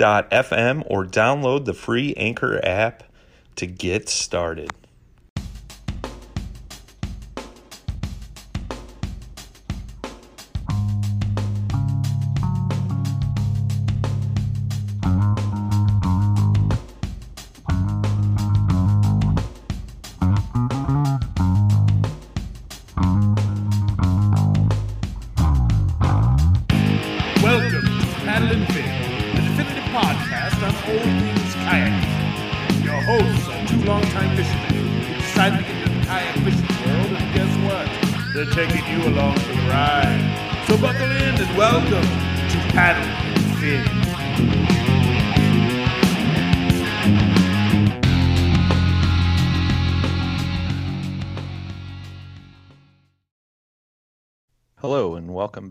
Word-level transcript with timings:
anchor.fm 0.00 0.84
or 0.86 1.04
download 1.04 1.64
the 1.64 1.74
free 1.74 2.14
Anchor 2.14 2.64
app 2.64 3.02
to 3.56 3.66
get 3.66 4.08
started. 4.08 4.70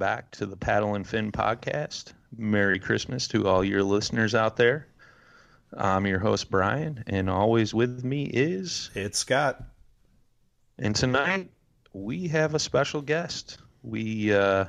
Back 0.07 0.31
to 0.31 0.45
the 0.45 0.56
Paddle 0.56 0.95
and 0.95 1.06
Fin 1.06 1.34
podcast. 1.34 2.13
Merry 2.38 2.79
Christmas 2.79 3.28
to 3.28 3.45
all 3.45 3.62
your 3.62 3.84
listeners 3.84 4.34
out 4.34 4.56
there. 4.56 4.88
I'm 5.75 6.07
your 6.07 6.19
host, 6.19 6.50
Brian, 6.50 7.03
and 7.07 7.29
always 7.29 7.73
with 7.73 8.06
me 8.06 8.23
is. 8.23 8.90
It's 8.96 9.19
Scott. 9.19 9.62
And 10.79 10.96
tonight 10.96 11.51
we 11.91 12.29
have 12.29 12.56
a 12.56 12.59
special 12.59 13.01
guest. 13.01 13.57
We 13.84 14.34
uh, 14.34 14.67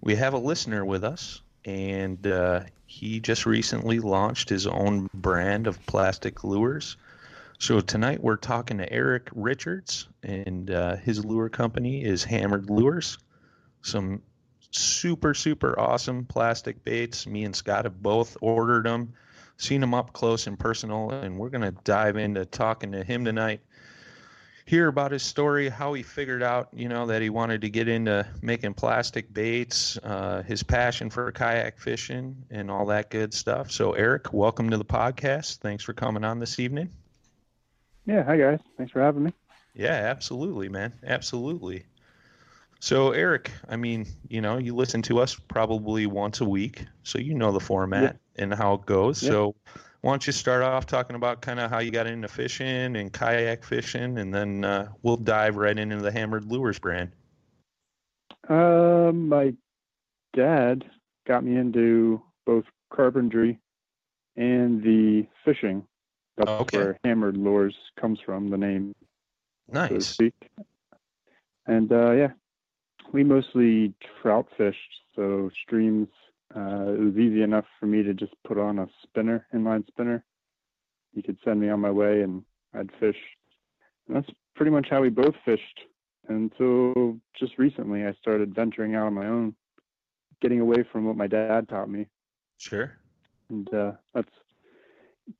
we 0.00 0.14
have 0.14 0.34
a 0.34 0.38
listener 0.38 0.84
with 0.84 1.02
us, 1.02 1.40
and 1.64 2.24
uh, 2.24 2.60
he 2.86 3.18
just 3.18 3.46
recently 3.46 3.98
launched 3.98 4.50
his 4.50 4.68
own 4.68 5.10
brand 5.14 5.66
of 5.66 5.84
plastic 5.86 6.44
lures. 6.44 6.96
So 7.58 7.80
tonight 7.80 8.22
we're 8.22 8.36
talking 8.36 8.78
to 8.78 8.92
Eric 8.92 9.30
Richards, 9.34 10.06
and 10.22 10.70
uh, 10.70 10.94
his 10.94 11.24
lure 11.24 11.48
company 11.48 12.04
is 12.04 12.22
Hammered 12.22 12.70
Lures. 12.70 13.18
Some 13.82 14.22
super 14.74 15.34
super 15.34 15.78
awesome 15.78 16.24
plastic 16.24 16.82
baits. 16.84 17.26
Me 17.26 17.44
and 17.44 17.54
Scott 17.54 17.84
have 17.84 18.02
both 18.02 18.36
ordered 18.40 18.86
them, 18.86 19.12
seen 19.56 19.80
them 19.80 19.94
up 19.94 20.12
close 20.12 20.46
and 20.46 20.58
personal, 20.58 21.10
and 21.10 21.38
we're 21.38 21.50
gonna 21.50 21.72
dive 21.84 22.16
into 22.16 22.44
talking 22.44 22.92
to 22.92 23.02
him 23.04 23.24
tonight 23.24 23.60
hear 24.66 24.88
about 24.88 25.12
his 25.12 25.22
story, 25.22 25.68
how 25.68 25.92
he 25.92 26.02
figured 26.02 26.42
out, 26.42 26.68
you 26.72 26.88
know, 26.88 27.06
that 27.06 27.20
he 27.22 27.30
wanted 27.30 27.60
to 27.60 27.68
get 27.68 27.88
into 27.88 28.26
making 28.42 28.74
plastic 28.74 29.32
baits, 29.32 29.98
uh, 29.98 30.42
his 30.46 30.62
passion 30.62 31.10
for 31.10 31.30
kayak 31.32 31.78
fishing, 31.78 32.36
and 32.50 32.70
all 32.70 32.86
that 32.86 33.10
good 33.10 33.34
stuff. 33.34 33.70
So, 33.70 33.92
Eric, 33.92 34.32
welcome 34.32 34.70
to 34.70 34.78
the 34.78 34.84
podcast. 34.84 35.58
Thanks 35.58 35.84
for 35.84 35.92
coming 35.92 36.24
on 36.24 36.38
this 36.38 36.58
evening. 36.58 36.90
Yeah, 38.06 38.22
hi 38.22 38.36
guys. 38.36 38.60
Thanks 38.76 38.92
for 38.92 39.00
having 39.00 39.24
me. 39.24 39.32
Yeah, 39.74 39.94
absolutely, 39.94 40.68
man. 40.68 40.92
Absolutely. 41.04 41.84
So, 42.84 43.12
Eric, 43.12 43.50
I 43.66 43.76
mean, 43.76 44.06
you 44.28 44.42
know, 44.42 44.58
you 44.58 44.74
listen 44.74 45.00
to 45.04 45.18
us 45.18 45.34
probably 45.34 46.04
once 46.04 46.42
a 46.42 46.44
week, 46.44 46.84
so 47.02 47.18
you 47.18 47.32
know 47.32 47.50
the 47.50 47.58
format 47.58 48.18
and 48.36 48.52
how 48.52 48.74
it 48.74 48.84
goes. 48.84 49.22
Yeah. 49.22 49.30
So, 49.30 49.54
why 50.02 50.12
don't 50.12 50.26
you 50.26 50.34
start 50.34 50.62
off 50.62 50.84
talking 50.84 51.16
about 51.16 51.40
kind 51.40 51.60
of 51.60 51.70
how 51.70 51.78
you 51.78 51.90
got 51.90 52.06
into 52.06 52.28
fishing 52.28 52.94
and 52.96 53.10
kayak 53.10 53.64
fishing, 53.64 54.18
and 54.18 54.34
then 54.34 54.66
uh, 54.66 54.88
we'll 55.02 55.16
dive 55.16 55.56
right 55.56 55.78
into 55.78 55.96
the 55.96 56.12
Hammered 56.12 56.44
Lures 56.44 56.78
brand. 56.78 57.10
Um, 58.50 59.30
my 59.30 59.54
dad 60.34 60.84
got 61.26 61.42
me 61.42 61.56
into 61.56 62.20
both 62.44 62.66
carpentry 62.92 63.58
and 64.36 64.82
the 64.82 65.26
fishing. 65.42 65.86
That's 66.36 66.50
Okay. 66.50 66.76
where 66.76 66.98
Hammered 67.02 67.38
Lures 67.38 67.76
comes 67.98 68.20
from, 68.20 68.50
the 68.50 68.58
name, 68.58 68.94
so 69.72 69.78
Nice. 69.88 70.08
speak. 70.08 70.34
And 71.66 71.90
uh, 71.90 72.12
yeah, 72.12 72.32
we 73.14 73.22
mostly 73.22 73.94
trout 74.20 74.48
fished, 74.58 74.78
so 75.14 75.48
streams. 75.62 76.08
Uh, 76.54 76.92
it 76.92 77.00
was 77.00 77.14
easy 77.16 77.42
enough 77.42 77.64
for 77.78 77.86
me 77.86 78.02
to 78.02 78.12
just 78.12 78.32
put 78.46 78.58
on 78.58 78.80
a 78.80 78.88
spinner, 79.04 79.46
inline 79.54 79.86
spinner. 79.86 80.24
You 81.14 81.22
could 81.22 81.38
send 81.44 81.60
me 81.60 81.68
on 81.68 81.80
my 81.80 81.92
way, 81.92 82.22
and 82.22 82.42
I'd 82.74 82.90
fish. 82.98 83.16
And 84.08 84.16
that's 84.16 84.28
pretty 84.56 84.72
much 84.72 84.88
how 84.90 85.00
we 85.00 85.10
both 85.10 85.34
fished 85.44 85.80
until 86.28 87.16
just 87.38 87.56
recently. 87.56 88.04
I 88.04 88.14
started 88.20 88.52
venturing 88.52 88.96
out 88.96 89.06
on 89.06 89.14
my 89.14 89.26
own, 89.26 89.54
getting 90.42 90.60
away 90.60 90.84
from 90.90 91.04
what 91.06 91.16
my 91.16 91.28
dad 91.28 91.68
taught 91.68 91.88
me, 91.88 92.06
Sure. 92.58 92.92
and 93.48 93.72
uh, 93.72 93.92
that's 94.12 94.28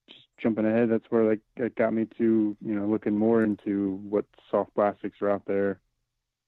just 0.08 0.26
jumping 0.40 0.64
ahead. 0.66 0.90
That's 0.90 1.04
where 1.10 1.24
like 1.24 1.40
it 1.56 1.74
got 1.74 1.92
me 1.92 2.06
to 2.18 2.56
you 2.64 2.74
know 2.74 2.86
looking 2.86 3.18
more 3.18 3.42
into 3.42 3.96
what 4.08 4.26
soft 4.48 4.72
plastics 4.76 5.18
are 5.20 5.30
out 5.30 5.42
there, 5.46 5.80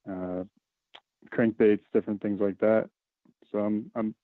uh, 0.09 0.45
crankbaits, 1.31 1.81
different 1.93 2.23
things 2.23 2.41
like 2.41 2.59
that. 2.59 2.89
So 3.53 3.59
I'm 3.59 3.91
I'm 3.95 4.15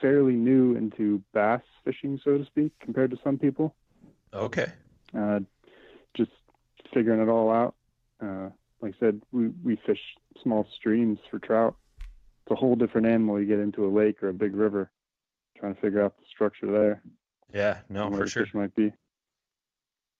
fairly 0.00 0.34
new 0.34 0.74
into 0.76 1.22
bass 1.32 1.62
fishing, 1.84 2.20
so 2.24 2.38
to 2.38 2.44
speak, 2.44 2.72
compared 2.80 3.10
to 3.10 3.18
some 3.22 3.38
people. 3.38 3.74
Okay. 4.32 4.70
Uh, 5.16 5.40
just 6.16 6.30
figuring 6.94 7.20
it 7.20 7.28
all 7.28 7.50
out. 7.50 7.74
Uh, 8.22 8.50
like 8.80 8.94
I 8.96 8.98
said, 9.00 9.22
we 9.32 9.48
we 9.64 9.80
fish 9.86 10.00
small 10.42 10.66
streams 10.76 11.18
for 11.30 11.38
trout. 11.38 11.76
It's 12.44 12.52
a 12.52 12.54
whole 12.54 12.76
different 12.76 13.06
animal. 13.06 13.40
You 13.40 13.46
get 13.46 13.58
into 13.58 13.86
a 13.86 13.90
lake 13.90 14.22
or 14.22 14.28
a 14.28 14.34
big 14.34 14.54
river, 14.54 14.90
trying 15.58 15.74
to 15.74 15.80
figure 15.80 16.02
out 16.02 16.16
the 16.18 16.24
structure 16.32 16.70
there. 16.70 17.02
Yeah. 17.52 17.78
No, 17.88 18.10
for 18.10 18.26
sure. 18.26 18.44
fish 18.44 18.54
might 18.54 18.74
be. 18.74 18.92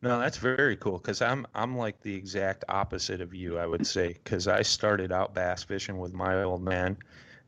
No, 0.02 0.18
that's 0.18 0.38
very 0.38 0.76
cool 0.76 0.98
because 0.98 1.20
I'm 1.20 1.46
I'm 1.54 1.76
like 1.76 2.00
the 2.00 2.14
exact 2.14 2.64
opposite 2.68 3.20
of 3.20 3.34
you, 3.34 3.58
I 3.58 3.66
would 3.66 3.86
say, 3.86 4.14
because 4.14 4.48
I 4.48 4.62
started 4.62 5.12
out 5.12 5.34
bass 5.34 5.62
fishing 5.62 5.98
with 5.98 6.14
my 6.14 6.42
old 6.42 6.62
man, 6.62 6.96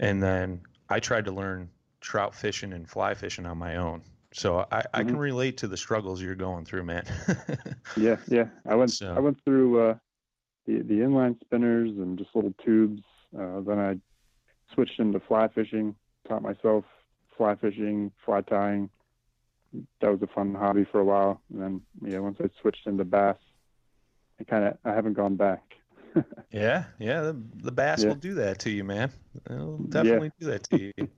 and 0.01 0.23
then 0.23 0.61
I 0.91 1.01
tried 1.01 1.25
to 1.25 1.33
learn 1.33 1.71
trout 2.03 2.35
fishing 2.35 2.73
and 2.75 2.89
fly 2.89 3.15
fishing 3.15 3.47
on 3.47 3.57
my 3.57 3.77
own. 3.77 4.03
So 4.35 4.67
I, 4.71 4.83
I 4.93 5.03
can 5.05 5.15
Mhm. 5.17 5.21
relate 5.21 5.57
to 5.59 5.69
the 5.69 5.77
struggles 5.77 6.21
you're 6.21 6.35
going 6.35 6.65
through, 6.65 6.85
man. 6.85 7.05
Yeah, 7.97 8.17
yeah. 8.29 8.49
I 8.67 8.75
went 8.75 8.91
So- 8.91 9.15
I 9.15 9.21
went 9.21 9.39
through 9.45 9.81
uh, 9.81 9.95
the 10.67 10.83
the 10.83 11.01
inline 11.01 11.41
spinners 11.41 11.91
and 11.91 12.19
just 12.19 12.35
little 12.35 12.55
tubes. 12.65 13.03
Uh, 13.39 13.61
then 13.61 13.79
I 13.79 13.99
switched 14.75 14.99
into 15.01 15.21
fly 15.21 15.49
fishing. 15.49 15.95
Taught 16.29 16.43
myself 16.43 16.85
fly 17.37 17.55
fishing, 17.57 18.13
fly 18.25 18.43
tying. 18.43 18.91
That 20.01 20.11
was 20.11 20.23
a 20.23 20.27
fun 20.27 20.55
hobby 20.55 20.85
for 20.91 21.01
a 21.01 21.05
while. 21.05 21.41
And 21.53 21.63
then 21.63 21.81
yeah, 22.05 22.19
once 22.19 22.39
I 22.41 22.49
switched 22.61 22.87
into 22.87 23.05
bass, 23.05 23.37
I 24.41 24.45
kind 24.45 24.65
of 24.65 24.77
I 24.85 24.93
haven't 24.95 25.15
gone 25.15 25.37
back. 25.37 25.63
yeah, 26.51 26.85
yeah. 26.99 27.23
The, 27.23 27.43
the 27.63 27.73
bass 27.73 28.03
Yeah. 28.03 28.09
will 28.09 28.15
do 28.17 28.35
that 28.35 28.59
to 28.61 28.71
you, 28.71 28.85
man. 28.85 29.11
It'll 29.49 29.79
definitely 29.79 30.33
do 30.39 30.47
that 30.47 30.65
to 30.65 30.93
you. 30.99 31.09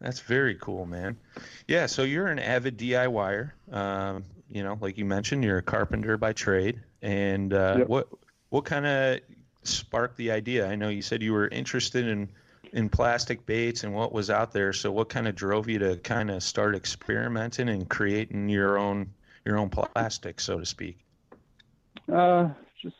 That's 0.00 0.20
very 0.20 0.54
cool, 0.54 0.86
man. 0.86 1.18
Yeah, 1.68 1.86
so 1.86 2.04
you're 2.04 2.28
an 2.28 2.38
avid 2.38 2.78
DIYer. 2.78 3.52
Um, 3.70 4.24
you 4.50 4.62
know, 4.62 4.78
like 4.80 4.96
you 4.96 5.04
mentioned, 5.04 5.44
you're 5.44 5.58
a 5.58 5.62
carpenter 5.62 6.16
by 6.16 6.32
trade. 6.32 6.80
And 7.02 7.52
uh, 7.52 7.76
Yep. 7.78 7.88
what 7.88 8.08
what 8.48 8.64
kind 8.64 8.86
of 8.86 9.20
sparked 9.62 10.16
the 10.16 10.30
idea? 10.30 10.66
I 10.68 10.74
know 10.74 10.88
you 10.88 11.02
said 11.02 11.22
you 11.22 11.32
were 11.32 11.48
interested 11.48 12.06
in 12.06 12.28
in 12.72 12.88
plastic 12.88 13.44
baits 13.46 13.84
and 13.84 13.94
what 13.94 14.12
was 14.12 14.30
out 14.30 14.52
there. 14.52 14.72
So 14.72 14.92
what 14.92 15.08
kind 15.08 15.28
of 15.28 15.34
drove 15.34 15.68
you 15.68 15.78
to 15.80 15.96
kind 15.96 16.30
of 16.30 16.42
start 16.42 16.74
experimenting 16.74 17.68
and 17.68 17.88
creating 17.88 18.48
your 18.48 18.78
own 18.78 19.12
your 19.44 19.58
own 19.58 19.70
plastic, 19.70 20.40
so 20.40 20.58
to 20.58 20.66
speak? 20.66 20.98
Uh, 22.12 22.50
just 22.82 22.96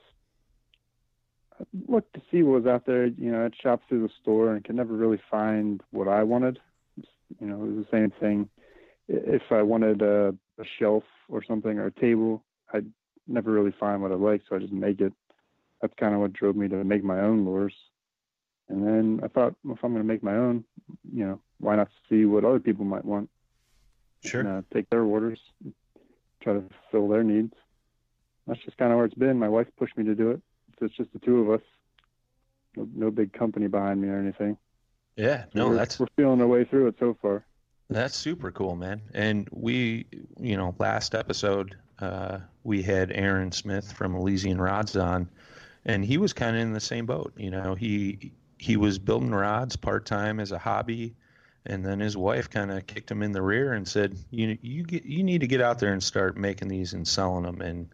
I 1.61 1.64
looked 1.87 2.14
to 2.14 2.22
see 2.31 2.43
what 2.43 2.62
was 2.62 2.67
out 2.67 2.87
there. 2.87 3.06
You 3.06 3.32
know, 3.32 3.44
I'd 3.44 3.55
shop 3.56 3.82
through 3.88 4.02
the 4.02 4.12
store 4.22 4.55
and 4.55 4.64
could 4.64 4.76
never 4.76 4.94
really 4.94 5.20
find 5.31 5.82
what 5.90 6.08
I 6.08 6.23
wanted. 6.23 6.58
You 6.96 7.46
know, 7.46 7.62
it 7.62 7.76
was 7.76 7.84
the 7.84 7.96
same 7.96 8.11
thing. 8.19 8.49
If 9.08 9.43
I 9.50 9.62
wanted 9.62 10.02
a, 10.02 10.34
a 10.58 10.64
shelf 10.78 11.05
or 11.28 11.44
something 11.44 11.78
or 11.78 11.87
a 11.87 12.00
table, 12.00 12.43
I'd 12.73 12.87
never 13.26 13.50
really 13.50 13.75
find 13.78 14.02
what 14.02 14.12
I 14.12 14.14
liked, 14.14 14.46
so 14.49 14.56
I 14.56 14.58
just 14.58 14.73
make 14.73 15.00
it. 15.00 15.12
That's 15.81 15.94
kind 15.99 16.14
of 16.14 16.20
what 16.20 16.32
drove 16.32 16.56
me 16.56 16.69
to 16.69 16.84
make 16.84 17.02
my 17.05 17.20
own 17.20 17.44
lures. 17.44 17.75
And 18.70 18.87
then 18.87 19.20
I 19.22 19.28
thought, 19.28 19.55
well, 19.64 19.75
if 19.75 19.84
I'm 19.84 19.93
going 19.93 20.02
to 20.02 20.08
make 20.08 20.22
my 20.22 20.37
own, 20.37 20.64
you 21.12 21.26
know, 21.26 21.40
why 21.58 21.76
not 21.76 21.88
see 22.08 22.25
what 22.25 22.44
other 22.44 22.61
people 22.61 22.84
might 22.84 23.05
want? 23.05 23.28
Sure. 24.22 24.40
and 24.40 24.49
uh, 24.49 24.62
take 24.72 24.88
their 24.90 25.02
orders, 25.02 25.40
try 26.43 26.52
to 26.52 26.64
fill 26.90 27.08
their 27.08 27.25
needs. 27.25 27.55
That's 28.46 28.61
just 28.61 28.76
kind 28.76 28.93
of 28.93 28.96
where 28.96 29.06
it's 29.06 29.14
been. 29.14 29.38
My 29.38 29.49
wife 29.49 29.67
pushed 29.78 29.96
me 29.96 30.05
to 30.05 30.14
do 30.14 30.31
it. 30.31 30.40
So 30.78 30.87
it's 30.87 30.96
just 30.96 31.12
the 31.12 31.19
two 31.19 31.40
of 31.40 31.50
us. 31.50 31.67
No, 32.76 32.88
no 32.94 33.11
big 33.11 33.32
company 33.32 33.67
behind 33.67 34.00
me 34.00 34.08
or 34.08 34.19
anything. 34.19 34.56
Yeah, 35.16 35.44
So 35.44 35.49
no, 35.55 35.69
we're, 35.70 35.75
that's 35.75 35.99
we're 35.99 36.06
feeling 36.16 36.40
our 36.40 36.46
way 36.46 36.64
through 36.64 36.88
it 36.88 36.96
so 37.00 37.16
far. 37.20 37.44
That's 37.88 38.16
super 38.16 38.52
cool, 38.52 38.76
man. 38.76 39.02
And 39.14 39.49
we, 39.50 40.06
you 40.38 40.56
know, 40.56 40.75
last 40.78 41.14
episode, 41.14 41.76
uh, 41.99 42.38
we 42.62 42.82
had 42.82 43.11
Aaron 43.12 43.50
Smith 43.50 43.93
from 43.93 44.14
Elysian 44.14 44.61
Rods 44.61 44.96
on, 44.96 45.28
and 45.84 46.05
he 46.05 46.16
was 46.16 46.32
kind 46.32 46.55
of 46.56 46.62
in 46.62 46.73
the 46.73 46.81
same 46.81 47.06
boat. 47.06 47.32
You 47.37 47.50
know, 47.50 47.75
he 47.75 48.32
he 48.60 48.76
was 48.76 48.98
building 48.98 49.30
rods 49.30 49.74
part 49.74 50.04
time 50.04 50.38
as 50.38 50.52
a 50.52 50.58
hobby, 50.58 51.14
and 51.64 51.84
then 51.84 51.98
his 51.98 52.14
wife 52.14 52.50
kind 52.50 52.70
of 52.70 52.86
kicked 52.86 53.10
him 53.10 53.22
in 53.22 53.32
the 53.32 53.40
rear 53.40 53.72
and 53.72 53.88
said, 53.88 54.18
"You 54.30 54.58
you 54.60 54.82
get 54.84 55.04
you 55.06 55.22
need 55.22 55.40
to 55.40 55.46
get 55.46 55.62
out 55.62 55.78
there 55.78 55.94
and 55.94 56.02
start 56.02 56.36
making 56.36 56.68
these 56.68 56.92
and 56.92 57.08
selling 57.08 57.44
them." 57.44 57.62
And 57.62 57.88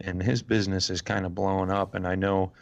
and 0.00 0.22
his 0.22 0.42
business 0.44 0.90
is 0.90 1.02
kind 1.02 1.26
of 1.26 1.34
blowing 1.34 1.72
up. 1.72 1.96
And 1.96 2.06
I 2.06 2.14
know, 2.14 2.52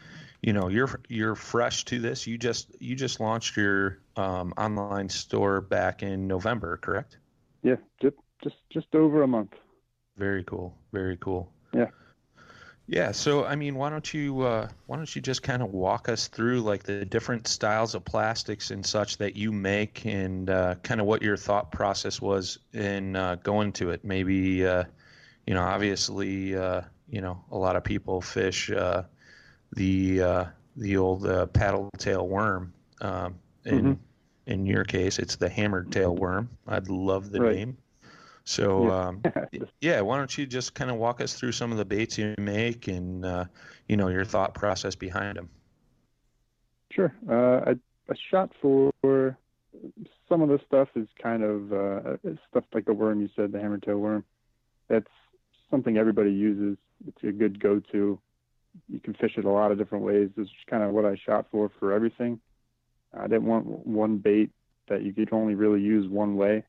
you 0.41 0.55
know, 0.55 0.69
you're 0.69 0.99
you're 1.09 1.35
fresh 1.35 1.85
to 1.85 1.99
this. 1.99 2.27
You 2.27 2.39
just 2.39 2.71
you 2.81 2.97
just 2.97 3.21
launched 3.21 3.59
your 3.59 3.99
um, 4.17 4.55
online 4.57 5.11
store 5.11 5.61
back 5.61 6.03
in 6.03 6.27
November, 6.27 6.79
correct? 6.79 7.19
Yeah, 7.63 7.77
just 8.01 8.17
just 8.43 8.57
just 8.71 8.95
over 8.95 9.23
a 9.23 9.29
month. 9.29 9.53
Very 10.17 10.45
cool. 10.45 10.75
Very 10.93 11.19
cool. 11.19 11.53
Yeah. 11.75 11.89
Yeah. 12.87 13.13
So, 13.13 13.45
I 13.47 13.57
mean, 13.57 13.77
why 13.77 13.89
don't 13.89 14.13
you 14.13 14.41
uh, 14.43 14.69
why 14.87 14.97
don't 14.97 15.15
you 15.17 15.23
just 15.23 15.43
kind 15.43 15.63
of 15.63 15.71
walk 15.71 16.09
us 16.09 16.29
through 16.29 16.61
like 16.61 16.83
the 16.83 17.05
different 17.05 17.47
styles 17.49 17.95
of 17.95 18.05
plastics 18.05 18.71
and 18.71 18.85
such 18.85 19.17
that 19.19 19.37
you 19.37 19.53
make, 19.53 20.05
and 20.05 20.51
uh, 20.51 20.75
kind 20.77 21.01
of 21.01 21.07
what 21.07 21.23
your 21.23 21.37
thought 21.37 21.73
process 21.73 22.21
was 22.21 22.59
in 22.75 23.17
uh, 23.17 23.37
going 23.37 23.73
to 23.75 23.91
it? 23.91 24.05
Maybe, 24.05 24.67
uh, 24.67 24.85
you 25.47 25.55
know, 25.55 25.63
obviously, 25.63 26.57
uh, 26.57 26.83
you 27.09 27.23
know, 27.23 27.43
a 27.51 27.57
lot 27.57 27.77
of 27.77 27.85
people 27.85 28.21
fish 28.21 28.71
uh, 28.71 29.05
the 29.73 30.23
uh, 30.23 30.45
the 30.77 30.97
old 30.99 31.27
uh, 31.27 31.47
paddle 31.47 31.91
tail 31.99 32.29
worm. 32.29 32.75
Um, 33.01 33.41
in 33.65 33.97
Mhm. 33.97 33.99
in 34.47 34.67
your 34.67 34.85
case, 34.85 35.19
it's 35.19 35.37
the 35.37 35.49
hammered 35.49 35.91
tail 35.93 36.15
worm. 36.17 36.51
I'd 36.67 36.89
love 36.91 37.31
the 37.31 37.39
Right. 37.39 37.41
name. 37.41 37.79
So. 38.45 38.87
Yeah. 38.87 39.09
Um, 39.09 39.23
yeah, 39.81 40.01
why 40.01 40.19
don't 40.19 40.37
you 40.37 40.47
just 40.47 40.75
kind 40.75 40.91
of 40.91 40.97
walk 40.97 41.21
us 41.21 41.35
through 41.35 41.53
some 41.53 41.73
of 41.73 41.79
the 41.79 41.85
baits 41.85 42.19
you 42.19 42.35
make 42.39 42.89
and 42.89 43.25
uh, 43.25 43.45
you 43.89 43.97
know 43.97 44.09
your 44.09 44.25
thought 44.25 44.55
process 44.55 44.95
behind 44.95 45.37
them? 45.37 45.49
Sure. 46.91 47.13
Uh, 47.29 47.71
I, 47.71 47.75
I 48.11 48.15
shot 48.31 48.53
for 48.61 48.93
some 50.29 50.43
of 50.43 50.49
the 50.49 50.61
stuff 50.67 50.89
is 50.95 51.09
kind 51.21 51.43
of 51.43 51.73
uh, 51.73 52.17
stuff 52.51 52.65
like 52.73 52.85
the 52.85 52.93
worm 52.93 53.21
you 53.21 53.29
said, 53.35 53.53
the 53.53 53.61
hammer 53.61 53.79
hammertail 53.79 53.99
worm. 53.99 54.25
That's 54.89 55.11
something 55.71 55.97
everybody 55.97 56.33
uses. 56.33 56.79
It's 57.07 57.23
a 57.23 57.33
good 57.33 57.61
go-to. 57.61 58.19
You 58.89 59.01
can 59.01 59.15
fish 59.15 59.33
it 59.37 59.45
a 59.45 59.51
lot 59.51 59.73
of 59.73 59.79
different 59.79 60.05
ways. 60.05 60.31
This 60.37 60.47
is 60.47 60.53
kind 60.69 60.83
of 60.83 60.91
what 60.93 61.05
I 61.05 61.17
shot 61.25 61.47
for 61.51 61.71
for 61.79 61.93
everything. 61.93 62.41
I 63.17 63.27
didn't 63.29 63.47
want 63.47 63.67
one 63.67 64.19
bait 64.19 64.51
that 64.89 65.03
you 65.03 65.13
could 65.13 65.33
only 65.33 65.55
really 65.55 65.81
use 65.81 66.09
one 66.09 66.37
way. 66.37 66.65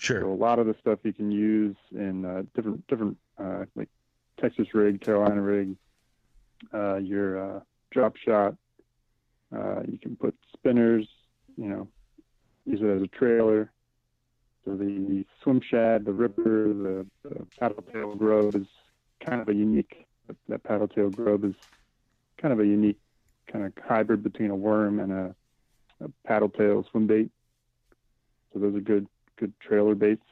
So 0.00 0.04
Sure. 0.06 0.22
a 0.22 0.34
lot 0.34 0.58
of 0.58 0.66
the 0.66 0.76
stuff 0.80 1.00
you 1.02 1.12
can 1.12 1.30
use 1.30 1.76
in 1.92 2.24
uh, 2.24 2.42
different 2.54 2.86
different 2.86 3.16
uh, 3.38 3.64
like 3.74 3.88
Texas 4.40 4.72
rig, 4.72 5.00
Carolina 5.00 5.42
rig, 5.42 5.76
uh, 6.72 6.96
your 6.96 7.56
uh, 7.56 7.60
drop 7.90 8.16
shot. 8.16 8.54
Uh, 9.54 9.82
you 9.88 9.98
can 9.98 10.14
put 10.16 10.36
spinners, 10.56 11.08
you 11.56 11.68
know, 11.68 11.88
use 12.64 12.80
it 12.80 12.86
as 12.86 13.02
a 13.02 13.08
trailer. 13.08 13.72
So 14.64 14.76
the 14.76 15.24
swim 15.42 15.60
shad, 15.60 16.04
the 16.04 16.12
ripper, 16.12 16.68
the, 16.68 17.06
the 17.24 17.46
paddle 17.58 17.82
tail 17.92 18.14
grub 18.14 18.54
is 18.54 18.66
kind 19.24 19.40
of 19.40 19.48
a 19.48 19.54
unique. 19.54 20.06
That 20.48 20.62
paddle 20.62 20.88
tail 20.88 21.08
grub 21.10 21.44
is 21.44 21.54
kind 22.40 22.52
of 22.52 22.60
a 22.60 22.66
unique 22.66 23.00
kind 23.50 23.64
of 23.64 23.72
hybrid 23.82 24.22
between 24.22 24.50
a 24.50 24.56
worm 24.56 25.00
and 25.00 25.10
a, 25.10 25.34
a 26.02 26.08
paddle 26.26 26.50
tail 26.50 26.84
swim 26.90 27.06
bait. 27.06 27.30
So 28.52 28.58
those 28.60 28.74
are 28.76 28.80
good 28.80 29.06
good 29.38 29.52
trailer 29.60 29.94
baits. 29.94 30.24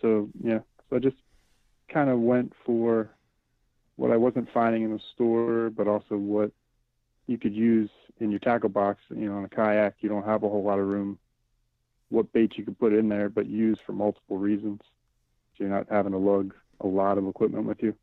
So 0.00 0.28
yeah, 0.42 0.60
so 0.88 0.96
I 0.96 0.98
just 0.98 1.16
kind 1.92 2.10
of 2.10 2.20
went 2.20 2.52
for 2.64 3.10
what 3.96 4.10
I 4.10 4.16
wasn't 4.16 4.48
finding 4.52 4.82
in 4.82 4.92
the 4.92 5.00
store, 5.14 5.70
but 5.70 5.88
also 5.88 6.16
what 6.16 6.52
you 7.26 7.38
could 7.38 7.54
use 7.54 7.90
in 8.18 8.30
your 8.30 8.40
tackle 8.40 8.68
box. 8.68 9.00
You 9.10 9.28
know, 9.28 9.36
on 9.36 9.44
a 9.44 9.48
kayak, 9.48 9.96
you 10.00 10.08
don't 10.08 10.24
have 10.24 10.42
a 10.42 10.48
whole 10.48 10.62
lot 10.62 10.78
of 10.78 10.86
room. 10.86 11.18
What 12.10 12.32
baits 12.32 12.56
you 12.56 12.64
could 12.64 12.78
put 12.78 12.92
in 12.92 13.08
there, 13.08 13.28
but 13.28 13.46
use 13.46 13.78
for 13.84 13.92
multiple 13.92 14.38
reasons. 14.38 14.80
So 15.56 15.64
you're 15.64 15.68
not 15.68 15.88
having 15.90 16.12
to 16.12 16.18
lug 16.18 16.54
a 16.80 16.86
lot 16.86 17.18
of 17.18 17.26
equipment 17.26 17.64
with 17.64 17.82
you. 17.82 17.94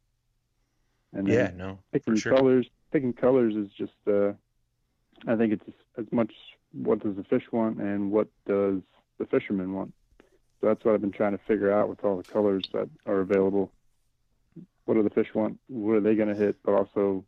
And 1.13 1.27
Yeah, 1.27 1.51
no, 1.55 1.79
picking 1.91 2.15
sure. 2.17 2.35
colors 2.35 2.67
picking 2.91 3.13
colors 3.13 3.55
is 3.55 3.69
just 3.77 3.91
uh 4.07 4.31
i 5.27 5.35
think 5.35 5.51
it's 5.51 5.69
as 5.97 6.05
much 6.11 6.31
what 6.71 7.03
does 7.03 7.15
the 7.15 7.23
fish 7.23 7.43
want 7.51 7.77
and 7.79 8.11
what 8.11 8.27
does 8.45 8.79
the 9.17 9.25
fishermen 9.25 9.73
want 9.73 9.93
so 10.61 10.67
that's 10.67 10.83
what 10.83 10.93
i've 10.93 11.01
been 11.01 11.11
trying 11.11 11.31
to 11.31 11.43
figure 11.47 11.71
out 11.71 11.89
with 11.89 12.03
all 12.03 12.17
the 12.17 12.23
colors 12.23 12.67
that 12.73 12.89
are 13.05 13.19
available 13.19 13.71
what 14.85 14.95
do 14.95 15.03
the 15.03 15.09
fish 15.09 15.33
want 15.33 15.57
what 15.67 15.93
are 15.95 16.01
they 16.01 16.15
going 16.15 16.29
to 16.29 16.35
hit 16.35 16.55
but 16.63 16.73
also 16.73 17.23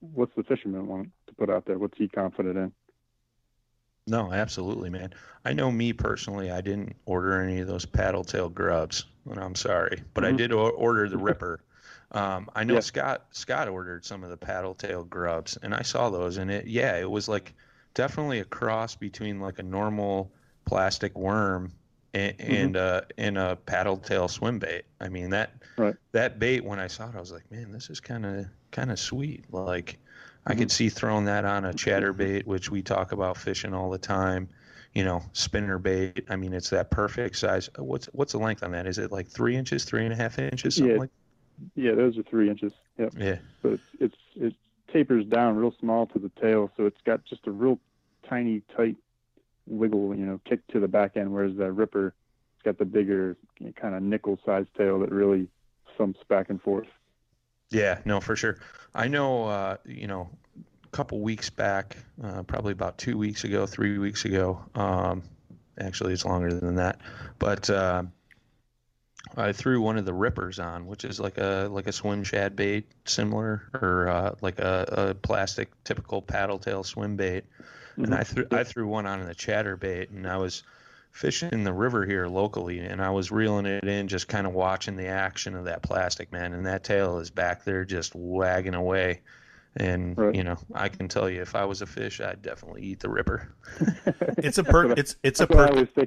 what's 0.00 0.34
the 0.36 0.42
fisherman 0.44 0.86
want 0.86 1.08
to 1.26 1.34
put 1.34 1.50
out 1.50 1.64
there 1.66 1.78
what's 1.78 1.96
he 1.98 2.08
confident 2.08 2.56
in 2.56 2.72
No, 4.06 4.30
absolutely, 4.32 4.90
man. 4.90 5.14
I 5.46 5.54
know 5.54 5.70
me 5.72 5.94
personally, 5.94 6.50
I 6.50 6.60
didn't 6.60 6.94
order 7.06 7.40
any 7.40 7.60
of 7.60 7.66
those 7.66 7.86
paddle 7.86 8.22
tail 8.22 8.50
grubs, 8.50 9.06
and 9.30 9.38
I'm 9.40 9.54
sorry, 9.54 10.02
but 10.12 10.24
I 10.26 10.32
Mhm. 10.32 10.36
did 10.36 10.52
o- 10.52 10.68
order 10.68 11.08
the 11.08 11.16
ripper. 11.16 11.60
Um, 12.12 12.48
I 12.54 12.62
know 12.62 12.74
Yeah. 12.74 12.80
Scott 12.80 13.26
Scott 13.32 13.66
ordered 13.66 14.04
some 14.04 14.22
of 14.22 14.30
the 14.30 14.36
paddle 14.36 14.74
tail 14.74 15.02
grubs, 15.04 15.56
and 15.56 15.74
I 15.74 15.82
saw 15.82 16.10
those, 16.10 16.36
and 16.36 16.48
it 16.48 16.66
yeah, 16.66 16.96
it 16.96 17.10
was 17.10 17.28
like 17.28 17.54
definitely 17.94 18.38
a 18.38 18.44
cross 18.44 18.94
between 18.94 19.40
like 19.40 19.58
a 19.58 19.64
normal 19.64 20.30
plastic 20.64 21.16
worm 21.16 21.72
and 22.14 22.36
Mhm. 22.38 22.48
and, 22.48 22.76
uh, 22.76 23.02
and 23.18 23.38
a 23.38 23.56
paddle 23.56 23.96
tail 23.96 24.28
swim 24.28 24.58
bait. 24.58 24.84
I 25.00 25.08
mean 25.08 25.30
that 25.30 25.52
Right. 25.76 25.96
that 26.12 26.38
bait 26.38 26.64
when 26.64 26.78
I 26.78 26.86
saw 26.86 27.08
it, 27.08 27.16
I 27.16 27.20
was 27.20 27.32
like, 27.32 27.50
man, 27.50 27.72
this 27.72 27.90
is 27.90 28.00
kind 28.00 28.24
of 28.26 28.46
kind 28.70 28.90
of 28.90 28.98
sweet. 28.98 29.44
Like 29.52 29.98
I 30.46 30.54
Mhm. 30.54 30.58
could 30.58 30.70
see 30.70 30.88
throwing 30.88 31.24
that 31.26 31.44
on 31.44 31.64
a 31.64 31.72
chatterbait, 31.72 32.46
which 32.46 32.70
we 32.70 32.82
talk 32.82 33.12
about 33.12 33.36
fishing 33.36 33.74
all 33.74 33.90
the 33.90 33.98
time. 33.98 34.48
You 34.94 35.04
know, 35.04 35.22
spinner 35.32 35.78
bait. 35.78 36.24
I 36.28 36.36
mean, 36.36 36.52
it's 36.52 36.70
that 36.70 36.90
perfect 36.90 37.36
size. 37.36 37.68
What's 37.78 38.06
what's 38.12 38.32
the 38.32 38.38
length 38.38 38.62
on 38.62 38.70
that? 38.72 38.86
Is 38.86 38.98
it 38.98 39.10
like 39.10 39.26
three 39.28 39.56
inches, 39.56 39.84
three 39.84 40.04
and 40.04 40.12
a 40.12 40.16
half 40.16 40.38
inches, 40.38 40.76
something 40.76 40.94
Yeah. 40.94 41.00
like? 41.00 41.10
yeah 41.76 41.94
those 41.94 42.18
are 42.18 42.24
three 42.24 42.50
inches 42.50 42.72
yep 42.98 43.12
Yeah. 43.16 43.38
but 43.62 43.72
it's, 43.74 43.82
it's 44.00 44.16
it 44.34 44.54
tapers 44.92 45.24
down 45.26 45.56
real 45.56 45.72
small 45.80 46.06
to 46.06 46.18
the 46.18 46.30
tail, 46.40 46.70
so 46.76 46.86
it's 46.86 47.00
got 47.04 47.24
just 47.24 47.46
a 47.46 47.50
real 47.50 47.80
tiny, 48.28 48.62
tight 48.76 48.96
wiggle, 49.66 50.14
you 50.14 50.26
know, 50.26 50.40
kick 50.44 50.66
to 50.68 50.80
the 50.80 50.88
back 50.88 51.16
end. 51.16 51.32
Whereas 51.32 51.56
that 51.56 51.72
ripper 51.72 52.14
it's 52.56 52.64
got 52.64 52.78
the 52.78 52.84
bigger 52.84 53.36
you 53.58 53.66
know, 53.66 53.72
kind 53.72 53.94
of 53.94 54.02
nickel 54.02 54.38
sized 54.44 54.68
tail 54.76 54.98
that 55.00 55.10
really 55.10 55.48
thumps 55.96 56.20
back 56.28 56.50
and 56.50 56.60
forth. 56.60 56.88
Yeah, 57.70 57.98
no, 58.04 58.20
for 58.20 58.36
sure. 58.36 58.58
I 58.94 59.08
know, 59.08 59.46
uh, 59.46 59.76
you 59.84 60.06
know, 60.06 60.30
a 60.84 60.88
couple 60.88 61.20
weeks 61.20 61.50
back, 61.50 61.96
uh, 62.22 62.42
probably 62.44 62.72
about 62.72 62.98
two 62.98 63.18
weeks 63.18 63.44
ago, 63.44 63.66
three 63.66 63.98
weeks 63.98 64.24
ago. 64.24 64.64
Um, 64.74 65.22
actually, 65.78 66.12
it's 66.12 66.24
longer 66.24 66.52
than 66.52 66.76
that, 66.76 67.00
but 67.38 67.68
uh, 67.70 68.04
I 69.36 69.52
threw 69.52 69.80
one 69.80 69.98
of 69.98 70.04
the 70.04 70.12
rippers 70.12 70.58
on, 70.58 70.86
which 70.86 71.04
is 71.04 71.18
like 71.18 71.38
a 71.38 71.68
like 71.70 71.86
a 71.86 71.92
swim 71.92 72.22
shad 72.22 72.54
bait, 72.54 72.86
similar 73.04 73.62
or 73.74 74.08
uh, 74.08 74.34
like 74.40 74.58
a, 74.58 74.84
a 74.88 75.14
plastic 75.14 75.70
typical 75.84 76.22
paddle 76.22 76.58
tail 76.58 76.84
swim 76.84 77.16
bait, 77.16 77.44
Mm-hmm. 77.94 78.04
and 78.04 78.14
I 78.14 78.24
threw 78.24 78.46
I 78.50 78.64
threw 78.64 78.86
one 78.88 79.06
on 79.06 79.24
the 79.24 79.34
chatter 79.34 79.76
bait, 79.76 80.10
and 80.10 80.26
I 80.26 80.36
was 80.36 80.62
fishing 81.12 81.50
in 81.52 81.62
the 81.64 81.72
river 81.72 82.04
here 82.04 82.26
locally, 82.26 82.80
and 82.80 83.00
I 83.00 83.10
was 83.10 83.30
reeling 83.30 83.66
it 83.66 83.84
in, 83.84 84.08
just 84.08 84.26
kind 84.28 84.46
of 84.46 84.52
watching 84.52 84.96
the 84.96 85.06
action 85.06 85.54
of 85.54 85.64
that 85.66 85.82
plastic 85.82 86.32
man, 86.32 86.52
and 86.52 86.66
that 86.66 86.82
tail 86.84 87.18
is 87.18 87.30
back 87.30 87.64
there 87.64 87.84
just 87.84 88.14
wagging 88.16 88.74
away. 88.74 89.20
And 89.76 90.16
Right. 90.18 90.34
you 90.34 90.44
know, 90.44 90.56
I 90.74 90.88
can 90.88 91.08
tell 91.08 91.28
you, 91.30 91.40
if 91.42 91.54
I 91.54 91.64
was 91.64 91.82
a 91.82 91.86
fish, 91.86 92.20
I'd 92.20 92.42
definitely 92.42 92.82
eat 92.82 93.00
the 93.00 93.08
ripper. 93.08 93.54
It's 94.38 94.58
a 94.58 94.64
per 94.64 94.92
it's 94.92 95.16
it's 95.22 95.40
a 95.40 95.46
That's 95.46 95.92
per 95.92 96.06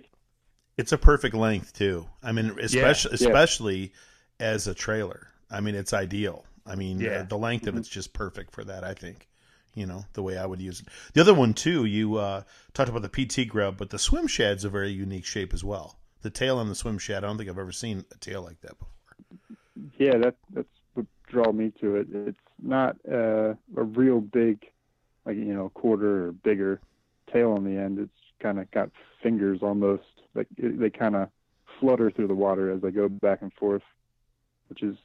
it's 0.77 0.91
a 0.91 0.97
perfect 0.97 1.35
length 1.35 1.73
too. 1.73 2.07
I 2.21 2.31
mean, 2.33 2.55
especially 2.61 3.11
Yeah. 3.19 3.27
especially 3.27 3.93
as 4.39 4.67
a 4.67 4.73
trailer. 4.73 5.27
I 5.49 5.59
mean, 5.61 5.75
it's 5.75 5.93
ideal. 5.93 6.45
I 6.65 6.75
mean, 6.75 6.99
Yeah. 6.99 7.19
uh, 7.19 7.23
the 7.23 7.37
length 7.37 7.65
of 7.67 7.75
it's 7.77 7.87
just 7.89 8.13
perfect 8.13 8.51
for 8.51 8.63
that. 8.65 8.83
I 8.83 8.93
think. 8.93 9.27
You 9.77 9.85
know 9.85 10.05
the 10.13 10.23
way 10.23 10.39
I 10.39 10.45
would 10.47 10.59
use 10.59 10.79
it. 10.79 10.87
The 11.13 11.21
other 11.21 11.35
one 11.35 11.53
too. 11.53 11.85
You 11.85 12.15
uh, 12.15 12.41
talked 12.73 12.89
about 12.89 13.03
the 13.03 13.09
PT 13.25 13.47
grub, 13.47 13.77
but 13.77 13.91
the 13.91 13.99
swim 13.99 14.25
shad's 14.25 14.65
a 14.65 14.69
very 14.69 14.89
unique 14.89 15.23
shape 15.23 15.53
as 15.53 15.63
well. 15.63 15.99
The 16.23 16.31
tail 16.31 16.57
on 16.57 16.67
the 16.67 16.73
swim 16.73 16.97
shad. 16.97 17.23
I 17.23 17.27
don't 17.27 17.37
think 17.37 17.47
I've 17.47 17.59
ever 17.59 17.71
seen 17.71 18.03
a 18.11 18.17
tail 18.17 18.41
like 18.41 18.59
that 18.61 18.79
before. 18.79 18.93
Yeah, 19.99 20.17
that 20.17 20.35
that's 20.51 20.67
what 20.95 21.05
draw 21.27 21.51
me 21.51 21.71
to 21.79 21.97
it. 21.97 22.07
It's 22.11 22.37
not 22.59 22.97
uh, 23.07 23.53
a 23.75 23.83
real 23.83 24.19
big, 24.19 24.65
like 25.27 25.37
you 25.37 25.53
know, 25.53 25.69
quarter 25.69 26.29
or 26.29 26.31
bigger 26.31 26.81
tail 27.31 27.51
on 27.51 27.63
the 27.63 27.79
end. 27.79 27.99
It's 27.99 28.11
kind 28.41 28.59
of 28.59 28.71
got 28.71 28.89
fingers 29.21 29.59
almost. 29.61 30.05
Like 30.33 30.47
it, 30.57 30.79
they 30.79 30.89
kind 30.89 31.15
of 31.15 31.29
flutter 31.79 32.09
through 32.09 32.29
the 32.29 32.33
water 32.33 32.71
as 32.71 32.81
they 32.81 32.89
go 32.89 33.07
back 33.07 33.43
and 33.43 33.53
forth, 33.53 33.83
which 34.69 34.81
is 34.81 34.97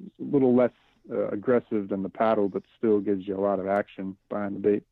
a 0.00 0.24
little 0.24 0.54
less 0.54 0.70
uh, 1.10 1.28
aggressive 1.28 1.88
than 1.88 2.02
the 2.02 2.08
paddle, 2.08 2.48
but 2.48 2.62
still 2.78 3.00
gives 3.00 3.26
you 3.26 3.36
a 3.36 3.40
lot 3.40 3.58
of 3.58 3.66
action 3.66 4.16
behind 4.28 4.56
the 4.56 4.60
bait. 4.60 4.82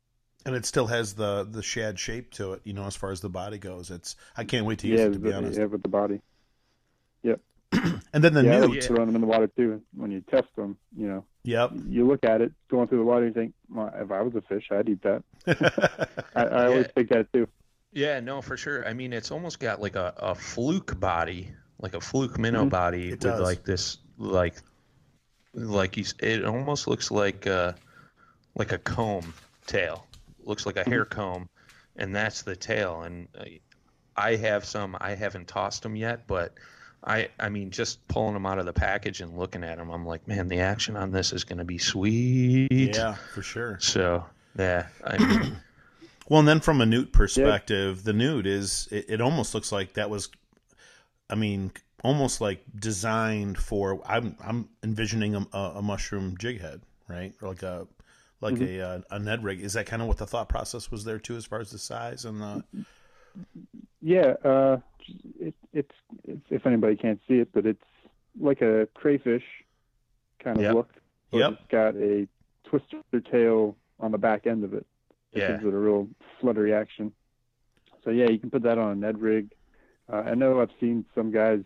And 0.45 0.55
it 0.55 0.65
still 0.65 0.87
has 0.87 1.13
the 1.15 1.45
the 1.49 1.61
shad 1.61 1.99
shape 1.99 2.31
to 2.35 2.53
it. 2.53 2.61
You 2.63 2.73
know, 2.73 2.85
as 2.85 2.95
far 2.95 3.11
as 3.11 3.19
the 3.21 3.29
body 3.29 3.57
goes, 3.57 3.91
it's. 3.91 4.15
I 4.37 4.45
can't 4.45 4.65
wait 4.65 4.79
to 4.79 4.87
use 4.87 4.99
yeah, 4.99 5.05
it. 5.07 5.13
To 5.13 5.19
be 5.19 5.29
the- 5.31 5.35
honest. 5.37 5.59
yeah, 5.59 5.65
with 5.65 5.81
the 5.83 5.89
body. 5.89 6.21
Yep. 7.23 7.41
and 8.13 8.23
then 8.23 8.33
the 8.33 8.43
yeah, 8.45 8.55
I 8.55 8.59
like 8.61 8.69
newt. 8.71 8.83
throwing 8.85 9.07
them 9.07 9.15
in 9.15 9.21
the 9.21 9.27
water 9.27 9.47
too. 9.47 9.81
When 9.95 10.11
you 10.11 10.21
test 10.21 10.47
them, 10.55 10.77
you 10.95 11.07
know, 11.07 11.25
Yep. 11.43 11.71
you 11.87 12.07
look 12.07 12.23
at 12.23 12.41
it 12.41 12.51
going 12.69 12.87
through 12.87 12.99
the 12.99 13.03
water, 13.03 13.25
and 13.25 13.35
you 13.35 13.41
think, 13.41 13.53
well, 13.69 13.91
if 13.95 14.11
I 14.11 14.21
was 14.21 14.33
a 14.35 14.41
fish, 14.41 14.69
I'd 14.71 14.87
eat 14.89 15.01
that. 15.03 15.23
I, 16.35 16.43
I 16.45 16.65
always 16.67 16.87
think 16.95 17.09
that 17.09 17.31
too. 17.33 17.47
Yeah, 17.91 18.19
no, 18.21 18.41
for 18.41 18.55
sure. 18.55 18.87
I 18.87 18.93
mean, 18.93 19.11
it's 19.13 19.31
almost 19.31 19.59
got 19.59 19.81
like 19.81 19.95
a, 19.95 20.13
a 20.17 20.35
fluke 20.35 20.99
body, 20.99 21.49
like 21.79 21.95
a 21.95 22.01
fluke 22.01 22.39
minnow 22.39 22.65
Mhm. 22.65 22.69
body 22.69 23.07
It 23.07 23.11
with 23.11 23.19
does. 23.21 23.41
like 23.41 23.63
this, 23.65 23.97
like, 24.17 24.55
like 25.53 25.97
you. 25.97 26.03
s- 26.03 26.13
It 26.19 26.45
almost 26.45 26.87
looks 26.87 27.11
like 27.11 27.47
uh 27.47 27.73
like 28.55 28.71
a 28.71 28.77
comb 28.77 29.33
tail. 29.67 30.05
Looks 30.43 30.65
like 30.65 30.77
a 30.77 30.83
hair 30.83 31.05
comb, 31.05 31.47
and 31.97 32.15
that's 32.15 32.41
the 32.41 32.55
tail. 32.55 33.03
And 33.03 33.27
uh, 33.39 33.43
I 34.15 34.35
have 34.35 34.65
some. 34.65 34.97
I 34.99 35.15
haven't 35.15 35.47
tossed 35.47 35.83
them 35.83 35.95
yet, 35.95 36.25
but 36.27 36.53
I. 37.03 37.29
I 37.39 37.49
mean, 37.49 37.69
just 37.71 38.05
pulling 38.07 38.33
them 38.33 38.45
out 38.45 38.57
of 38.59 38.65
the 38.65 38.73
package 38.73 39.21
and 39.21 39.37
looking 39.37 39.63
at 39.63 39.77
them, 39.77 39.89
I'm 39.91 40.05
like, 40.05 40.27
man, 40.27 40.47
the 40.47 40.59
action 40.59 40.95
on 40.97 41.11
this 41.11 41.31
is 41.33 41.43
going 41.43 41.59
to 41.59 41.65
be 41.65 41.77
sweet. 41.77 42.95
yeah, 42.95 43.15
for 43.33 43.41
sure. 43.43 43.77
So 43.79 44.25
yeah, 44.57 44.87
I 45.05 45.17
mean, 45.17 45.57
Well, 46.29 46.39
and 46.39 46.47
then 46.47 46.59
from 46.59 46.79
a 46.81 46.85
newt 46.85 47.11
perspective, 47.11 48.03
the 48.03 48.13
newt 48.13 48.45
is 48.45 48.87
it, 48.91 49.05
it 49.09 49.21
almost 49.21 49.55
looks 49.55 49.71
like 49.71 49.93
that 49.93 50.09
was, 50.11 50.29
I 51.29 51.33
mean, 51.35 51.71
almost 52.03 52.41
like 52.41 52.63
designed 52.77 53.57
for. 53.57 54.01
I'm 54.05 54.35
I'm 54.43 54.69
envisioning 54.83 55.35
a, 55.35 55.57
a, 55.57 55.81
mushroom 55.81 56.35
jig 56.37 56.61
head, 56.61 56.81
right, 57.07 57.33
or 57.41 57.49
like 57.49 57.63
a 57.63 57.87
like 58.41 58.55
Mm-hmm. 58.55 58.81
a 58.81 58.81
uh, 58.81 59.01
a 59.11 59.19
Ned 59.19 59.43
rig. 59.43 59.61
Is 59.61 59.73
that 59.73 59.85
kind 59.85 60.01
of 60.01 60.07
what 60.07 60.17
the 60.17 60.25
thought 60.27 60.49
process 60.49 60.91
was 60.91 61.03
there 61.03 61.19
too, 61.19 61.35
as 61.35 61.45
far 61.45 61.59
as 61.59 61.71
the 61.71 61.77
size 61.77 62.25
and 62.25 62.41
the? 62.41 62.63
Yeah, 64.01 64.33
uh, 64.45 64.77
it, 65.39 65.53
it's, 65.73 65.91
it's 66.23 66.45
if 66.49 66.65
anybody 66.65 66.95
can't 66.95 67.19
see 67.27 67.35
it, 67.35 67.49
but 67.53 67.65
it's 67.65 67.83
like 68.39 68.61
a 68.61 68.87
crayfish 68.93 69.43
kind 70.43 70.57
of 70.57 70.63
Yep. 70.63 70.73
look. 70.73 70.89
Yep. 71.31 71.51
It's 71.51 71.61
got 71.69 71.95
a 71.95 72.27
twister 72.63 73.01
tail 73.31 73.75
on 73.99 74.11
the 74.11 74.17
back 74.17 74.47
end 74.47 74.63
of 74.63 74.73
it. 74.73 74.85
It 75.33 75.39
yeah, 75.39 75.47
gives 75.51 75.65
it 75.65 75.73
a 75.73 75.77
real 75.77 76.07
fluttery 76.39 76.73
action. 76.73 77.11
So 78.03 78.09
yeah, 78.09 78.29
you 78.29 78.39
can 78.39 78.49
put 78.49 78.63
that 78.63 78.77
on 78.77 78.91
a 78.91 78.95
Ned 78.95 79.19
rig. 79.19 79.51
Uh, 80.11 80.23
I 80.25 80.33
know 80.33 80.61
I've 80.61 80.71
seen 80.79 81.05
some 81.13 81.31
guys 81.31 81.59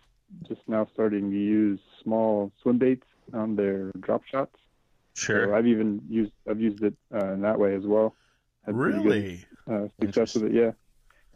just 0.48 0.62
now 0.68 0.88
starting 0.94 1.32
to 1.32 1.38
use 1.38 1.80
small 2.04 2.52
swim 2.62 2.78
baits 2.78 3.06
on 3.34 3.56
their 3.56 3.92
drop 4.00 4.24
shots. 4.26 4.56
sure. 5.16 5.48
So 5.48 5.56
I've 5.56 5.68
even 5.68 6.02
used 6.10 6.32
I've 6.50 6.60
used 6.60 6.84
it 6.84 6.96
uh, 7.14 7.34
in 7.34 7.42
that 7.42 7.60
way 7.60 7.76
as 7.76 7.84
well. 7.86 8.16
Had 8.66 8.76
pretty 8.78 9.02
good, 9.04 9.06
Really? 9.06 9.46
uh, 9.70 9.88
success 10.02 10.36
with 10.36 10.46
it, 10.46 10.54
yeah. 10.54 10.72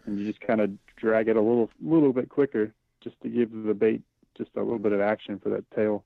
And 0.06 0.18
you 0.20 0.26
just 0.26 0.40
kind 0.42 0.62
of 0.62 0.72
drag 0.96 1.28
it 1.28 1.36
a 1.36 1.42
little 1.42 1.70
little 1.82 2.14
bit 2.14 2.30
quicker, 2.30 2.74
just 3.02 3.20
to 3.22 3.30
give 3.30 3.52
the 3.52 3.74
bait 3.74 4.02
just 4.38 4.52
a 4.56 4.60
little 4.62 4.80
bit 4.80 4.92
of 4.94 5.02
action 5.02 5.40
for 5.40 5.50
that 5.50 5.70
tail. 5.72 6.04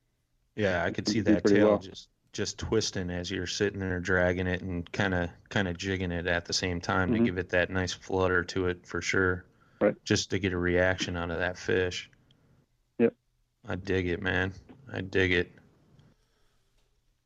Yeah, 0.55 0.83
I 0.83 0.91
could 0.91 1.07
see 1.07 1.21
that 1.21 1.45
tail 1.45 1.67
well. 1.69 1.77
just 1.79 2.09
just 2.33 2.57
twisting 2.57 3.09
as 3.09 3.29
you're 3.29 3.45
sitting 3.47 3.79
there 3.79 3.99
dragging 3.99 4.47
it 4.47 4.61
and 4.61 4.89
kind 4.91 5.13
of 5.13 5.29
kind 5.49 5.67
of 5.67 5.77
jigging 5.77 6.11
it 6.11 6.27
at 6.27 6.45
the 6.45 6.53
same 6.53 6.79
time 6.79 7.11
to 7.13 7.19
Mhm. 7.19 7.25
give 7.25 7.37
it 7.37 7.49
that 7.49 7.69
nice 7.69 7.93
flutter 7.93 8.43
to 8.45 8.67
it 8.67 8.85
for 8.87 9.01
sure. 9.01 9.45
Right. 9.81 9.95
Just 10.05 10.29
to 10.31 10.39
get 10.39 10.53
a 10.53 10.57
reaction 10.57 11.17
out 11.17 11.29
of 11.31 11.39
that 11.39 11.57
fish. 11.57 12.09
I 13.67 13.75
dig 13.75 14.07
it, 14.07 14.21
man. 14.21 14.53
I 14.91 15.01
dig 15.01 15.31
it. 15.31 15.51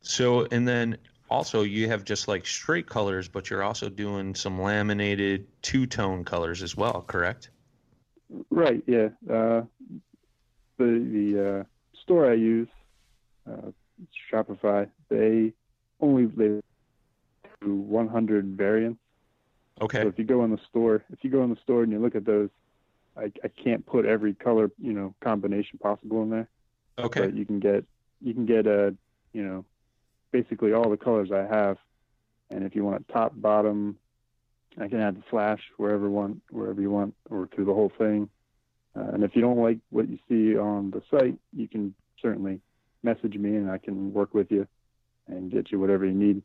So, 0.02 0.48
and 0.52 0.68
then 0.68 0.98
also 1.30 1.64
you 1.64 1.88
have 1.88 2.04
just 2.04 2.28
like 2.28 2.46
straight 2.46 2.88
colors, 2.88 3.28
but 3.28 3.50
you're 3.50 3.64
also 3.64 3.90
doing 3.90 4.36
some 4.36 4.62
laminated 4.62 5.48
two 5.62 5.86
tone 5.88 6.24
colors 6.24 6.62
as 6.62 6.76
well, 6.76 7.04
correct? 7.08 7.50
Right, 8.50 8.84
yeah. 8.86 9.10
Uh, 9.30 9.64
the 10.78 11.08
the 11.12 11.60
uh, 11.60 11.64
store 12.02 12.30
I 12.30 12.34
use, 12.34 12.68
uh, 13.50 13.72
Shopify, 14.32 14.90
they 15.10 15.54
only 16.00 16.26
they 16.26 16.62
do 17.62 17.76
100 17.76 18.58
variants. 18.58 19.00
Okay. 19.82 20.02
So 20.02 20.08
if 20.08 20.18
you 20.18 20.26
go 20.26 20.44
in 20.44 20.52
the 20.52 20.60
store, 20.70 21.04
if 21.12 21.24
you 21.24 21.30
go 21.30 21.44
in 21.44 21.50
the 21.50 21.60
store 21.64 21.84
and 21.84 21.92
you 21.92 22.00
look 22.00 22.16
at 22.16 22.26
those, 22.26 22.50
I, 23.18 23.32
I 23.44 23.48
can't 23.48 23.86
put 23.86 24.06
every 24.06 24.34
color 24.34 24.72
you 24.80 24.94
know 24.94 25.16
combination 25.22 25.80
possible 25.80 26.24
in 26.24 26.30
there. 26.30 26.50
Okay. 26.98 27.22
But 27.22 27.36
you 27.36 27.46
can 27.46 27.60
get 27.60 27.86
you 28.22 28.34
can 28.34 28.46
get 28.46 28.68
uh 28.68 28.92
you 29.34 29.44
know 29.44 29.66
basically 30.32 30.74
all 30.74 30.90
the 30.90 30.98
colors 30.98 31.32
I 31.32 31.46
have, 31.46 31.78
and 32.50 32.64
if 32.64 32.76
you 32.76 32.84
want 32.84 33.08
top 33.08 33.34
bottom, 33.36 33.98
I 34.80 34.88
can 34.88 35.00
add 35.00 35.18
the 35.18 35.24
flash 35.30 35.62
wherever 35.78 36.10
want 36.10 36.42
wherever 36.50 36.82
you 36.82 36.92
want 36.92 37.16
or 37.30 37.48
through 37.48 37.66
the 37.66 37.74
whole 37.74 37.92
thing. 37.98 38.30
Uh, 38.96 39.12
and 39.14 39.24
if 39.24 39.36
you 39.36 39.42
don't 39.42 39.60
like 39.60 39.80
what 39.90 40.08
you 40.10 40.18
see 40.30 40.58
on 40.58 40.92
the 40.92 41.02
site, 41.12 41.38
you 41.54 41.68
can 41.68 41.94
certainly 42.22 42.62
message 43.04 43.36
me 43.36 43.56
and 43.56 43.70
I 43.70 43.78
can 43.78 44.14
work 44.14 44.34
with 44.34 44.52
you 44.52 44.68
and 45.28 45.52
get 45.52 45.72
you 45.72 45.80
whatever 45.80 46.06
you 46.06 46.14
need. 46.14 46.42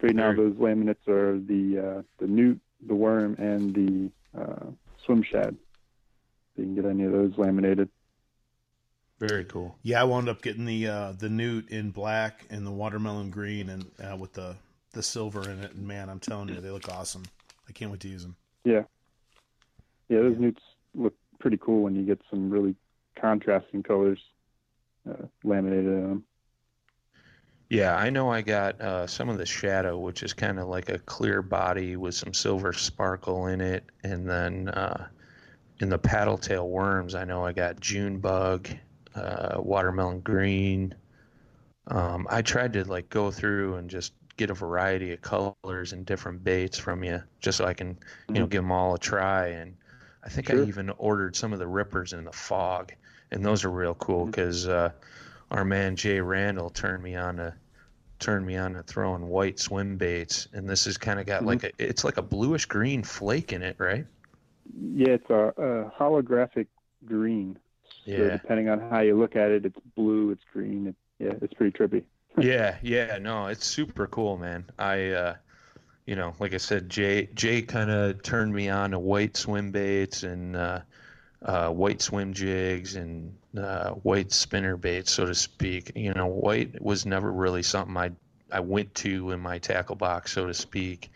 Right 0.00 0.16
now, 0.16 0.32
those 0.34 0.54
laminates 0.54 1.06
are 1.06 1.38
the 1.38 1.78
uh, 1.78 2.02
the 2.18 2.26
newt, 2.26 2.60
the 2.84 2.94
worm, 2.94 3.36
and 3.38 3.72
the 3.72 4.10
uh, 4.38 4.66
swim 5.04 5.22
shad. 5.22 5.56
So 6.54 6.62
you 6.62 6.64
can 6.64 6.74
get 6.74 6.84
any 6.84 7.04
of 7.04 7.12
those 7.12 7.32
laminated. 7.36 7.88
Very 9.18 9.44
cool. 9.44 9.76
Yeah, 9.82 10.00
I 10.00 10.04
wound 10.04 10.28
up 10.28 10.42
getting 10.42 10.64
the 10.64 10.88
uh, 10.88 11.12
the 11.12 11.28
newt 11.28 11.68
in 11.70 11.90
black 11.90 12.44
and 12.50 12.66
the 12.66 12.72
watermelon 12.72 13.30
green 13.30 13.68
and 13.68 13.86
uh, 14.02 14.16
with 14.16 14.32
the 14.32 14.56
the 14.92 15.02
silver 15.02 15.48
in 15.48 15.60
it. 15.60 15.72
And 15.74 15.86
man, 15.86 16.08
I'm 16.08 16.18
telling 16.18 16.48
you, 16.48 16.60
they 16.60 16.70
look 16.70 16.88
awesome. 16.88 17.22
I 17.68 17.72
can't 17.72 17.90
wait 17.90 18.00
to 18.00 18.08
use 18.08 18.22
them. 18.22 18.36
Yeah. 18.64 18.82
Yeah, 20.08 20.18
those 20.20 20.38
newts 20.38 20.60
look 20.94 21.14
pretty 21.38 21.56
cool 21.56 21.82
when 21.82 21.94
you 21.94 22.02
get 22.02 22.20
some 22.28 22.50
really 22.50 22.74
contrasting 23.18 23.82
colors 23.82 24.18
uh, 25.08 25.26
laminated 25.44 25.86
in 25.86 26.08
them. 26.08 26.24
Yeah, 27.72 27.96
I 27.96 28.10
know 28.10 28.30
I 28.30 28.42
got 28.42 28.78
uh, 28.82 29.06
some 29.06 29.30
of 29.30 29.38
the 29.38 29.46
shadow, 29.46 29.98
which 29.98 30.22
is 30.22 30.34
kind 30.34 30.58
of 30.58 30.68
like 30.68 30.90
a 30.90 30.98
clear 30.98 31.40
body 31.40 31.96
with 31.96 32.14
some 32.14 32.34
silver 32.34 32.74
sparkle 32.74 33.46
in 33.46 33.62
it, 33.62 33.84
and 34.02 34.28
then 34.28 34.68
uh, 34.68 35.08
in 35.80 35.88
the 35.88 35.96
paddle 35.96 36.36
tail 36.36 36.68
worms, 36.68 37.14
I 37.14 37.24
know 37.24 37.46
I 37.46 37.54
got 37.54 37.80
June 37.80 38.18
bug, 38.18 38.68
uh, 39.14 39.54
watermelon 39.58 40.20
green. 40.20 40.94
Um, 41.86 42.26
I 42.28 42.42
tried 42.42 42.74
to 42.74 42.84
like 42.84 43.08
go 43.08 43.30
through 43.30 43.76
and 43.76 43.88
just 43.88 44.12
get 44.36 44.50
a 44.50 44.54
variety 44.54 45.14
of 45.14 45.22
colors 45.22 45.94
and 45.94 46.04
different 46.04 46.44
baits 46.44 46.76
from 46.76 47.02
you, 47.02 47.22
just 47.40 47.56
so 47.56 47.64
I 47.64 47.72
can, 47.72 47.98
you 48.28 48.34
know, 48.34 48.46
give 48.46 48.64
them 48.64 48.70
all 48.70 48.96
a 48.96 48.98
try. 48.98 49.46
And 49.46 49.74
I 50.22 50.28
think 50.28 50.48
Sure. 50.48 50.62
I 50.62 50.68
even 50.68 50.90
ordered 50.98 51.34
some 51.36 51.54
of 51.54 51.58
the 51.58 51.66
rippers 51.66 52.12
in 52.12 52.24
the 52.24 52.32
fog, 52.32 52.92
and 53.30 53.42
those 53.42 53.64
are 53.64 53.70
real 53.70 53.94
cool 53.94 54.26
because 54.26 54.68
uh, 54.68 54.90
our 55.50 55.64
man 55.64 55.96
Jay 55.96 56.20
Randall 56.20 56.68
turned 56.68 57.02
me 57.02 57.16
on 57.16 57.36
to 57.36 57.54
turned 58.22 58.46
me 58.46 58.56
on 58.56 58.74
to 58.74 58.82
throwing 58.84 59.28
white 59.28 59.58
swim 59.60 59.98
baits, 59.98 60.48
and 60.54 60.68
this 60.68 60.86
has 60.86 60.96
kind 60.98 61.20
of 61.20 61.26
got 61.26 61.46
like 61.46 61.64
a 61.64 61.72
it's 61.78 62.04
like 62.04 62.16
a 62.18 62.22
bluish 62.22 62.66
green 62.66 63.02
flake 63.04 63.52
in 63.52 63.62
it, 63.62 63.76
right? 63.78 64.06
Yeah, 64.74 65.08
it's 65.14 65.30
a, 65.30 65.52
a 65.56 65.90
holographic 65.98 66.68
green. 67.04 67.58
So 68.16 68.28
Yeah. 68.28 68.30
depending 68.30 68.68
on 68.68 68.80
how 68.80 69.00
you 69.00 69.18
look 69.18 69.36
at 69.36 69.50
it, 69.50 69.66
it's 69.66 69.78
blue, 69.96 70.30
it's 70.30 70.44
green. 70.52 70.88
It, 70.88 70.96
yeah, 71.18 71.34
it's 71.42 71.54
pretty 71.54 71.76
trippy. 71.76 72.04
yeah, 72.38 72.78
yeah, 72.82 73.18
no, 73.18 73.46
it's 73.46 73.66
super 73.66 74.06
cool, 74.06 74.36
man. 74.36 74.64
I, 74.78 75.10
uh, 75.10 75.36
you 76.06 76.16
know, 76.16 76.34
like 76.40 76.54
I 76.54 76.58
said, 76.58 76.90
Jay, 76.90 77.28
Jay 77.34 77.62
kind 77.62 77.90
of 77.90 78.22
turned 78.22 78.54
me 78.54 78.70
on 78.70 78.92
to 78.92 79.00
white 79.00 79.36
swim 79.36 79.72
baits 79.72 80.24
and 80.24 80.56
uh, 80.56 80.80
uh, 81.44 81.70
white 81.70 82.00
swim 82.00 82.32
jigs 82.32 82.96
and 82.96 83.34
uh, 83.58 83.90
white 83.90 84.32
spinner 84.32 84.76
baits, 84.76 85.12
so 85.12 85.26
to 85.26 85.34
speak. 85.34 85.92
You 85.94 86.14
know, 86.14 86.26
white 86.26 86.80
was 86.80 87.04
never 87.04 87.32
really 87.32 87.62
something 87.62 87.96
I 87.96 88.10
I 88.50 88.60
went 88.60 88.94
to 88.96 89.30
in 89.30 89.40
my 89.40 89.58
tackle 89.58 89.96
box, 89.96 90.32
so 90.32 90.46
to 90.46 90.54
speak. 90.54 91.10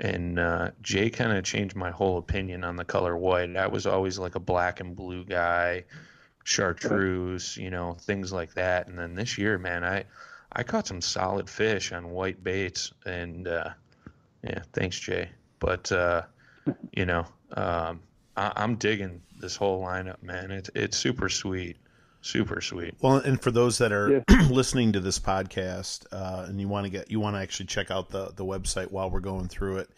And 0.00 0.40
uh, 0.40 0.72
Jay 0.82 1.08
kind 1.08 1.32
of 1.32 1.44
changed 1.44 1.76
my 1.76 1.90
whole 1.90 2.18
opinion 2.18 2.64
on 2.64 2.74
the 2.76 2.84
color 2.84 3.16
white. 3.16 3.56
I 3.56 3.68
was 3.68 3.86
always 3.86 4.18
like 4.18 4.34
a 4.34 4.40
black 4.40 4.80
and 4.80 4.96
blue 4.96 5.24
guy, 5.24 5.84
chartreuse, 6.42 7.56
you 7.56 7.70
know, 7.70 7.94
things 8.00 8.32
like 8.32 8.54
that. 8.54 8.88
And 8.88 8.98
then 8.98 9.14
this 9.14 9.38
year, 9.38 9.56
man, 9.56 9.84
I 9.84 10.04
I 10.52 10.62
caught 10.62 10.86
some 10.86 11.00
solid 11.00 11.48
fish 11.48 11.92
on 11.92 12.10
white 12.10 12.42
baits, 12.42 12.92
and 13.06 13.48
uh, 13.48 13.70
yeah, 14.42 14.62
thanks, 14.72 14.98
Jay. 14.98 15.28
But 15.58 15.90
uh, 15.90 16.22
you 16.92 17.06
know, 17.06 17.26
um, 17.52 18.00
I, 18.36 18.52
I'm 18.56 18.76
digging 18.76 19.22
this 19.40 19.56
whole 19.56 19.82
lineup, 19.82 20.22
man. 20.22 20.50
It's 20.50 20.70
it's 20.74 20.96
super 20.96 21.28
sweet, 21.28 21.76
super 22.20 22.60
sweet. 22.60 22.94
Well, 23.00 23.16
and 23.16 23.40
for 23.40 23.50
those 23.50 23.78
that 23.78 23.92
are 23.92 24.24
listening 24.50 24.92
to 24.92 25.00
this 25.00 25.18
podcast 25.18 26.06
uh, 26.12 26.46
and 26.48 26.60
you 26.60 26.68
want 26.68 26.84
to 26.86 26.90
get 26.90 27.10
you 27.10 27.20
want 27.20 27.36
to 27.36 27.40
actually 27.40 27.66
check 27.66 27.90
out 27.90 28.10
the 28.10 28.32
the 28.36 28.44
website 28.44 28.90
while 28.90 29.10
we're 29.10 29.20
going 29.20 29.48
through 29.48 29.78
it, 29.78 29.90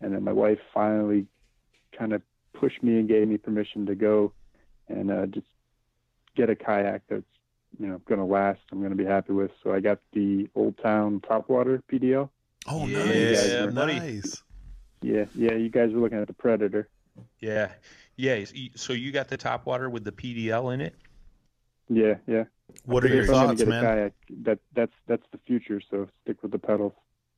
And 0.00 0.14
then 0.14 0.24
my 0.24 0.32
wife 0.32 0.58
finally 0.72 1.26
kind 1.96 2.12
of 2.12 2.22
pushed 2.54 2.82
me 2.82 2.98
and 2.98 3.08
gave 3.08 3.28
me 3.28 3.36
permission 3.36 3.86
to 3.86 3.94
go 3.94 4.32
and 4.88 5.10
uh, 5.10 5.26
just 5.26 5.46
get 6.36 6.48
a 6.50 6.56
kayak 6.56 7.02
that's 7.08 7.22
you 7.78 7.86
know 7.86 7.98
going 8.08 8.18
to 8.18 8.24
last. 8.24 8.60
I'm 8.72 8.78
going 8.78 8.90
to 8.90 8.96
be 8.96 9.04
happy 9.04 9.32
with. 9.32 9.50
So 9.62 9.72
I 9.72 9.80
got 9.80 9.98
the 10.12 10.48
Old 10.54 10.76
Town 10.82 11.20
Topwater 11.20 11.82
PDL. 11.90 12.28
Oh, 12.66 12.86
Yeah, 12.86 13.64
nice, 13.66 13.74
buddy. 13.74 13.98
nice. 13.98 14.42
Yeah, 15.02 15.24
yeah. 15.34 15.52
You 15.54 15.70
guys 15.70 15.92
were 15.92 16.00
looking 16.00 16.18
at 16.18 16.26
the 16.26 16.34
Predator. 16.34 16.88
yeah, 17.40 17.72
yeah. 18.16 18.44
So 18.76 18.92
you 18.92 19.12
got 19.12 19.28
the 19.28 19.36
top 19.36 19.66
water 19.66 19.88
with 19.88 20.04
the 20.04 20.12
PDL 20.12 20.74
in 20.74 20.80
it? 20.80 20.94
Yeah, 21.88 22.14
yeah. 22.26 22.44
What 22.84 23.02
are 23.04 23.08
your 23.08 23.26
thoughts, 23.26 23.64
man? 23.64 23.82
kayak, 23.82 24.12
that 24.44 24.58
that's 24.74 24.92
that's 25.06 25.24
the 25.32 25.38
future. 25.46 25.80
So 25.90 26.06
stick 26.22 26.42
with 26.42 26.52
the 26.52 26.58
pedals. 26.58 26.92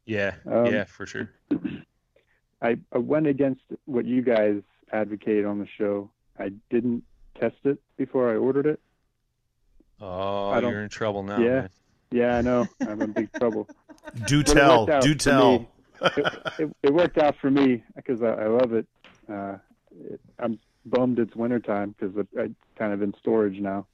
Yeah, 0.04 0.34
Um, 0.46 0.66
yeah, 0.66 0.84
for 0.84 1.06
sure. 1.06 1.30
I, 2.62 2.76
I 2.92 2.98
went 2.98 3.26
against 3.26 3.62
what 3.86 4.04
you 4.04 4.22
guys 4.22 4.62
advocate 4.92 5.44
on 5.44 5.58
the 5.58 5.66
show. 5.78 6.10
I 6.38 6.50
didn't 6.70 7.02
test 7.38 7.56
it 7.64 7.78
before 7.96 8.30
I 8.32 8.36
ordered 8.36 8.66
it. 8.66 8.80
Oh, 10.00 10.50
I 10.50 10.60
don't- 10.60 10.70
you're 10.72 10.82
in 10.82 10.88
trouble 10.88 11.22
now. 11.22 11.38
Yeah. 11.38 11.48
man. 11.62 11.70
Yeah, 12.10 12.36
I 12.36 12.42
know. 12.42 12.68
I'm 12.80 13.00
in 13.00 13.12
big 13.12 13.32
trouble. 13.32 13.68
Do 14.26 14.42
But 14.42 14.52
tell, 14.52 14.86
do 15.00 15.14
tell. 15.14 15.58
me. 15.60 15.68
It, 16.58 16.76
it 16.82 16.92
worked 16.92 17.16
out 17.16 17.36
for 17.40 17.50
me 17.50 17.82
because 17.96 18.20
I, 18.22 18.26
I 18.32 18.46
love 18.48 18.72
it. 18.74 18.86
Uh, 19.30 19.56
it. 20.10 20.20
I'm 20.38 20.58
bummed 20.84 21.18
it's 21.20 21.34
wintertime 21.34 21.94
because 21.98 22.14
it, 22.16 22.26
it's 22.34 22.54
kind 22.76 22.92
of 22.92 23.00
in 23.00 23.14
storage 23.20 23.58
now. 23.60 23.86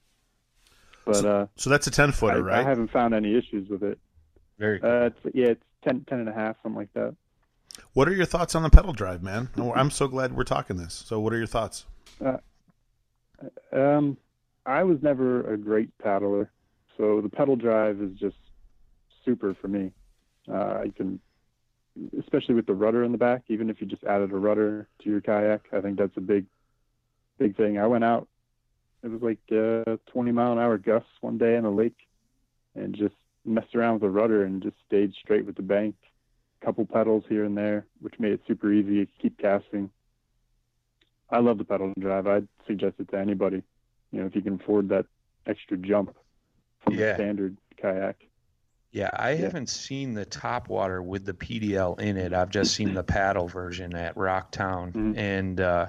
But 1.05 1.23
uh, 1.23 1.47
So 1.55 1.69
that's 1.69 1.87
a 1.87 1.91
ten 1.91 2.09
I, 2.09 2.11
footer, 2.11 2.37
I 2.49 2.57
right? 2.57 2.65
haven't 2.65 2.91
found 2.91 3.13
any 3.13 3.37
issues 3.37 3.69
with 3.69 3.83
it. 3.83 3.99
Very 4.57 4.79
cool. 4.79 4.89
Uh, 4.89 5.05
it's, 5.05 5.19
yeah, 5.33 5.47
it's 5.49 5.63
10, 5.85 6.05
10 6.09 6.19
and 6.19 6.27
a 6.29 6.33
half, 6.33 6.57
something 6.61 6.77
like 6.79 6.91
that. 6.95 7.15
What 7.93 8.07
are 8.07 8.13
your 8.13 8.25
thoughts 8.25 8.53
on 8.53 8.63
the 8.63 8.69
pedal 8.69 8.93
drive, 8.93 9.23
man? 9.23 9.49
Oh, 9.57 9.73
I'm 9.73 9.89
so 9.89 10.07
glad 10.07 10.35
we're 10.35 10.43
talking 10.43 10.77
this. 10.77 10.93
So 10.93 11.19
what 11.19 11.33
are 11.33 11.37
your 11.37 11.47
thoughts? 11.47 11.85
Um, 13.73 14.17
I 14.65 14.83
was 14.83 14.99
never 15.01 15.51
a 15.51 15.57
great 15.57 15.89
paddler, 15.97 16.51
so 16.97 17.21
the 17.21 17.29
pedal 17.29 17.55
drive 17.55 18.01
is 18.01 18.11
just 18.19 18.35
super 19.25 19.55
for 19.59 19.67
me. 19.67 19.91
Uh, 20.47 20.81
I 20.83 20.91
can, 20.95 21.19
especially 22.19 22.55
with 22.55 22.67
the 22.67 22.73
rudder 22.73 23.03
in 23.03 23.11
the 23.11 23.17
back, 23.17 23.43
even 23.47 23.69
if 23.69 23.81
you 23.81 23.87
just 23.87 24.03
added 24.03 24.31
a 24.31 24.37
rudder 24.37 24.87
to 25.03 25.09
your 25.09 25.21
kayak, 25.21 25.61
I 25.73 25.81
think 25.81 25.97
that's 25.97 26.17
a 26.17 26.21
big, 26.21 26.45
big 27.39 27.57
thing. 27.57 27.79
I 27.79 27.87
went 27.87 28.03
out, 28.03 28.27
it 29.03 29.07
was 29.09 29.21
like 29.21 29.39
uh, 29.51 29.97
20 30.11 30.31
mile 30.31 30.51
an 30.51 30.59
hour 30.59 30.77
gusts 30.77 31.09
one 31.21 31.37
day 31.37 31.55
in 31.55 31.65
a 31.65 31.71
lake, 31.71 31.97
and 32.75 32.93
just 32.95 33.15
messed 33.45 33.73
around 33.73 33.93
with 33.93 34.01
the 34.03 34.09
rudder 34.09 34.43
and 34.43 34.61
just 34.61 34.75
stayed 34.85 35.13
straight 35.13 35.45
with 35.45 35.55
the 35.55 35.63
bank. 35.63 35.95
Couple 36.63 36.85
pedals 36.85 37.23
here 37.29 37.45
and 37.45 37.57
there, 37.57 37.85
which 38.01 38.19
made 38.19 38.33
it 38.33 38.41
super 38.45 38.71
easy 38.71 39.05
to 39.05 39.11
keep 39.21 39.37
casting. 39.37 39.89
I 41.29 41.39
love 41.39 41.57
the 41.57 41.63
pedal 41.63 41.93
drive. 41.97 42.27
I'd 42.27 42.47
suggest 42.67 42.95
it 42.99 43.09
to 43.11 43.17
anybody. 43.17 43.63
You 44.11 44.19
know, 44.21 44.25
if 44.25 44.35
you 44.35 44.41
can 44.41 44.55
afford 44.55 44.89
that 44.89 45.05
extra 45.47 45.77
jump 45.77 46.15
from 46.81 46.95
Yeah. 46.95 47.11
the 47.11 47.15
standard 47.15 47.57
kayak. 47.77 48.17
Yeah, 48.91 49.09
I 49.13 49.35
haven't 49.35 49.69
seen 49.69 50.13
the 50.15 50.25
top 50.25 50.67
water 50.67 51.01
with 51.01 51.23
the 51.23 51.33
PDL 51.33 51.95
in 52.01 52.17
it. 52.17 52.33
I've 52.33 52.49
just 52.49 52.73
seen 52.75 52.93
the 52.93 53.03
paddle 53.03 53.47
version 53.47 53.95
at 53.95 54.15
Rocktown, 54.15 54.91
Mhm. 54.91 55.15
and 55.17 55.61
uh, 55.61 55.85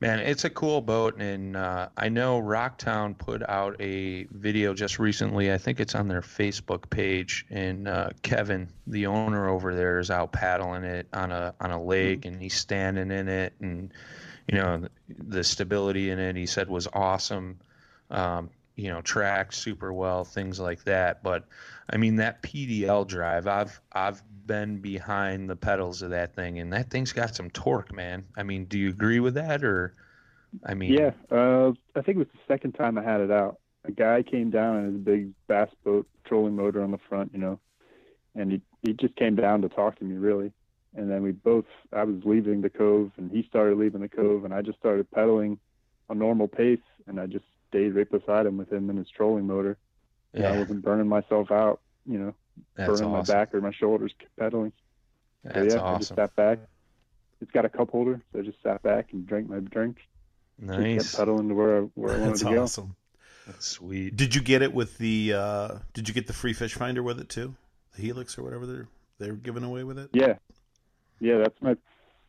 man, 0.00 0.20
it's 0.20 0.44
a 0.44 0.50
cool 0.50 0.80
boat. 0.80 1.20
And 1.20 1.56
uh, 1.56 1.88
I 1.96 2.08
know 2.08 2.40
Rocktown 2.40 3.16
put 3.16 3.48
out 3.48 3.76
a 3.80 4.24
video 4.30 4.74
just 4.74 4.98
recently. 4.98 5.52
I 5.52 5.58
think 5.58 5.80
it's 5.80 5.94
on 5.94 6.08
their 6.08 6.20
Facebook 6.20 6.88
page, 6.90 7.46
and 7.50 7.88
uh, 7.88 8.10
Kevin, 8.22 8.68
the 8.86 9.06
owner 9.06 9.48
over 9.48 9.74
there, 9.74 9.98
is 9.98 10.10
out 10.10 10.32
paddling 10.32 10.84
it 10.84 11.08
on 11.12 11.32
a 11.32 11.54
on 11.60 11.70
a 11.70 11.82
lake, 11.82 12.24
and 12.24 12.40
he's 12.40 12.54
standing 12.54 13.10
in 13.10 13.28
it, 13.28 13.54
and 13.60 13.92
you 14.46 14.58
know 14.58 14.86
the 15.08 15.44
stability 15.44 16.10
in 16.10 16.18
it. 16.18 16.36
He 16.36 16.46
said 16.46 16.68
was 16.68 16.88
awesome. 16.92 17.58
Um, 18.10 18.50
you 18.76 18.90
know, 18.90 19.00
tracked 19.00 19.54
super 19.54 19.92
well, 19.92 20.24
things 20.24 20.60
like 20.60 20.84
that. 20.84 21.22
But 21.22 21.44
I 21.90 21.96
mean 21.96 22.16
that 22.16 22.42
PDL 22.42 23.06
drive, 23.06 23.46
I've 23.46 23.80
I've 23.92 24.22
been 24.48 24.80
behind 24.80 25.48
the 25.50 25.56
pedals 25.56 26.02
of 26.02 26.10
that 26.10 26.34
thing, 26.34 26.58
and 26.60 26.72
that 26.74 26.90
thing's 26.90 27.12
got 27.12 27.36
some 27.36 27.50
torque, 27.50 27.92
man. 27.94 28.26
I 28.36 28.42
mean, 28.44 28.66
do 28.66 28.78
you 28.80 28.90
agree 28.90 29.20
with 29.20 29.34
that, 29.34 29.64
or 29.64 29.94
I 30.66 30.74
mean, 30.74 30.94
Yeah, 30.94 31.12
uh, 31.30 31.72
I 31.96 32.02
think 32.02 32.16
it 32.16 32.18
was 32.18 32.28
the 32.32 32.52
second 32.54 32.72
time 32.72 32.98
I 32.98 33.04
had 33.04 33.20
it 33.20 33.30
out. 33.30 33.60
A 33.84 33.92
guy 33.92 34.22
came 34.22 34.50
down 34.50 34.78
in 34.78 34.84
his 34.92 35.02
big 35.02 35.32
bass 35.48 35.70
boat, 35.84 36.08
trolling 36.26 36.56
motor 36.56 36.82
on 36.82 36.90
the 36.92 36.98
front, 37.08 37.32
you 37.32 37.40
know, 37.40 37.60
and 38.34 38.52
he 38.52 38.62
he 38.82 38.94
just 38.94 39.16
came 39.16 39.36
down 39.36 39.62
to 39.62 39.68
talk 39.68 39.98
to 39.98 40.04
me 40.04 40.16
really, 40.16 40.52
and 40.96 41.10
then 41.10 41.22
we 41.22 41.32
both 41.32 41.66
I 41.92 42.04
was 42.04 42.22
leaving 42.24 42.62
the 42.62 42.70
cove 42.70 43.12
and 43.18 43.30
he 43.30 43.44
started 43.48 43.78
leaving 43.78 44.02
the 44.02 44.08
cove 44.08 44.44
and 44.44 44.54
I 44.54 44.62
just 44.62 44.78
started 44.78 45.10
pedaling 45.10 45.58
a 46.10 46.14
normal 46.14 46.48
pace 46.48 46.80
and 47.06 47.20
I 47.20 47.26
just 47.26 47.44
stayed 47.68 47.94
right 47.96 48.10
beside 48.10 48.46
him 48.46 48.58
with 48.58 48.72
him 48.72 48.90
in 48.90 48.96
his 48.96 49.10
trolling 49.10 49.46
motor. 49.46 49.78
Yeah, 50.34 50.52
I 50.52 50.58
wasn't 50.60 50.84
burning 50.84 51.08
myself 51.08 51.50
out, 51.50 51.80
you 52.06 52.18
know, 52.18 52.34
That's 52.74 52.88
burning 53.00 53.14
awesome. 53.14 53.34
my 53.34 53.40
back 53.40 53.54
or 53.54 53.60
my 53.60 53.72
shoulders 53.72 54.12
pedaling. 54.38 54.72
So 55.44 55.50
That's 55.54 55.74
yeah, 55.74 55.82
I 55.84 55.98
just 55.98 56.14
sat 56.14 56.34
back. 56.36 56.58
It's 57.40 57.50
got 57.52 57.64
a 57.64 57.68
cup 57.68 57.90
holder, 57.90 58.20
so 58.32 58.40
I 58.40 58.42
just 58.42 58.62
sat 58.62 58.82
back 58.82 59.12
and 59.12 59.26
drank 59.26 59.48
my 59.48 59.60
drink. 59.60 59.98
and 60.58 60.68
Nice. 60.68 61.04
Kept 61.04 61.16
pedaling 61.16 61.48
to 61.48 61.54
where 61.54 61.78
I, 61.78 61.80
where 61.94 62.14
I 62.14 62.18
wanted 62.18 62.30
That's 62.30 62.40
to 62.40 62.44
go. 62.54 62.62
awesome. 62.62 62.96
That's 63.46 63.66
sweet. 63.66 64.16
Did 64.16 64.34
you 64.34 64.42
get 64.42 64.62
it 64.62 64.74
with 64.74 64.98
the? 64.98 65.32
Uh, 65.34 65.78
did 65.94 66.08
you 66.08 66.14
get 66.14 66.26
the 66.26 66.32
free 66.32 66.52
fish 66.52 66.74
finder 66.74 67.02
with 67.02 67.18
it 67.20 67.28
too? 67.28 67.54
The 67.96 68.02
Helix 68.02 68.36
or 68.36 68.42
whatever 68.42 68.66
they're 68.66 68.88
they're 69.18 69.36
giving 69.36 69.64
away 69.64 69.84
with 69.84 69.98
it. 69.98 70.10
Yeah, 70.12 70.34
yeah, 71.20 71.38
that's 71.38 71.60
my 71.62 71.76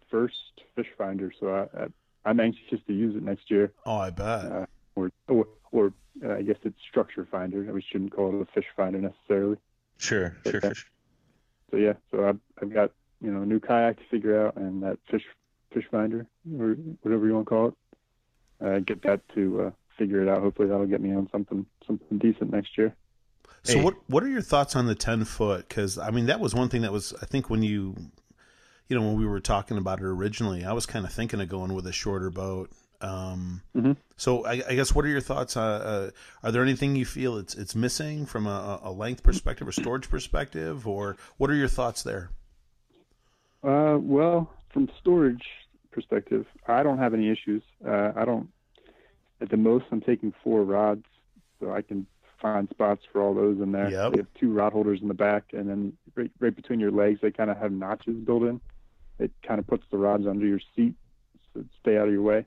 first 0.09 0.35
fish 0.75 0.87
finder, 0.97 1.33
so 1.39 1.53
I, 1.53 1.83
I 1.83 1.87
I'm 2.25 2.39
anxious 2.39 2.79
to 2.87 2.93
use 2.93 3.15
it 3.15 3.23
next 3.23 3.51
year. 3.51 3.73
Oh, 3.85 3.97
I 3.97 4.11
bet. 4.11 4.45
Uh, 4.45 4.65
or 4.95 5.11
or, 5.27 5.47
or 5.71 5.93
uh, 6.23 6.35
I 6.35 6.41
guess 6.43 6.57
it's 6.63 6.79
structure 6.89 7.27
finder. 7.29 7.61
We 7.73 7.81
shouldn't 7.81 8.11
call 8.13 8.39
it 8.39 8.41
a 8.41 8.51
fish 8.53 8.65
finder 8.77 8.99
necessarily. 9.01 9.57
Sure, 9.99 10.35
sure, 10.43 10.62
Okay. 10.62 10.62
sure. 10.62 10.75
sure. 10.75 10.85
So 11.71 11.77
yeah, 11.77 11.93
so 12.12 12.27
I've 12.27 12.39
I've 12.62 12.73
got 12.73 12.91
you 13.21 13.31
know 13.31 13.43
a 13.43 13.45
new 13.45 13.59
kayak 13.59 13.97
to 13.97 14.03
figure 14.09 14.47
out 14.47 14.57
and 14.57 14.81
that 14.83 14.97
fish 15.12 15.23
fish 15.73 15.85
finder 15.91 16.25
or 16.59 16.71
whatever 17.03 17.27
you 17.27 17.33
want 17.35 17.45
to 17.45 17.49
call 17.49 17.67
it. 17.67 17.73
Uh, 18.65 18.79
get 18.79 19.01
that 19.03 19.21
to 19.35 19.62
uh, 19.67 19.71
figure 19.97 20.23
it 20.23 20.29
out. 20.29 20.41
Hopefully 20.41 20.67
that'll 20.67 20.88
get 20.88 21.01
me 21.01 21.13
on 21.13 21.29
something 21.31 21.65
something 21.85 22.17
decent 22.17 22.51
next 22.51 22.77
year. 22.77 22.95
So 23.63 23.77
Hey. 23.77 23.83
what 23.83 23.95
what 24.09 24.23
are 24.23 24.27
your 24.27 24.41
thoughts 24.41 24.75
on 24.75 24.88
the 24.88 24.95
ten 24.95 25.25
foot? 25.25 25.67
Because 25.67 25.97
I 25.97 26.12
mean 26.12 26.25
that 26.27 26.39
was 26.39 26.55
one 26.55 26.69
thing 26.69 26.81
that 26.81 26.91
was 26.91 27.13
I 27.21 27.25
think 27.25 27.49
when 27.49 27.62
you, 27.62 27.95
you 28.88 28.97
know, 28.97 29.05
when 29.05 29.17
we 29.17 29.25
were 29.25 29.39
talking 29.39 29.77
about 29.77 29.99
it 29.99 30.05
originally, 30.05 30.65
I 30.65 30.73
was 30.73 30.85
kind 30.85 31.05
of 31.05 31.12
thinking 31.13 31.41
of 31.41 31.49
going 31.49 31.73
with 31.73 31.85
a 31.88 31.91
shorter 31.91 32.29
boat. 32.29 32.71
Um, 33.01 33.62
Mhm. 33.75 33.95
So 34.17 34.45
I, 34.45 34.62
I 34.67 34.75
guess 34.75 34.93
what 34.93 35.05
are 35.05 35.09
your 35.09 35.21
thoughts? 35.21 35.55
Uh, 35.55 35.62
uh, 35.62 36.09
are 36.43 36.51
there 36.51 36.62
anything 36.62 36.95
you 36.97 37.05
feel 37.05 37.38
it's 37.38 37.55
it's 37.55 37.73
missing 37.73 38.25
from 38.25 38.45
a, 38.47 38.79
a 38.83 38.91
length 38.91 39.23
perspective 39.23 39.67
or 39.67 39.71
storage 39.71 40.09
perspective, 40.09 40.85
or 40.85 41.15
what 41.38 41.49
are 41.49 41.55
your 41.55 41.69
thoughts 41.69 42.03
there? 42.03 42.29
Uh, 43.63 43.97
well, 43.99 44.51
from 44.73 44.89
storage 44.99 45.45
perspective, 45.91 46.45
I 46.67 46.83
don't 46.83 46.97
have 46.97 47.13
any 47.13 47.29
issues. 47.29 47.63
Uh, 47.85 48.12
I 48.15 48.25
don't. 48.25 48.49
At 49.41 49.49
the 49.49 49.57
most, 49.57 49.85
I'm 49.91 50.01
taking 50.01 50.33
four 50.43 50.63
rods, 50.63 51.05
so 51.62 51.71
I 51.71 51.81
can 51.81 52.05
find 52.41 52.67
spots 52.69 53.03
for 53.12 53.21
all 53.21 53.33
those 53.33 53.62
in 53.62 53.71
there. 53.71 53.89
Yep. 53.89 54.12
They 54.12 54.17
have 54.17 54.33
two 54.38 54.51
rod 54.53 54.73
holders 54.73 55.01
in 55.01 55.07
the 55.07 55.13
back, 55.13 55.53
and 55.53 55.69
then 55.69 55.93
right, 56.15 56.31
right 56.39 56.55
between 56.55 56.81
your 56.81 56.91
legs, 56.91 57.19
they 57.21 57.31
kind 57.31 57.49
of 57.49 57.57
have 57.57 57.71
notches 57.71 58.15
built 58.17 58.43
in. 58.43 58.59
It 59.17 59.31
kind 59.47 59.59
of 59.59 59.67
puts 59.67 59.83
the 59.91 59.97
rods 59.97 60.27
under 60.27 60.45
your 60.45 60.59
seat, 60.75 60.95
so 61.53 61.63
stay 61.79 61.97
out 61.97 62.07
of 62.07 62.13
your 62.13 62.21
way. 62.21 62.45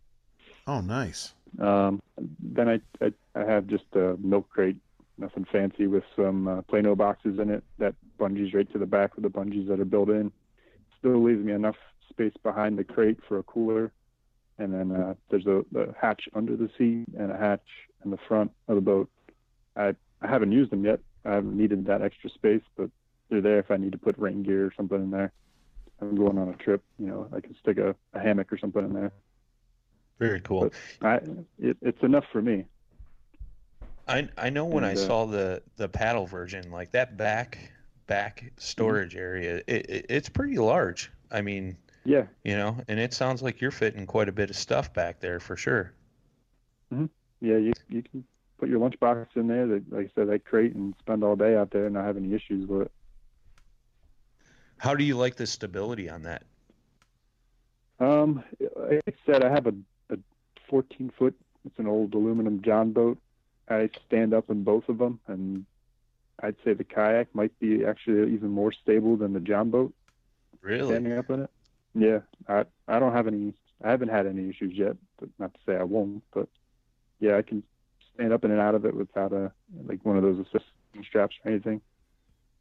Oh, 0.66 0.80
nice. 0.80 1.32
Um, 1.58 2.00
then 2.40 2.68
I, 2.68 2.80
I 3.04 3.12
I 3.34 3.44
have 3.44 3.66
just 3.66 3.84
a 3.94 4.16
milk 4.18 4.48
crate, 4.48 4.76
nothing 5.18 5.44
fancy, 5.50 5.86
with 5.86 6.04
some 6.16 6.48
uh, 6.48 6.62
Plano 6.62 6.94
boxes 6.94 7.38
in 7.38 7.50
it 7.50 7.64
that 7.78 7.94
bungees 8.18 8.54
right 8.54 8.70
to 8.72 8.78
the 8.78 8.86
back 8.86 9.16
with 9.16 9.24
the 9.24 9.30
bungees 9.30 9.68
that 9.68 9.80
are 9.80 9.84
built 9.84 10.08
in. 10.08 10.32
Still 10.98 11.22
leaves 11.22 11.44
me 11.44 11.52
enough 11.52 11.76
space 12.08 12.34
behind 12.42 12.78
the 12.78 12.84
crate 12.84 13.18
for 13.26 13.38
a 13.38 13.42
cooler, 13.42 13.92
and 14.58 14.72
then 14.72 14.92
uh, 14.92 15.14
there's 15.30 15.46
a, 15.46 15.64
a 15.76 15.94
hatch 16.00 16.28
under 16.34 16.56
the 16.56 16.70
seat 16.78 17.06
and 17.18 17.30
a 17.32 17.36
hatch 17.36 17.66
in 18.04 18.10
the 18.10 18.18
front 18.28 18.50
of 18.68 18.76
the 18.76 18.80
boat. 18.80 19.10
I 19.76 19.94
I 20.20 20.28
haven't 20.28 20.52
used 20.52 20.70
them 20.70 20.84
yet. 20.84 21.00
I 21.24 21.32
haven't 21.32 21.56
needed 21.56 21.86
that 21.86 22.02
extra 22.02 22.30
space, 22.30 22.62
but 22.76 22.90
they're 23.28 23.40
there 23.40 23.58
if 23.58 23.70
I 23.70 23.76
need 23.76 23.92
to 23.92 23.98
put 23.98 24.18
rain 24.18 24.42
gear 24.42 24.66
or 24.66 24.72
something 24.76 25.02
in 25.02 25.10
there. 25.10 25.32
I'm 26.00 26.16
going 26.16 26.38
on 26.38 26.48
a 26.48 26.54
trip, 26.54 26.82
you 26.98 27.06
know, 27.06 27.28
I 27.34 27.40
can 27.40 27.54
stick 27.60 27.78
a, 27.78 27.94
a 28.12 28.20
hammock 28.20 28.52
or 28.52 28.58
something 28.58 28.84
in 28.84 28.92
there. 28.92 29.12
Very 30.18 30.40
cool. 30.40 30.72
I 31.02 31.20
it, 31.58 31.76
it's 31.82 32.02
enough 32.02 32.24
for 32.32 32.42
me. 32.42 32.66
I 34.06 34.28
I 34.36 34.50
know 34.50 34.64
when 34.66 34.84
I 34.84 34.92
uh, 34.92 34.96
saw 34.96 35.26
the 35.26 35.62
the 35.76 35.88
paddle 35.88 36.26
version, 36.26 36.70
like 36.70 36.92
that 36.92 37.16
back 37.16 37.58
back 38.06 38.52
storage 38.58 39.16
area, 39.16 39.62
it, 39.66 39.90
it 39.90 40.06
it's 40.08 40.28
pretty 40.28 40.58
large. 40.58 41.10
I 41.30 41.40
mean, 41.42 41.76
Yeah, 42.04 42.26
you 42.44 42.56
know, 42.56 42.78
and 42.88 43.00
it 43.00 43.14
sounds 43.14 43.42
like 43.42 43.60
you're 43.60 43.70
fitting 43.70 44.06
quite 44.06 44.28
a 44.28 44.32
bit 44.32 44.50
of 44.50 44.56
stuff 44.56 44.92
back 44.94 45.20
there 45.20 45.40
for 45.40 45.56
sure. 45.56 45.94
yeah, 47.40 47.56
you 47.56 47.72
you 47.88 48.02
can 48.02 48.24
put 48.58 48.68
your 48.68 48.80
lunchbox 48.80 49.26
in 49.36 49.48
there. 49.48 49.66
That, 49.66 49.84
like 49.90 50.06
I 50.06 50.10
said, 50.14 50.28
that 50.28 50.44
crate 50.44 50.74
and 50.74 50.94
spend 51.00 51.24
all 51.24 51.36
day 51.36 51.56
out 51.56 51.70
there 51.70 51.86
and 51.86 51.94
not 51.94 52.04
have 52.06 52.16
any 52.16 52.34
issues 52.34 52.68
with 52.68 52.82
it. 52.82 52.92
How 54.78 54.94
do 54.94 55.04
you 55.04 55.16
like 55.16 55.36
the 55.36 55.46
stability 55.46 56.10
on 56.10 56.22
that? 56.24 56.44
Um, 57.98 58.42
like 58.76 59.02
I 59.06 59.12
said, 59.26 59.44
I 59.44 59.50
have 59.50 59.66
a 59.66 59.74
14 60.72 61.12
foot. 61.18 61.34
It's 61.66 61.78
an 61.78 61.86
old 61.86 62.14
aluminum 62.14 62.62
John 62.62 62.92
boat. 62.92 63.18
I 63.68 63.90
stand 64.06 64.32
up 64.32 64.48
in 64.48 64.64
both 64.64 64.88
of 64.88 64.96
them, 64.96 65.20
and 65.26 65.66
I'd 66.42 66.56
say 66.64 66.72
the 66.72 66.82
kayak 66.82 67.34
might 67.34 67.56
be 67.60 67.84
actually 67.84 68.32
even 68.32 68.48
more 68.48 68.72
stable 68.72 69.18
than 69.18 69.34
the 69.34 69.40
John 69.40 69.68
boat. 69.68 69.92
Really? 70.62 70.94
Standing 70.94 71.18
up 71.18 71.28
in 71.28 71.42
it. 71.42 71.50
Yeah, 71.94 72.20
I 72.48 72.64
I 72.88 72.98
don't 72.98 73.12
have 73.12 73.26
any. 73.26 73.52
I 73.84 73.90
haven't 73.90 74.08
had 74.08 74.26
any 74.26 74.48
issues 74.48 74.72
yet. 74.72 74.96
But 75.20 75.28
not 75.38 75.52
to 75.52 75.60
say 75.66 75.76
I 75.76 75.82
won't. 75.82 76.22
But 76.32 76.48
yeah, 77.20 77.36
I 77.36 77.42
can 77.42 77.62
stand 78.14 78.32
up 78.32 78.42
in 78.42 78.50
and 78.50 78.60
out 78.60 78.74
of 78.74 78.86
it 78.86 78.96
without 78.96 79.34
a 79.34 79.52
like 79.86 80.02
one 80.06 80.16
of 80.16 80.22
those 80.22 80.38
assisting 80.38 81.04
straps 81.06 81.36
or 81.44 81.50
anything. 81.50 81.82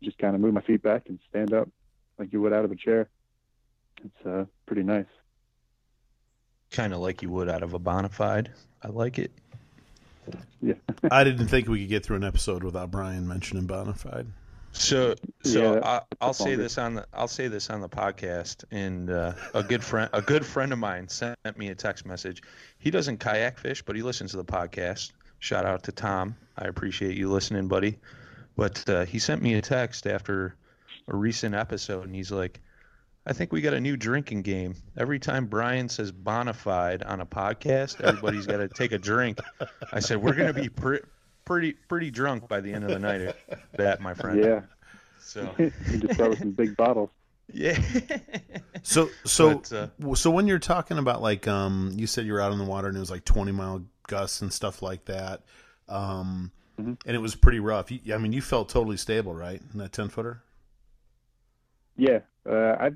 Just 0.04 0.18
kind 0.18 0.36
of 0.36 0.42
move 0.42 0.54
my 0.54 0.62
feet 0.62 0.84
back 0.84 1.04
and 1.08 1.18
stand 1.30 1.54
up 1.54 1.70
like 2.20 2.34
you 2.34 2.42
would 2.42 2.52
out 2.52 2.66
of 2.66 2.72
a 2.74 2.76
chair. 2.76 3.08
It's 4.04 4.26
uh 4.26 4.46
pretty 4.66 4.84
nice. 4.84 5.06
Kind 6.72 6.94
of 6.94 7.00
like 7.00 7.22
you 7.22 7.30
would 7.30 7.50
out 7.50 7.64
of 7.64 7.74
a 7.74 7.80
bonafide. 7.80 8.48
I 8.82 8.88
like 8.88 9.20
it. 9.20 9.32
Yeah. 10.62 10.76
I 11.12 11.24
didn't 11.24 11.48
think 11.48 11.68
we 11.68 11.82
could 11.82 11.90
get 11.90 12.06
through 12.06 12.18
an 12.18 12.24
episode 12.24 12.64
without 12.64 12.92
Brian 12.92 13.28
mentioning 13.28 13.68
Bonafide. 13.68 14.28
So, 14.74 15.16
so 15.44 15.76
Yeah, 15.76 15.82
I, 15.84 16.02
I'll 16.22 16.34
say 16.34 16.56
this 16.56 16.78
on 16.78 16.96
the 16.96 17.06
I'll 17.14 17.28
say 17.28 17.50
this 17.50 17.70
on 17.70 17.82
the 17.82 17.90
podcast, 17.90 18.64
and 18.72 19.10
uh, 19.10 19.34
a 19.54 19.64
good 19.64 19.84
friend 19.84 20.10
a 20.14 20.22
good 20.22 20.46
friend 20.46 20.72
of 20.72 20.80
mine 20.80 21.10
sent 21.10 21.38
me 21.58 21.70
a 21.70 21.76
text 21.76 22.06
message. 22.06 22.42
He 22.80 22.90
doesn't 22.90 23.18
kayak 23.20 23.58
fish, 23.58 23.82
but 23.82 23.96
he 23.96 24.02
listens 24.02 24.32
to 24.32 24.38
the 24.38 24.46
podcast. 24.46 25.12
Shout 25.40 25.66
out 25.66 25.84
to 25.84 25.92
Tom. 25.92 26.36
I 26.58 26.66
appreciate 26.66 27.18
you 27.18 27.30
listening, 27.30 27.68
buddy. 27.68 28.00
But 28.56 28.88
uh, 28.90 29.06
he 29.06 29.20
sent 29.20 29.42
me 29.42 29.56
a 29.56 29.62
text 29.62 30.08
after 30.08 30.56
a 31.08 31.16
recent 31.16 31.56
episode, 31.56 32.06
and 32.06 32.16
he's 32.16 32.32
like, 32.32 32.62
"I 33.26 33.34
think 33.34 33.52
we 33.52 33.62
got 33.62 33.74
a 33.74 33.80
new 33.80 33.96
drinking 33.98 34.42
game. 34.44 34.76
Every 34.98 35.20
time 35.20 35.46
Brian 35.48 35.90
says 35.90 36.12
bonafide 36.12 37.08
on 37.08 37.22
a 37.22 37.26
podcast, 37.26 38.02
everybody's 38.02 38.46
got 38.48 38.58
to 38.58 38.68
take 38.76 38.92
a 38.92 38.98
drink." 38.98 39.40
I 39.92 40.00
said, 40.00 40.18
"We're 40.22 40.34
gonna 40.34 40.54
be 40.54 40.70
pre- 40.70 41.02
pretty 41.46 41.74
pretty 41.74 42.12
drunk 42.12 42.48
by 42.48 42.62
the 42.62 42.74
end 42.74 42.84
of 42.84 42.90
the 42.92 43.00
night 43.00 43.22
at 43.22 43.38
that, 43.74 44.02
my 44.02 44.14
friend." 44.14 44.44
Yeah. 44.44 44.62
So 45.20 45.54
you 45.60 45.72
just 46.00 46.14
start 46.16 46.32
with 46.32 46.40
some 46.40 46.52
big 46.52 46.76
bottles. 46.76 47.10
yeah. 47.54 47.80
So 48.84 49.10
so 49.26 49.56
But, 49.70 49.72
uh, 50.04 50.16
so 50.16 50.32
when 50.32 50.48
you're 50.48 50.58
talking 50.60 50.98
about 50.98 51.22
like 51.22 51.48
um 51.48 51.92
you 51.96 52.08
said 52.08 52.26
you 52.26 52.34
were 52.34 52.42
out 52.42 52.52
on 52.52 52.58
the 52.58 52.66
water 52.66 52.88
and 52.88 52.96
it 52.98 53.00
was 53.00 53.12
like 53.12 53.26
20 53.26 53.52
mile 53.52 53.84
gusts 54.08 54.42
and 54.42 54.52
stuff 54.52 54.82
like 54.82 55.06
that 55.06 55.42
um 55.88 56.52
Mhm. 56.80 56.98
and 57.06 57.16
it 57.16 57.20
was 57.20 57.36
pretty 57.36 57.60
rough. 57.60 57.92
You, 57.92 58.16
I 58.16 58.18
mean 58.18 58.32
you 58.34 58.42
felt 58.42 58.70
totally 58.70 58.96
stable, 58.98 59.34
right? 59.36 59.62
In 59.74 59.80
that 59.80 59.92
10 59.92 60.08
footer? 60.10 60.42
Yeah, 61.98 62.20
uh, 62.50 62.76
I 62.80 62.84
like 62.86 62.96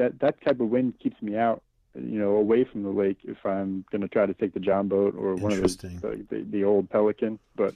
that. 0.00 0.20
That 0.20 0.42
type 0.42 0.60
of 0.60 0.68
wind 0.68 0.94
keeps 1.02 1.20
me 1.22 1.36
out, 1.36 1.62
you 1.94 2.18
know, 2.18 2.36
away 2.36 2.64
from 2.64 2.82
the 2.82 2.90
lake 2.90 3.18
if 3.24 3.44
I'm 3.44 3.84
going 3.90 4.02
to 4.02 4.08
try 4.08 4.26
to 4.26 4.34
take 4.34 4.54
the 4.54 4.60
John 4.60 4.88
boat 4.88 5.14
or 5.16 5.34
one 5.34 5.52
of 5.52 5.60
those, 5.60 5.82
Interesting. 5.82 6.26
the, 6.28 6.36
the, 6.36 6.42
the 6.50 6.64
old 6.64 6.90
Pelican. 6.90 7.38
But 7.56 7.74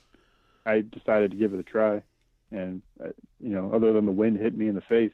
I 0.67 0.81
decided 0.83 1.31
to 1.33 1.37
give 1.37 1.55
it 1.55 1.61
a 1.61 1.63
try, 1.63 2.03
and 2.51 2.83
uh, 3.03 3.09
you 3.41 3.51
know, 3.51 3.73
other 3.73 3.93
than 3.93 4.07
the 4.07 4.13
wind 4.13 4.39
hit 4.39 4.57
me 4.57 4.69
in 4.69 4.75
the 4.75 4.81
face, 4.83 5.13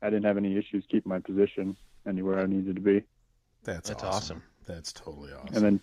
I 0.00 0.06
didn't 0.06 0.24
have 0.24 0.36
any 0.36 0.56
issues 0.56 0.84
keeping 0.90 1.10
my 1.10 1.20
position 1.20 1.76
anywhere 2.06 2.40
I 2.40 2.46
needed 2.46 2.76
to 2.76 2.82
be. 2.82 3.02
That's, 3.64 3.88
That's 3.88 4.02
awesome. 4.02 4.38
awesome. 4.38 4.42
That's 4.66 4.92
totally 4.92 5.32
awesome. 5.32 5.54
And 5.54 5.64
then 5.64 5.80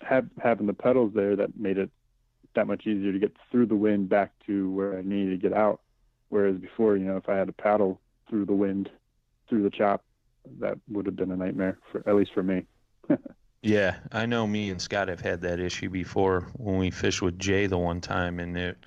have, 0.00 0.26
having 0.42 0.66
the 0.66 0.72
pedals 0.74 1.12
there 1.14 1.36
that 1.36 1.58
made 1.58 1.78
it 1.78 1.90
that 2.54 2.66
much 2.66 2.86
easier 2.86 3.12
to 3.12 3.18
get 3.18 3.34
through 3.50 3.66
the 3.66 3.76
wind 3.76 4.08
back 4.08 4.32
to 4.46 4.70
where 4.72 4.98
I 4.98 5.02
needed 5.02 5.40
to 5.40 5.48
get 5.48 5.56
out. 5.56 5.80
Whereas 6.28 6.56
before, 6.56 6.96
you 6.96 7.04
know, 7.04 7.16
if 7.16 7.28
I 7.28 7.36
had 7.36 7.46
to 7.46 7.52
paddle 7.52 8.00
through 8.28 8.46
the 8.46 8.54
wind, 8.54 8.90
through 9.52 9.62
the 9.62 9.70
chop, 9.70 10.02
that 10.60 10.78
would 10.88 11.04
have 11.04 11.14
been 11.14 11.30
a 11.30 11.36
nightmare 11.36 11.78
for 11.90 12.02
at 12.08 12.14
least 12.16 12.32
for 12.32 12.42
me. 12.42 12.66
Yeah, 13.62 13.98
I 14.10 14.26
know 14.26 14.46
me 14.46 14.70
and 14.70 14.80
Scott 14.82 15.08
have 15.08 15.20
had 15.20 15.42
that 15.42 15.60
issue 15.60 15.88
before 15.90 16.50
when 16.54 16.78
we 16.78 16.90
fished 16.90 17.22
with 17.22 17.38
Jay 17.38 17.66
the 17.66 17.78
one 17.78 18.00
time 18.00 18.40
and 18.40 18.56
it, 18.56 18.78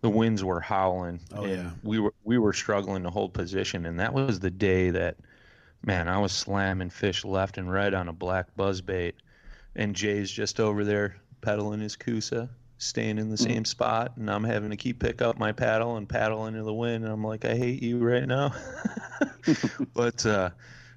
the 0.00 0.10
winds 0.10 0.42
were 0.42 0.60
howling 0.60 1.20
Oh, 1.32 1.44
and 1.44 1.62
yeah. 1.62 1.70
we 1.84 2.00
were 2.00 2.14
we 2.24 2.38
were 2.38 2.52
struggling 2.52 3.04
to 3.04 3.10
hold 3.10 3.32
position 3.34 3.86
and 3.86 4.00
that 4.00 4.12
was 4.12 4.40
the 4.40 4.50
day 4.50 4.90
that 4.90 5.18
man, 5.84 6.08
I 6.08 6.18
was 6.18 6.32
slamming 6.32 6.90
fish 6.90 7.24
left 7.24 7.58
and 7.58 7.70
right 7.70 7.94
on 7.94 8.08
a 8.08 8.12
black 8.12 8.48
buzzbait 8.56 9.12
and 9.76 9.94
Jay's 9.94 10.30
just 10.32 10.58
over 10.58 10.84
there 10.84 11.16
pedaling 11.40 11.80
his 11.80 11.94
Coosa, 11.96 12.50
staying 12.84 13.18
in 13.18 13.30
the 13.30 13.36
Mhm. 13.38 13.56
same 13.56 13.64
spot, 13.64 14.16
and 14.16 14.30
I'm 14.30 14.44
having 14.44 14.70
to 14.70 14.76
keep 14.76 15.00
pick 15.00 15.22
up 15.22 15.38
my 15.38 15.52
paddle 15.52 15.96
and 15.96 16.08
paddle 16.08 16.46
into 16.46 16.62
the 16.62 16.74
wind. 16.74 17.04
And 17.04 17.12
I'm 17.12 17.24
like, 17.24 17.44
I 17.44 17.56
hate 17.56 17.82
you 17.82 17.98
right 17.98 18.26
now. 18.26 18.52
but 19.94 20.24
uh, 20.26 20.50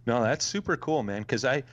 no, 0.06 0.24
that's 0.24 0.46
super 0.46 0.78
cool, 0.78 1.04
man. 1.04 1.22
Because 1.22 1.46
I, 1.46 1.64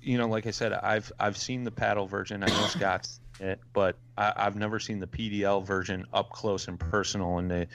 you 0.00 0.18
know, 0.18 0.28
like 0.28 0.46
I 0.46 0.50
said, 0.50 0.72
I've 0.72 1.12
I've 1.18 1.36
seen 1.36 1.64
the 1.64 1.70
paddle 1.70 2.06
version. 2.06 2.42
I 2.42 2.50
know 2.50 2.66
Scott's 2.66 3.20
it, 3.38 3.60
but 3.72 3.98
I, 4.16 4.32
I've 4.36 4.56
never 4.56 4.78
seen 4.78 5.00
the 5.00 5.06
PDL 5.06 5.64
version 5.64 6.06
up 6.12 6.30
close 6.30 6.68
and 6.68 6.78
personal. 6.78 7.38
And 7.38 7.50
to, 7.50 7.66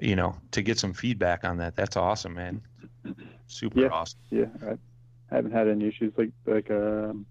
you 0.00 0.16
know, 0.16 0.36
to 0.52 0.62
get 0.62 0.78
some 0.78 0.92
feedback 0.92 1.44
on 1.44 1.58
that, 1.58 1.76
that's 1.76 1.96
awesome, 1.96 2.34
man. 2.34 2.62
Super 3.46 3.80
Yeah. 3.80 3.90
awesome. 3.92 4.18
Yeah, 4.30 4.46
I 4.62 5.34
haven't 5.34 5.52
had 5.52 5.68
any 5.68 5.86
issues. 5.88 6.12
Like 6.16 6.30
like 6.46 6.70
um, 6.70 7.26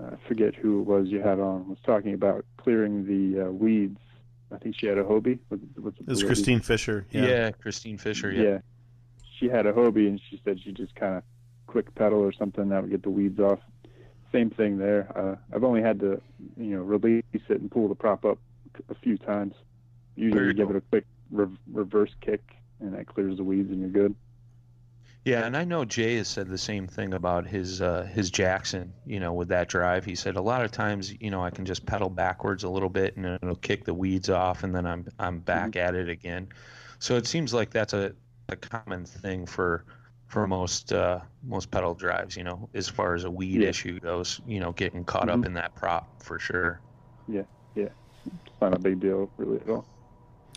I 0.00 0.16
forget 0.28 0.54
who 0.54 0.80
it 0.80 0.86
was 0.86 1.08
you 1.08 1.20
had 1.20 1.40
on 1.40 1.68
was 1.68 1.78
talking 1.84 2.14
about 2.14 2.44
clearing 2.68 3.06
the 3.06 3.46
uh, 3.46 3.50
weeds. 3.50 3.98
I 4.52 4.58
think 4.58 4.76
she 4.78 4.86
had 4.86 4.98
a 4.98 5.04
Hobie. 5.04 5.38
Was, 5.48 5.60
was 5.80 5.94
It 6.00 6.06
was 6.06 6.22
Christine 6.22 6.60
Fisher. 6.60 7.06
Yeah, 7.10 7.26
Yeah. 7.26 7.50
Christine 7.50 7.96
Fisher. 7.96 8.30
Yeah. 8.30 8.42
Yeah. 8.42 8.58
she 9.38 9.48
had 9.48 9.64
a 9.66 9.72
Hobie, 9.72 10.06
and 10.06 10.20
she 10.28 10.40
said 10.44 10.60
she 10.62 10.72
just 10.72 10.94
kind 10.94 11.16
of 11.16 11.22
quick 11.66 11.94
pedal 11.94 12.18
or 12.18 12.30
something 12.32 12.68
that 12.68 12.82
would 12.82 12.90
get 12.90 13.02
the 13.02 13.10
weeds 13.10 13.40
off. 13.40 13.60
Same 14.32 14.50
thing 14.50 14.76
there. 14.76 15.10
Uh, 15.16 15.36
I've 15.54 15.64
only 15.64 15.80
had 15.80 16.00
to 16.00 16.20
you 16.58 16.76
know 16.76 16.82
release 16.82 17.24
it 17.32 17.48
and 17.48 17.70
pull 17.70 17.88
the 17.88 17.94
prop 17.94 18.26
up 18.26 18.38
a 18.90 18.94
few 18.94 19.16
times. 19.16 19.54
Usually, 20.14 20.46
you 20.46 20.52
give 20.52 20.66
cool. 20.66 20.76
it 20.76 20.78
a 20.78 20.90
quick 20.90 21.06
re- 21.30 21.58
reverse 21.72 22.10
kick, 22.20 22.42
and 22.80 22.92
that 22.94 23.06
clears 23.06 23.38
the 23.38 23.44
weeds, 23.44 23.70
and 23.70 23.80
you're 23.80 23.88
good. 23.88 24.14
Yeah, 25.28 25.44
and 25.44 25.56
I 25.56 25.64
know 25.64 25.84
Jay 25.84 26.16
has 26.16 26.28
said 26.28 26.48
the 26.48 26.56
same 26.58 26.86
thing 26.86 27.12
about 27.14 27.46
his 27.46 27.82
uh, 27.82 28.08
his 28.12 28.30
Jackson. 28.30 28.92
You 29.04 29.20
know, 29.20 29.32
with 29.32 29.48
that 29.48 29.68
drive, 29.68 30.04
he 30.04 30.14
said 30.14 30.36
a 30.36 30.40
lot 30.40 30.64
of 30.64 30.70
times, 30.70 31.14
you 31.20 31.30
know, 31.30 31.42
I 31.44 31.50
can 31.50 31.64
just 31.66 31.84
pedal 31.84 32.08
backwards 32.08 32.64
a 32.64 32.68
little 32.68 32.88
bit 32.88 33.16
and 33.16 33.26
it'll 33.26 33.56
kick 33.56 33.84
the 33.84 33.94
weeds 33.94 34.30
off, 34.30 34.64
and 34.64 34.74
then 34.74 34.86
I'm 34.86 35.06
I'm 35.18 35.40
back 35.40 35.76
at 35.76 35.94
it 35.94 36.08
again. 36.08 36.48
So 36.98 37.16
it 37.16 37.26
seems 37.26 37.52
like 37.52 37.70
that's 37.70 37.92
a, 37.92 38.12
a 38.48 38.56
common 38.56 39.04
thing 39.04 39.44
for 39.44 39.84
for 40.28 40.46
most 40.46 40.92
uh, 40.92 41.20
most 41.42 41.70
pedal 41.70 41.94
drives. 41.94 42.36
You 42.36 42.44
know, 42.44 42.68
as 42.74 42.88
far 42.88 43.14
as 43.14 43.24
a 43.24 43.30
weed 43.30 43.60
Yeah. 43.60 43.68
issue 43.68 44.00
goes, 44.00 44.40
you 44.46 44.60
know, 44.60 44.72
getting 44.72 45.04
caught 45.04 45.28
up 45.28 45.40
Mhm. 45.40 45.46
in 45.46 45.52
that 45.54 45.74
prop 45.74 46.22
for 46.22 46.38
sure. 46.38 46.80
Yeah, 47.28 47.42
yeah, 47.74 47.88
it's 48.26 48.60
not 48.62 48.72
a 48.74 48.78
big 48.78 49.00
deal 49.00 49.30
really 49.36 49.60
at 49.60 49.68
all. 49.68 49.84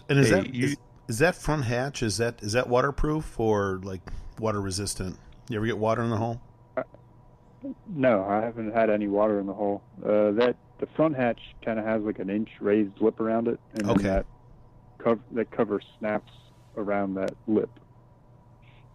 And 0.08 0.18
is 0.20 0.30
Hey, 0.30 0.36
that 0.36 0.54
you- 0.54 0.66
is, 0.68 0.78
is 1.10 1.20
that 1.20 1.36
front 1.36 1.66
hatch? 1.66 2.02
Is 2.02 2.18
that 2.18 2.42
is 2.42 2.54
that 2.54 2.70
waterproof 2.70 3.38
or 3.40 3.80
like 3.84 4.02
water 4.42 4.60
resistant? 4.60 5.18
You 5.50 5.58
ever 5.58 5.66
get 5.66 5.78
water 5.78 6.02
in 6.04 6.10
the 6.10 6.18
hole? 6.18 6.42
No, 7.88 8.26
I 8.26 8.42
haven't 8.42 8.74
had 8.74 8.90
any 8.90 9.08
water 9.08 9.40
in 9.40 9.46
the 9.46 9.54
hole. 9.54 9.84
Uh, 10.04 10.32
that 10.32 10.56
the 10.80 10.88
front 10.96 11.16
hatch 11.16 11.40
kind 11.64 11.78
of 11.78 11.86
has 11.86 12.02
like 12.02 12.18
an 12.18 12.30
inch 12.30 12.50
raised 12.60 13.00
lip 13.00 13.20
around 13.20 13.48
it, 13.48 13.60
and 13.76 13.88
Okay. 13.90 14.04
that 14.04 14.26
cover 14.98 15.22
that 15.34 15.52
cover 15.52 15.80
snaps 16.00 16.32
around 16.76 17.14
that 17.16 17.36
lip. 17.48 17.70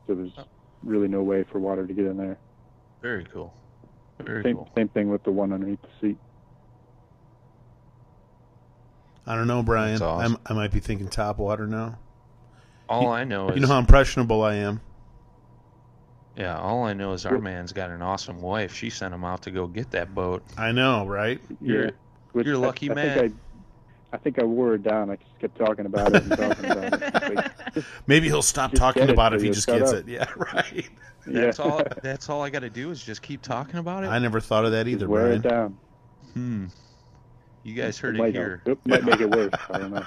So 0.06 0.14
there's 0.16 0.32
really 0.82 1.06
no 1.06 1.22
way 1.22 1.44
for 1.44 1.60
water 1.60 1.86
to 1.86 1.92
get 1.94 2.06
in 2.06 2.16
there. 2.16 2.38
Very 3.02 3.24
cool. 3.32 3.54
Very 4.20 4.42
Same 4.42 4.56
cool. 4.56 4.68
same 4.76 4.88
thing 4.88 5.10
with 5.10 5.22
the 5.22 5.30
one 5.30 5.52
underneath 5.52 5.80
the 5.82 5.88
seat. 6.08 6.18
I 9.26 9.36
don't 9.36 9.46
know, 9.46 9.62
Brian. 9.62 10.00
Awesome. 10.02 10.36
I'm, 10.36 10.40
I 10.46 10.54
might 10.54 10.72
be 10.72 10.80
thinking 10.80 11.08
top 11.08 11.38
water 11.38 11.66
now. 11.66 11.98
All 12.88 13.10
I 13.12 13.24
know 13.24 13.48
is 13.50 13.56
You 13.56 13.62
know 13.62 13.68
how 13.68 13.78
impressionable 13.78 14.42
I 14.42 14.54
am. 14.56 14.80
Yeah. 16.36 16.58
All 16.58 16.84
I 16.84 16.92
know 16.92 17.12
is 17.12 17.26
our 17.26 17.38
man's 17.38 17.72
got 17.72 17.90
an 17.90 18.02
awesome 18.02 18.40
wife. 18.40 18.74
She 18.74 18.90
sent 18.90 19.12
him 19.14 19.24
out 19.24 19.42
to 19.42 19.50
go 19.50 19.66
get 19.66 19.90
that 19.92 20.14
boat. 20.14 20.42
I 20.56 20.72
know, 20.72 21.06
right? 21.06 21.40
You're- 21.60 21.92
Which 22.32 22.46
you're 22.46 22.56
lucky 22.58 22.90
I, 22.90 22.94
man. 22.94 23.18
Think 23.18 23.34
I, 24.12 24.16
I 24.16 24.18
think 24.18 24.38
I 24.38 24.44
wore 24.44 24.74
it 24.74 24.82
down. 24.82 25.10
I 25.10 25.16
just 25.16 25.38
kept 25.40 25.58
talking 25.58 25.86
about 25.86 26.14
it 26.14 26.22
and 26.22 26.30
talking 26.30 26.64
about 26.64 26.92
it. 27.02 27.34
Like, 27.34 27.84
Maybe 28.06 28.28
he'll 28.28 28.42
stop 28.42 28.72
talking 28.72 29.10
about 29.10 29.32
it 29.32 29.36
if 29.36 29.42
he 29.42 29.50
just 29.50 29.66
gets 29.66 29.92
up. 29.92 29.98
it. 29.98 30.08
Yeah, 30.08 30.26
right. 30.36 30.88
That's 31.26 31.58
yeah, 31.58 31.64
all. 31.64 31.82
That's 32.02 32.28
all 32.30 32.42
I 32.42 32.50
got 32.50 32.60
to 32.60 32.70
do 32.70 32.90
is 32.90 33.02
just 33.02 33.20
keep 33.20 33.42
talking 33.42 33.78
about 33.80 34.04
it. 34.04 34.06
I 34.06 34.18
never 34.20 34.38
thought 34.40 34.64
of 34.64 34.70
that 34.72 34.84
just 34.86 34.94
either, 34.94 35.08
wear 35.08 35.22
Brian. 35.26 35.38
it 35.40 35.42
down. 35.48 35.78
Hmm. 36.34 36.66
You 37.64 37.74
guys 37.74 37.98
heard 37.98 38.14
it 38.14 38.18
it 38.20 38.22
might, 38.22 38.32
here. 38.34 38.62
It 38.64 38.78
might 38.86 39.02
make 39.04 39.20
it 39.20 39.28
worse. 39.28 39.50
I 39.70 39.78
don't 39.78 39.90
know. 39.92 40.06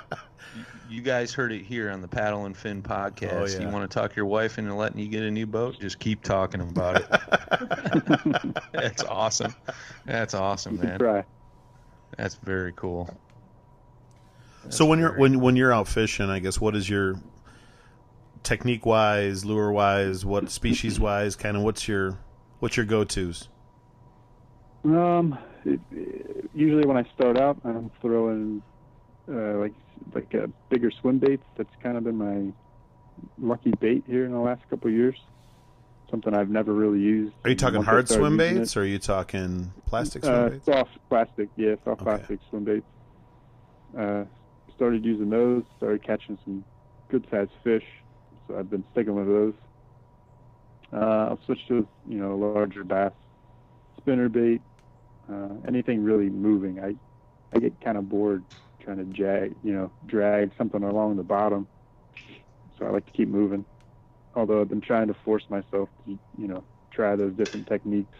You 0.89 1.01
guys 1.01 1.33
heard 1.33 1.51
it 1.51 1.61
here 1.63 1.91
on 1.91 2.01
the 2.01 2.07
Paddle 2.07 2.45
and 2.45 2.57
Fin 2.57 2.81
podcast. 2.81 3.33
Oh, 3.33 3.45
yeah. 3.45 3.67
You 3.67 3.71
want 3.71 3.89
to 3.89 3.93
talk 3.99 4.15
your 4.15 4.25
wife 4.25 4.57
into 4.57 4.73
letting 4.73 4.99
you 4.99 5.07
get 5.07 5.21
a 5.21 5.29
new 5.29 5.45
boat? 5.45 5.79
Just 5.79 5.99
keep 5.99 6.23
talking 6.23 6.61
about 6.61 7.01
it. 7.01 8.55
That's 8.73 9.03
awesome. 9.03 9.53
That's 10.05 10.33
awesome, 10.33 10.79
man. 10.79 10.97
try. 10.97 11.23
That's 12.17 12.35
very 12.35 12.73
cool. 12.75 13.07
so 14.69 14.85
when 14.85 14.97
you're 14.99 15.09
very 15.09 15.21
when 15.21 15.39
when 15.39 15.55
you're 15.55 15.71
out 15.71 15.87
fishing, 15.87 16.29
I 16.29 16.39
guess 16.39 16.59
what 16.59 16.75
is 16.75 16.89
your 16.89 17.15
technique 18.41 18.85
wise, 18.85 19.45
lure 19.45 19.71
wise, 19.71 20.25
what 20.25 20.49
species 20.49 20.99
wise, 20.99 21.35
kind 21.35 21.55
of 21.55 21.61
what's 21.63 21.87
your 21.87 22.17
what's 22.59 22.75
your 22.77 22.85
go 22.87 23.03
tos? 23.03 23.47
Um, 24.83 25.37
it, 25.65 25.79
it- 25.91 26.49
usually 26.55 26.85
when 26.85 26.97
I 26.97 27.03
start 27.15 27.37
out, 27.37 27.57
I'm 27.63 27.91
throwing 28.01 28.63
uh, 29.31 29.57
like 29.59 29.73
like 30.13 30.33
uh, 30.35 30.47
bigger 30.69 30.91
swim 30.91 31.19
baits. 31.19 31.43
That's 31.57 31.73
kind 31.81 31.97
of 31.97 32.03
been 32.03 32.17
my 32.17 32.51
lucky 33.37 33.71
bait 33.79 34.03
here 34.07 34.25
in 34.25 34.31
the 34.31 34.39
last 34.39 34.61
couple 34.69 34.87
of 34.89 34.93
years. 34.93 35.15
Something 36.09 36.33
I've 36.33 36.49
never 36.49 36.73
really 36.73 36.99
used. 36.99 37.33
Are 37.43 37.49
you 37.51 37.55
talking 37.55 37.83
hard 37.83 38.09
swim 38.09 38.37
baits 38.37 38.75
or 38.75 38.81
are 38.81 38.85
you 38.85 38.97
talking 38.99 39.71
plastic 39.85 40.23
swim 40.23 40.35
Uh, 40.35 40.49
baits? 40.49 40.65
soft 40.65 40.91
plastic, 41.07 41.49
yeah, 41.55 41.75
soft 41.85 42.01
Okay. 42.01 42.03
plastic 42.17 42.39
swim 42.49 42.63
baits. 42.63 42.85
Uh, 43.97 44.23
started 44.75 45.05
using 45.05 45.29
those. 45.29 45.63
Started 45.77 46.01
catching 46.03 46.37
some 46.45 46.63
good 47.09 47.27
sized 47.29 47.51
fish, 47.63 47.83
so 48.47 48.57
I've 48.57 48.69
been 48.69 48.83
sticking 48.91 49.13
with 49.15 49.27
those. 49.27 49.53
Uh, 50.91 51.29
I'll 51.29 51.39
switch 51.45 51.59
to 51.67 51.87
you 52.07 52.17
know 52.17 52.33
a 52.33 52.39
larger 52.53 52.83
bass, 52.83 53.11
spinner 53.97 54.29
bait, 54.29 54.61
uh, 55.31 55.49
anything 55.67 56.03
really 56.03 56.29
moving. 56.29 56.79
I 56.83 56.95
I 57.53 57.59
get 57.59 57.79
kind 57.81 57.97
of 57.97 58.09
bored 58.09 58.43
trying 58.93 59.05
to 59.05 59.13
jag, 59.13 59.55
you 59.61 59.73
know, 59.73 59.91
drag 60.05 60.51
something 60.57 60.83
along 60.83 61.15
the 61.17 61.23
bottom. 61.23 61.67
So 62.77 62.85
I 62.85 62.89
like 62.89 63.05
to 63.05 63.11
keep 63.11 63.27
moving. 63.29 63.65
Although 64.33 64.61
I've 64.61 64.69
been 64.69 64.81
trying 64.81 65.07
to 65.07 65.15
force 65.25 65.43
myself 65.49 65.89
to, 66.05 66.11
you 66.37 66.47
know, 66.47 66.63
try 66.91 67.15
those 67.15 67.35
different 67.35 67.67
techniques 67.67 68.17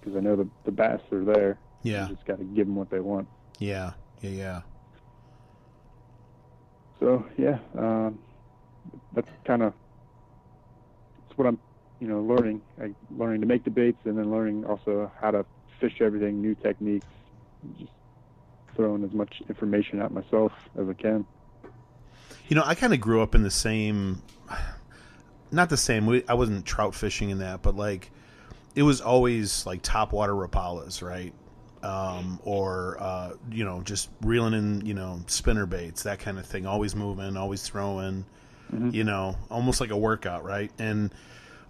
because 0.00 0.16
I 0.16 0.20
know 0.20 0.36
the 0.36 0.48
the 0.64 0.72
bass 0.72 1.00
are 1.10 1.24
there. 1.24 1.60
Yeah, 1.82 2.08
You 2.08 2.14
just 2.14 2.26
got 2.26 2.38
to 2.38 2.44
give 2.44 2.66
them 2.66 2.76
what 2.76 2.90
they 2.90 3.00
want. 3.00 3.28
yeah, 3.58 3.92
yeah, 4.20 4.30
yeah. 4.30 4.60
So 7.00 7.26
yeah, 7.36 7.58
um, 7.76 8.18
that's 9.12 9.28
kind 9.46 9.62
of 9.62 9.74
that's 11.18 11.36
what 11.36 11.46
I'm, 11.48 11.58
you 11.98 12.06
know, 12.08 12.22
learning. 12.22 12.62
I 12.80 12.94
learning 13.10 13.40
to 13.40 13.46
make 13.46 13.64
the 13.64 13.70
baits 13.70 14.00
and 14.04 14.16
then 14.16 14.30
learning 14.30 14.64
also 14.64 15.12
how 15.20 15.32
to 15.32 15.44
fish 15.80 16.00
everything, 16.00 16.40
new 16.40 16.54
techniques, 16.54 17.12
just 17.76 17.92
throwing 18.76 19.04
as 19.04 19.12
much 19.12 19.42
information 19.48 20.00
at 20.00 20.12
myself 20.12 20.52
as 20.78 20.88
I 20.88 20.92
can. 20.94 21.24
You 22.48 22.56
know, 22.56 22.62
I 22.64 22.74
kind 22.74 22.92
of 22.92 23.00
grew 23.00 23.22
up 23.22 23.34
in 23.34 23.42
the 23.42 23.50
same, 23.50 24.22
not 25.50 25.68
the 25.70 25.76
same. 25.76 26.06
We, 26.06 26.24
I 26.28 26.34
wasn't 26.34 26.64
trout 26.64 26.94
fishing 26.94 27.30
in 27.30 27.38
that, 27.38 27.62
but 27.62 27.76
like, 27.76 28.10
it 28.74 28.82
was 28.82 29.00
always 29.00 29.66
like 29.66 29.82
top 29.82 30.12
water 30.12 30.32
rapalas, 30.32 31.02
right? 31.02 31.32
Um, 31.82 32.38
or 32.44 32.96
uh, 33.00 33.32
you 33.50 33.64
know, 33.64 33.82
just 33.82 34.08
reeling 34.22 34.54
in, 34.54 34.86
you 34.86 34.94
know, 34.94 35.20
spinner 35.26 35.66
baits, 35.66 36.04
that 36.04 36.20
kind 36.20 36.38
of 36.38 36.46
thing. 36.46 36.64
Always 36.64 36.94
moving, 36.94 37.36
always 37.36 37.62
throwing. 37.66 38.24
Mhm. 38.72 38.94
You 38.94 39.04
know, 39.04 39.36
almost 39.50 39.80
like 39.82 39.90
a 39.90 39.96
workout, 39.96 40.44
right? 40.44 40.70
And 40.78 41.12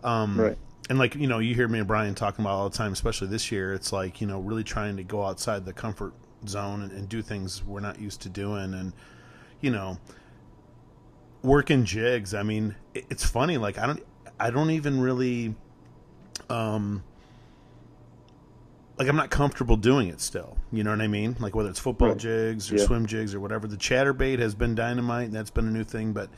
um, 0.04 0.38
Right. 0.40 0.58
and 0.90 0.98
like 0.98 1.14
you 1.16 1.26
know, 1.26 1.38
you 1.40 1.54
hear 1.54 1.66
me 1.66 1.78
and 1.80 1.88
Brian 1.88 2.14
talking 2.14 2.44
about 2.44 2.52
all 2.54 2.68
the 2.70 2.76
time, 2.76 2.92
especially 2.92 3.28
this 3.28 3.50
year. 3.50 3.72
It's 3.72 3.92
like 3.92 4.20
you 4.20 4.26
know, 4.28 4.38
really 4.38 4.62
trying 4.64 4.96
to 4.98 5.02
go 5.02 5.24
outside 5.24 5.64
the 5.64 5.72
comfort 5.72 6.12
zone 6.48 6.82
and, 6.82 6.92
and 6.92 7.08
do 7.08 7.22
things 7.22 7.64
we're 7.64 7.80
not 7.80 8.00
used 8.00 8.20
to 8.22 8.28
doing, 8.28 8.74
and 8.74 8.92
you 9.60 9.70
know, 9.70 9.98
working 11.42 11.84
jigs. 11.84 12.34
I 12.34 12.42
mean, 12.42 12.74
it, 12.94 13.04
it's 13.10 13.24
funny. 13.24 13.58
Like 13.58 13.78
I 13.78 13.86
don't, 13.86 14.02
I 14.38 14.50
don't 14.50 14.70
even 14.70 15.00
really, 15.00 15.54
um, 16.50 17.02
like 18.98 19.08
I'm 19.08 19.16
not 19.16 19.30
comfortable 19.30 19.76
doing 19.76 20.08
it 20.08 20.20
still. 20.20 20.56
You 20.70 20.84
know 20.84 20.90
what 20.90 21.00
I 21.00 21.08
mean? 21.08 21.36
Like 21.40 21.54
whether 21.54 21.70
it's 21.70 21.78
football 21.80 22.08
Right. 22.08 22.16
jigs 22.18 22.70
or 22.70 22.76
Yeah. 22.76 22.84
swim 22.86 23.06
jigs 23.06 23.34
or 23.34 23.40
whatever. 23.40 23.66
The 23.66 23.76
chatterbait 23.76 24.38
has 24.38 24.54
been 24.54 24.74
dynamite. 24.74 25.26
And 25.26 25.34
that's 25.34 25.50
been 25.50 25.66
a 25.66 25.70
new 25.70 25.84
thing, 25.84 26.12
but. 26.12 26.28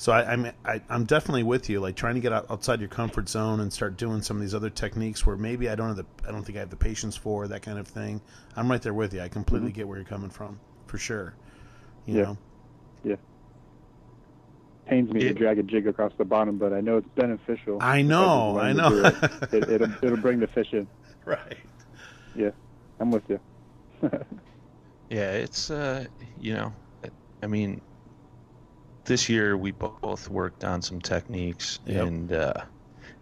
So 0.00 0.12
I, 0.12 0.32
I'm 0.32 0.46
I, 0.64 0.80
I'm 0.88 1.04
definitely 1.04 1.42
with 1.42 1.68
you, 1.68 1.80
like 1.80 1.96
trying 1.96 2.14
to 2.14 2.20
get 2.20 2.32
out, 2.32 2.46
outside 2.50 2.78
your 2.78 2.88
comfort 2.88 3.28
zone 3.28 3.58
and 3.60 3.72
start 3.72 3.96
doing 3.96 4.22
some 4.22 4.36
of 4.36 4.40
these 4.40 4.54
other 4.54 4.70
techniques 4.70 5.26
where 5.26 5.36
maybe 5.36 5.68
I 5.68 5.74
don't 5.74 5.88
have 5.88 5.96
the 5.96 6.06
I 6.26 6.30
don't 6.30 6.44
think 6.44 6.56
I 6.56 6.60
have 6.60 6.70
the 6.70 6.76
patience 6.76 7.16
for 7.16 7.48
that 7.48 7.62
kind 7.62 7.78
of 7.80 7.88
thing. 7.88 8.20
I'm 8.56 8.70
right 8.70 8.80
there 8.80 8.94
with 8.94 9.12
you. 9.12 9.20
I 9.20 9.28
completely 9.28 9.72
get 9.72 9.88
where 9.88 9.98
you're 9.98 10.06
coming 10.06 10.30
from, 10.30 10.60
for 10.86 10.98
sure. 10.98 11.34
You 12.06 12.14
Yeah. 12.16 12.22
know, 12.22 12.38
Yeah. 13.04 13.16
Pains 14.86 15.12
me 15.12 15.20
It- 15.20 15.28
to 15.28 15.34
drag 15.34 15.58
a 15.58 15.62
jig 15.64 15.86
across 15.88 16.12
the 16.16 16.24
bottom, 16.24 16.58
but 16.58 16.72
I 16.72 16.80
know 16.80 16.96
it's 16.98 17.08
beneficial. 17.16 17.78
I 17.80 18.00
know, 18.02 18.54
just 18.54 18.64
I 18.64 18.72
know. 18.72 19.04
it. 19.04 19.14
It, 19.52 19.68
it'll 19.68 19.92
it'll 20.04 20.16
bring 20.18 20.38
the 20.38 20.46
fish 20.46 20.72
in. 20.72 20.86
right. 21.24 21.56
Yeah, 22.36 22.50
I'm 23.00 23.10
with 23.10 23.28
you. 23.28 23.40
Yeah, 25.10 25.30
it's 25.32 25.70
uh, 25.70 26.04
you 26.38 26.52
know, 26.54 26.72
I 27.42 27.46
mean, 27.46 27.80
this 29.08 29.28
year 29.28 29.56
we 29.56 29.72
both 29.72 30.28
worked 30.30 30.64
on 30.64 30.82
some 30.82 31.00
techniques, 31.00 31.80
Yep. 31.84 32.10
and 32.10 32.32
uh, 32.32 32.66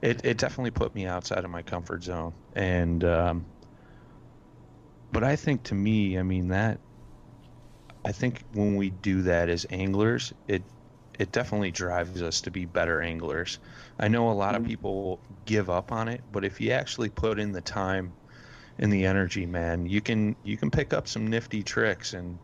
it 0.03 0.25
it 0.25 0.39
definitely 0.39 0.73
put 0.73 0.95
me 0.95 1.07
outside 1.07 1.45
of 1.45 1.51
my 1.51 1.63
comfort 1.63 2.05
zone. 2.05 2.35
And 2.55 3.05
um, 3.05 3.49
but 5.11 5.25
I 5.25 5.35
think 5.37 5.65
to 5.65 5.75
me, 5.75 6.17
I 6.19 6.23
mean 6.23 6.49
that 6.49 6.81
I 8.05 8.13
think 8.13 8.45
when 8.53 8.77
we 8.77 8.91
do 8.91 9.23
that 9.23 9.49
as 9.51 9.67
anglers, 9.71 10.33
it 10.47 10.71
it 11.19 11.33
definitely 11.33 11.71
drives 11.71 12.21
us 12.23 12.41
to 12.43 12.51
be 12.51 12.65
better 12.67 13.01
anglers. 13.03 13.59
I 13.99 14.09
know 14.09 14.31
a 14.31 14.33
lot 14.33 14.55
of 14.55 14.63
Mhm. 14.63 14.65
people 14.65 15.25
give 15.47 15.71
up 15.71 15.93
on 15.93 16.09
it, 16.09 16.25
but 16.31 16.45
if 16.45 16.61
you 16.61 16.71
actually 16.73 17.09
put 17.11 17.39
in 17.41 17.53
the 17.53 17.63
time 17.63 18.15
and 18.79 18.93
the 18.93 19.07
energy, 19.07 19.47
man, 19.47 19.87
you 19.87 20.03
can 20.03 20.37
you 20.43 20.59
can 20.59 20.71
pick 20.71 20.93
up 20.95 21.09
some 21.09 21.27
nifty 21.29 21.63
tricks 21.65 22.15
and 22.15 22.41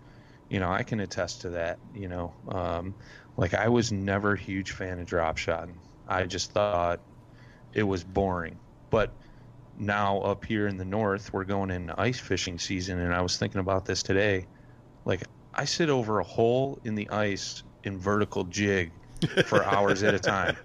you 0.50 0.60
know, 0.60 0.70
I 0.72 0.84
can 0.84 1.00
attest 1.00 1.42
to 1.42 1.50
that, 1.50 1.80
you 1.92 2.08
know. 2.08 2.36
Um, 2.48 2.96
like 3.36 3.54
I 3.54 3.68
was 3.68 3.92
never 3.92 4.34
a 4.34 4.38
huge 4.40 4.72
fan 4.72 4.98
of 5.00 5.06
drop 5.06 5.36
shotting. 5.38 5.82
I 6.06 6.24
just 6.26 6.52
thought 6.52 7.04
it 7.72 7.84
was 7.84 8.04
boring. 8.04 8.60
But 8.90 9.18
now 9.74 10.20
up 10.20 10.44
here 10.44 10.68
in 10.68 10.76
the 10.78 10.84
north, 10.84 11.32
we're 11.32 11.44
going 11.44 11.70
in 11.70 11.90
ice 11.92 12.20
fishing 12.20 12.58
season 12.58 12.98
and 12.98 13.14
I 13.14 13.22
was 13.22 13.38
thinking 13.38 13.60
about 13.60 13.86
this 13.86 14.02
today. 14.02 14.48
Like 15.04 15.24
I 15.54 15.64
sit 15.66 15.90
over 15.90 16.20
a 16.20 16.24
hole 16.24 16.80
in 16.84 16.94
the 16.96 17.10
ice 17.10 17.64
in 17.84 17.98
vertical 17.98 18.44
jig 18.44 18.94
for 19.42 19.64
hours 19.66 20.02
at 20.02 20.14
a 20.14 20.20
time. 20.20 20.58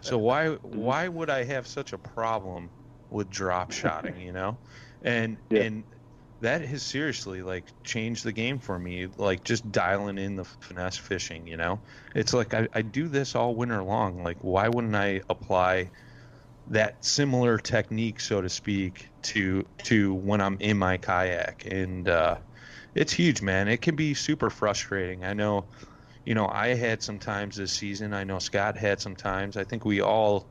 So 0.00 0.18
why 0.18 0.50
why 0.62 1.08
would 1.08 1.30
I 1.30 1.44
have 1.44 1.66
such 1.66 1.92
a 1.92 1.98
problem 1.98 2.72
with 3.10 3.30
drop 3.30 3.70
shotting, 3.72 4.18
you 4.20 4.32
know? 4.32 4.60
And 5.02 5.40
Yeah. 5.50 5.62
and 5.62 5.84
that 6.42 6.62
has 6.62 6.82
seriously 6.82 7.42
like 7.42 7.64
changed 7.84 8.24
the 8.24 8.32
game 8.32 8.58
for 8.58 8.78
me, 8.78 9.08
like 9.16 9.44
just 9.44 9.70
dialing 9.72 10.18
in 10.18 10.36
the 10.36 10.44
finesse 10.44 10.98
fishing, 10.98 11.46
you 11.46 11.56
know? 11.56 11.80
It's 12.14 12.34
like 12.34 12.54
I, 12.54 12.68
I 12.74 12.82
do 12.82 13.08
this 13.08 13.34
all 13.34 13.54
winter 13.54 13.82
long. 13.82 14.22
Like 14.22 14.38
why 14.42 14.68
wouldn't 14.68 14.96
I 14.96 15.22
apply 15.30 15.90
that 16.68 17.04
similar 17.04 17.58
technique, 17.58 18.20
so 18.20 18.40
to 18.40 18.48
speak, 18.48 19.08
to 19.22 19.66
to 19.84 20.14
when 20.14 20.40
I'm 20.40 20.58
in 20.60 20.78
my 20.78 20.98
kayak? 20.98 21.66
And 21.66 22.08
uh 22.08 22.36
it's 22.94 23.12
huge, 23.12 23.40
man. 23.42 23.68
It 23.68 23.80
can 23.80 23.96
be 23.96 24.14
super 24.14 24.50
frustrating. 24.50 25.24
I 25.24 25.32
know 25.32 25.66
you 26.24 26.34
know, 26.34 26.48
I 26.48 26.74
had 26.74 27.02
some 27.02 27.18
times 27.18 27.56
this 27.56 27.72
season. 27.72 28.14
I 28.14 28.24
know 28.24 28.38
Scott 28.38 28.76
had 28.76 29.00
some 29.00 29.16
times. 29.16 29.56
I 29.56 29.64
think 29.64 29.84
we 29.84 30.00
all 30.00 30.46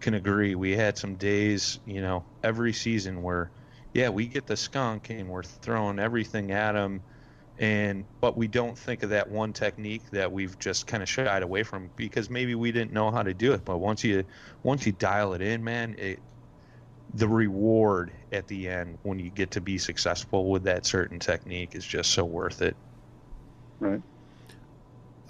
can 0.00 0.14
agree. 0.14 0.54
We 0.54 0.76
had 0.76 0.96
some 0.96 1.16
days, 1.16 1.80
you 1.84 2.00
know, 2.00 2.24
every 2.42 2.72
season 2.72 3.22
where, 3.22 3.50
yeah, 3.94 4.08
we 4.08 4.26
get 4.26 4.46
the 4.46 4.56
skunk 4.56 5.10
and 5.10 5.28
we're 5.28 5.42
throwing 5.42 5.98
everything 5.98 6.52
at 6.52 6.72
them, 6.72 7.00
and 7.58 8.04
but 8.20 8.36
we 8.36 8.46
don't 8.46 8.76
think 8.78 9.02
of 9.02 9.10
that 9.10 9.30
one 9.30 9.52
technique 9.52 10.02
that 10.10 10.30
we've 10.30 10.58
just 10.58 10.86
kind 10.86 11.02
of 11.02 11.08
shied 11.08 11.42
away 11.42 11.62
from 11.62 11.90
because 11.96 12.30
maybe 12.30 12.54
we 12.54 12.72
didn't 12.72 12.92
know 12.92 13.10
how 13.10 13.22
to 13.22 13.34
do 13.34 13.52
it. 13.52 13.64
But 13.64 13.78
once 13.78 14.04
you 14.04 14.24
once 14.62 14.86
you 14.86 14.92
dial 14.92 15.34
it 15.34 15.42
in, 15.42 15.64
man, 15.64 15.96
it 15.98 16.20
the 17.14 17.28
reward 17.28 18.12
at 18.32 18.46
the 18.48 18.68
end 18.68 18.98
when 19.02 19.18
you 19.18 19.30
get 19.30 19.50
to 19.52 19.60
be 19.60 19.78
successful 19.78 20.50
with 20.50 20.64
that 20.64 20.84
certain 20.84 21.18
technique 21.18 21.74
is 21.74 21.84
just 21.84 22.10
so 22.10 22.24
worth 22.24 22.60
it. 22.60 22.76
Right. 23.80 24.02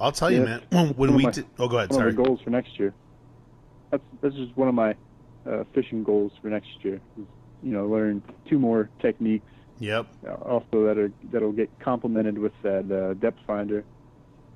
I'll 0.01 0.13
tell 0.13 0.31
you, 0.31 0.43
man. 0.43 0.63
When, 0.71 0.89
when 0.91 1.15
we 1.15 1.25
my- 1.25 1.31
did, 1.31 1.47
oh, 1.59 1.69
go 1.69 1.79
ahead. 1.79 1.91
One 1.91 1.99
Sorry. 1.99 2.11
of 2.11 2.17
the 2.17 2.23
goals 2.23 2.41
for 2.43 2.51
next 2.51 2.79
year. 2.79 2.93
That's 3.91 4.03
that's 4.21 4.35
just 4.35 4.57
one 4.57 4.69
of 4.69 4.75
my 4.75 4.95
uh, 5.47 5.65
fishing 5.73 6.05
goals 6.05 6.33
for 6.43 6.49
next 6.49 6.69
year. 6.83 7.01
Is, 7.19 7.25
you 7.63 7.73
know, 7.73 7.87
learn 7.87 8.23
two 8.49 8.59
more 8.59 8.91
techniques. 9.01 9.47
Yep. 9.81 10.07
uh, 10.27 10.33
Also, 10.35 10.85
that 10.87 10.99
are 10.99 11.13
that'll 11.33 11.53
get 11.53 11.71
complemented 11.81 12.37
with 12.39 12.53
that 12.63 12.91
uh, 12.91 13.15
depth 13.15 13.39
finder. 13.47 13.85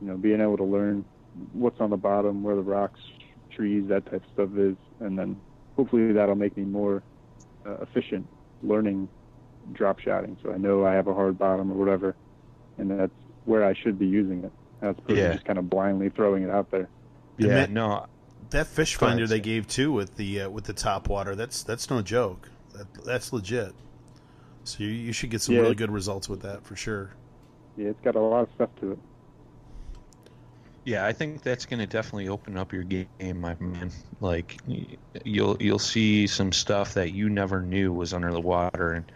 You 0.00 0.08
know, 0.08 0.16
being 0.16 0.40
able 0.40 0.56
to 0.56 0.64
learn 0.64 1.04
what's 1.52 1.80
on 1.80 1.90
the 1.90 1.96
bottom, 1.96 2.42
where 2.42 2.56
the 2.56 2.62
rocks, 2.62 3.00
trees, 3.50 3.86
that 3.88 4.04
type 4.06 4.14
of 4.14 4.32
stuff 4.34 4.48
is, 4.58 4.76
and 5.00 5.16
then 5.18 5.40
hopefully 5.76 6.12
that'll 6.12 6.34
make 6.34 6.56
me 6.56 6.64
more 6.64 7.02
uh, 7.64 7.76
efficient 7.82 8.26
learning 8.62 9.08
drop 9.72 10.00
shotting. 10.00 10.36
So 10.42 10.52
I 10.52 10.56
know 10.58 10.84
I 10.84 10.94
have 10.94 11.06
a 11.06 11.14
hard 11.14 11.38
bottom 11.38 11.70
or 11.70 11.74
whatever, 11.76 12.16
and 12.78 12.90
that's 12.90 13.12
where 13.44 13.64
I 13.64 13.74
should 13.74 13.98
be 13.98 14.06
using 14.06 14.44
it. 14.44 14.52
That's 14.80 14.98
Yeah. 15.08 15.32
just 15.34 15.44
kind 15.44 15.58
of 15.58 15.70
blindly 15.70 16.08
throwing 16.08 16.42
it 16.42 16.50
out 16.50 16.70
there. 16.72 16.88
The 17.38 17.46
Yeah, 17.46 17.66
ma- 17.68 17.72
no, 17.72 18.06
That 18.50 18.66
fish 18.66 18.96
finder 18.96 19.26
they 19.26 19.40
gave 19.40 19.66
too 19.68 19.92
with 19.92 20.16
the 20.16 20.42
uh, 20.42 20.50
with 20.50 20.64
the 20.64 20.72
top 20.74 21.08
water. 21.08 21.34
That's 21.36 21.62
that's 21.62 21.88
no 21.88 22.02
joke. 22.02 22.50
That, 22.72 22.88
that's 23.04 23.32
legit. 23.32 23.74
So 24.64 24.84
you, 24.84 24.90
you 24.90 25.12
should 25.12 25.30
get 25.30 25.42
some 25.42 25.56
Yeah. 25.56 25.60
really 25.60 25.74
good 25.76 25.90
results 25.90 26.28
with 26.28 26.42
that 26.42 26.64
for 26.64 26.76
sure. 26.76 27.16
Yeah, 27.76 27.88
it's 27.88 28.00
got 28.00 28.16
a 28.16 28.20
lot 28.20 28.42
of 28.44 28.50
stuff 28.54 28.70
to 28.80 28.92
it. 28.92 28.98
Yeah, 30.84 31.06
I 31.06 31.12
think 31.12 31.42
that's 31.42 31.64
going 31.66 31.78
to 31.80 31.86
definitely 31.86 32.28
open 32.28 32.56
up 32.56 32.72
your 32.72 32.82
game, 32.82 33.40
my 33.40 33.56
man. 33.60 33.92
Like 34.20 34.60
you'll 35.24 35.56
you'll 35.60 35.78
see 35.78 36.26
some 36.26 36.52
stuff 36.52 36.94
that 36.94 37.12
you 37.12 37.28
never 37.30 37.62
knew 37.62 37.92
was 37.92 38.12
under 38.12 38.32
the 38.32 38.40
water, 38.40 38.92
and 38.92 39.10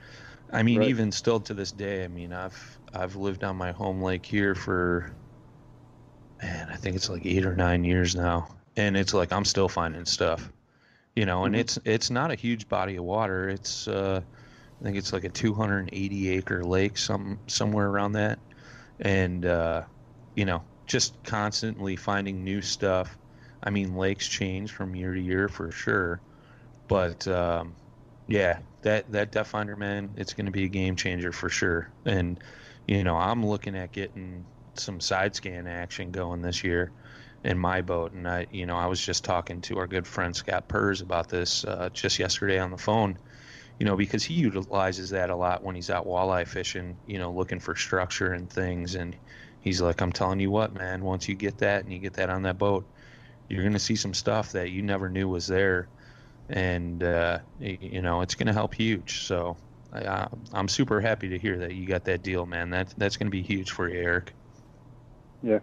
I 0.52 0.62
mean, 0.62 0.82
Right. 0.82 0.84
even 0.84 1.12
still 1.12 1.40
to 1.40 1.54
this 1.54 1.72
day, 1.72 2.04
I 2.04 2.08
mean, 2.08 2.32
I've 2.32 2.80
I've 2.94 3.16
lived 3.16 3.44
on 3.44 3.56
my 3.56 3.72
home 3.72 4.02
lake 4.02 4.26
here 4.26 4.54
for, 4.54 5.16
man, 6.42 6.68
I 6.70 6.76
think 6.76 6.96
it's 6.96 7.08
like 7.08 7.24
eight 7.26 7.44
or 7.46 7.54
nine 7.56 7.84
years 7.84 8.14
now, 8.14 8.48
and 8.76 8.96
it's 8.96 9.14
like 9.14 9.32
I'm 9.32 9.44
still 9.44 9.68
finding 9.68 10.04
stuff, 10.04 10.50
you 11.16 11.26
know, 11.26 11.46
and 11.46 11.54
Mhm. 11.54 11.60
it's 11.60 11.78
it's 11.86 12.10
not 12.10 12.32
a 12.32 12.36
huge 12.36 12.68
body 12.68 12.96
of 12.96 13.04
water. 13.04 13.48
It's 13.48 13.88
uh, 13.88 14.22
I 14.80 14.84
think 14.84 14.96
it's 14.98 15.12
like 15.12 15.24
a 15.24 15.30
280 15.30 16.30
acre 16.30 16.64
lake, 16.64 16.98
some 16.98 17.42
somewhere 17.48 17.88
around 17.88 18.12
that, 18.14 18.40
and 19.00 19.46
uh, 19.46 19.84
you 20.34 20.44
know, 20.46 20.64
just 20.86 21.22
constantly 21.24 21.96
finding 21.96 22.44
new 22.44 22.62
stuff. 22.62 23.18
I 23.62 23.70
mean, 23.70 23.96
lakes 23.96 24.28
change 24.28 24.72
from 24.72 24.94
year 24.96 25.14
to 25.14 25.20
year 25.20 25.48
for 25.48 25.70
sure, 25.72 26.22
but 26.88 27.26
um, 27.28 27.76
yeah, 28.26 28.60
that 28.82 29.10
that 29.12 29.32
depth 29.32 29.50
finder 29.50 29.76
man, 29.76 30.14
it's 30.16 30.34
going 30.34 30.46
to 30.46 30.52
be 30.52 30.64
a 30.64 30.68
game 30.68 30.96
changer 30.96 31.32
for 31.32 31.48
sure. 31.48 31.94
And 32.04 32.42
you 32.86 33.04
know, 33.04 33.16
I'm 33.16 33.44
looking 33.44 33.76
at 33.76 33.92
getting 33.92 34.46
some 34.76 35.00
side 35.00 35.34
scan 35.34 35.66
action 35.66 36.10
going 36.12 36.42
this 36.42 36.62
year 36.64 36.94
in 37.46 37.58
my 37.58 37.80
boat, 37.80 38.12
and 38.12 38.28
I, 38.28 38.46
you 38.50 38.66
know, 38.66 38.76
I 38.76 38.86
was 38.86 39.00
just 39.00 39.24
talking 39.24 39.60
to 39.62 39.78
our 39.78 39.86
good 39.86 40.06
friend 40.06 40.34
Scott 40.34 40.68
Purrs 40.68 41.00
about 41.00 41.28
this 41.28 41.64
uh, 41.64 41.88
just 41.92 42.18
yesterday 42.18 42.58
on 42.58 42.70
the 42.70 42.76
phone. 42.76 43.18
You 43.78 43.86
know, 43.86 43.96
because 43.96 44.24
he 44.24 44.34
utilizes 44.34 45.10
that 45.10 45.30
a 45.30 45.36
lot 45.36 45.62
when 45.62 45.74
he's 45.74 45.90
out 45.90 46.06
walleye 46.06 46.48
fishing. 46.48 46.96
You 47.06 47.18
know, 47.18 47.32
looking 47.32 47.60
for 47.60 47.76
structure 47.76 48.32
and 48.32 48.50
things, 48.50 48.94
and 48.94 49.16
he's 49.60 49.80
like, 49.80 50.00
I'm 50.00 50.12
telling 50.12 50.40
you 50.40 50.50
what, 50.50 50.74
man, 50.74 51.02
once 51.02 51.28
you 51.28 51.34
get 51.34 51.58
that 51.58 51.84
and 51.84 51.92
you 51.92 51.98
get 51.98 52.14
that 52.14 52.30
on 52.30 52.42
that 52.42 52.58
boat, 52.58 52.86
you're 53.48 53.68
to 53.68 53.78
see 53.78 53.96
some 53.96 54.14
stuff 54.14 54.52
that 54.52 54.70
you 54.70 54.82
never 54.82 55.08
knew 55.08 55.28
was 55.28 55.46
there. 55.46 55.88
And, 56.48 57.02
uh, 57.02 57.40
you 57.58 58.00
know, 58.00 58.20
it's 58.20 58.34
going 58.34 58.46
to 58.46 58.52
help 58.52 58.74
huge. 58.74 59.26
So 59.26 59.56
I, 59.92 60.28
I'm 60.52 60.68
super 60.68 61.00
happy 61.00 61.30
to 61.30 61.38
hear 61.38 61.58
that 61.58 61.74
you 61.74 61.86
got 61.86 62.04
that 62.04 62.22
deal, 62.22 62.46
man. 62.46 62.70
That, 62.70 62.94
that's 62.96 63.16
going 63.16 63.26
to 63.26 63.30
be 63.30 63.42
huge 63.42 63.72
for 63.72 63.88
you, 63.88 64.00
Eric. 64.00 64.34
Yeah, 65.42 65.60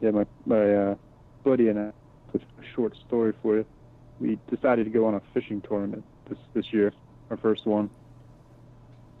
my 0.00 0.26
my 0.44 0.74
uh, 0.74 0.94
buddy 1.44 1.68
and 1.68 1.78
I. 1.78 1.92
A 2.34 2.38
short 2.74 2.94
story 3.06 3.32
for 3.40 3.56
you. 3.56 3.66
We 4.20 4.38
decided 4.54 4.84
to 4.84 4.90
go 4.90 5.06
on 5.06 5.14
a 5.14 5.22
fishing 5.32 5.62
tournament 5.62 6.04
this 6.28 6.38
this 6.54 6.72
year, 6.72 6.92
our 7.30 7.36
first 7.38 7.64
one. 7.66 7.88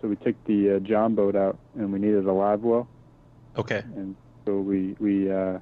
So 0.02 0.08
we 0.08 0.16
took 0.16 0.34
the 0.44 0.76
uh, 0.76 0.78
John 0.80 1.14
boat 1.14 1.34
out, 1.34 1.58
and 1.78 1.92
we 1.92 1.98
needed 1.98 2.26
a 2.26 2.32
live 2.32 2.60
well, 2.62 2.88
Okay. 3.56 3.82
and 3.94 4.14
so 4.44 4.58
we 4.58 4.96
we 4.98 5.30
uh, 5.32 5.58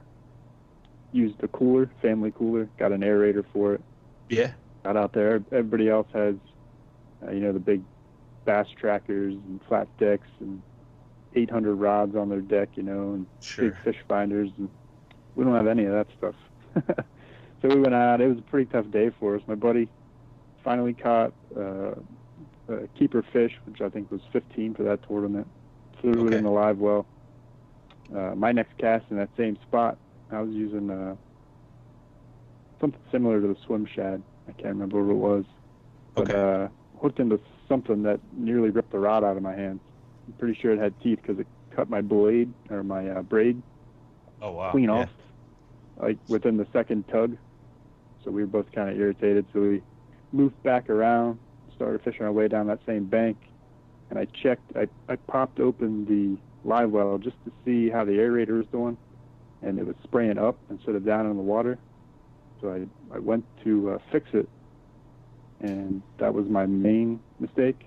used 1.13 1.39
the 1.41 1.49
cooler, 1.49 1.89
family 2.03 2.33
cooler, 2.37 2.69
got 2.79 2.91
an 2.91 3.03
aerator 3.03 3.45
for 3.53 3.75
it. 3.75 3.83
Yeah. 4.29 4.53
Got 4.83 4.97
out 4.97 5.13
there. 5.13 5.43
Everybody 5.53 5.89
else 5.89 6.09
has, 6.13 6.35
uh, 7.25 7.31
you 7.31 7.41
know, 7.41 7.53
the 7.53 7.61
big 7.61 7.83
bass 8.45 8.67
trackers 8.81 9.35
and 9.35 9.61
flat 9.69 9.87
decks 9.99 10.27
and 10.41 10.61
800 11.37 11.75
rods 11.77 12.17
on 12.17 12.29
their 12.29 12.41
deck, 12.41 12.71
you 12.75 12.83
know, 12.83 13.13
and 13.15 13.27
Sure. 13.41 13.71
big 13.71 13.79
fish 13.85 13.97
finders, 14.09 14.51
and 14.59 14.69
we 15.35 15.45
don't 15.45 15.55
have 15.55 15.67
any 15.67 15.85
of 15.85 15.93
that 15.93 16.07
stuff. 16.17 16.35
so 17.63 17.69
we 17.69 17.81
went 17.81 17.95
out. 17.95 18.21
It 18.21 18.29
was 18.29 18.39
a 18.39 18.43
pretty 18.43 18.67
tough 18.67 18.91
day 18.91 19.11
for 19.19 19.35
us. 19.37 19.43
My 19.47 19.55
buddy 19.55 19.89
finally 20.63 20.95
caught 20.95 21.33
uh, 21.57 21.93
a 22.69 22.89
keeper 22.99 23.25
fish, 23.33 23.53
which 23.67 23.81
I 23.81 23.89
think 23.89 24.11
was 24.11 24.21
15 24.33 24.75
for 24.75 24.83
that 24.85 25.01
tournament. 25.07 25.47
Threw 26.01 26.29
it 26.29 26.35
in 26.35 26.43
the 26.43 26.51
live 26.51 26.79
well. 26.79 27.07
Uh, 28.15 28.35
my 28.35 28.53
next 28.53 28.77
cast 28.79 29.05
in 29.11 29.17
that 29.17 29.31
same 29.37 29.57
spot, 29.67 29.97
I 30.31 30.41
was 30.41 30.51
using 30.53 30.91
uh, 30.91 31.17
something 32.81 33.01
similar 33.11 33.41
to 33.41 33.47
the 33.49 33.57
swim 33.67 33.87
shad. 33.87 34.23
I 34.49 34.53
can't 34.53 34.75
remember 34.75 35.03
what 35.03 35.13
it 35.13 35.17
was, 35.17 35.45
but 36.15 36.31
Okay. 36.31 36.35
uh, 36.35 36.69
hooked 37.01 37.19
into 37.19 37.41
something 37.69 38.03
that 38.03 38.21
nearly 38.37 38.71
ripped 38.71 38.93
the 38.93 38.99
rod 38.99 39.25
out 39.25 39.37
of 39.37 39.43
my 39.43 39.55
hands. 39.55 39.81
I'm 40.27 40.35
pretty 40.35 40.59
sure 40.61 40.73
it 40.73 40.79
had 40.79 40.99
teeth 41.01 41.19
because 41.23 41.39
it 41.39 41.47
cut 41.75 41.89
my 41.89 42.03
blade 42.03 42.53
or 42.71 42.83
my 42.83 43.09
uh, 43.09 43.23
braid 43.23 43.63
Oh, 44.43 44.51
wow. 44.53 44.71
clean 44.73 44.85
Yeah. 44.85 45.03
off, 45.03 45.09
like 45.97 46.19
within 46.29 46.57
the 46.57 46.67
second 46.73 47.07
tug. 47.09 47.37
So 48.25 48.31
we 48.31 48.43
were 48.43 48.49
both 48.49 48.73
kind 48.73 48.91
of 48.91 48.99
irritated. 48.99 49.47
So 49.53 49.61
we 49.61 49.83
moved 50.33 50.61
back 50.63 50.89
around, 50.89 51.39
started 51.75 52.03
fishing 52.03 52.25
our 52.25 52.33
way 52.33 52.49
down 52.49 52.67
that 52.69 52.81
same 52.87 53.05
bank, 53.05 53.37
and 54.11 54.19
I 54.19 54.27
checked. 54.27 54.77
I, 54.77 54.89
I 55.09 55.17
popped 55.17 55.61
open 55.61 56.05
the 56.07 56.39
live 56.69 56.91
well 56.91 57.19
just 57.19 57.37
to 57.45 57.53
see 57.65 57.91
how 57.91 58.05
the 58.05 58.13
aerator 58.13 58.57
was 58.57 58.67
doing, 58.69 58.97
and 59.63 59.79
it 59.79 59.87
was 59.87 59.97
spraying 60.05 60.39
up 60.39 60.57
instead 60.71 60.95
of 60.95 61.05
down 61.05 61.27
in 61.27 61.37
the 61.37 61.43
water. 61.43 61.79
So 62.61 62.73
I, 62.73 63.15
I 63.15 63.19
went 63.19 63.45
to 63.65 63.91
uh, 63.91 63.99
fix 64.11 64.29
it, 64.33 64.49
and 65.61 66.03
that 66.19 66.33
was 66.33 66.47
my 66.49 66.67
main 66.67 67.21
mistake. 67.39 67.87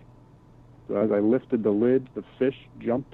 So 0.88 0.96
as 0.96 1.12
I 1.12 1.20
lifted 1.20 1.64
the 1.64 1.72
lid, 1.72 2.08
the 2.14 2.24
fish 2.38 2.56
jumped 2.80 3.14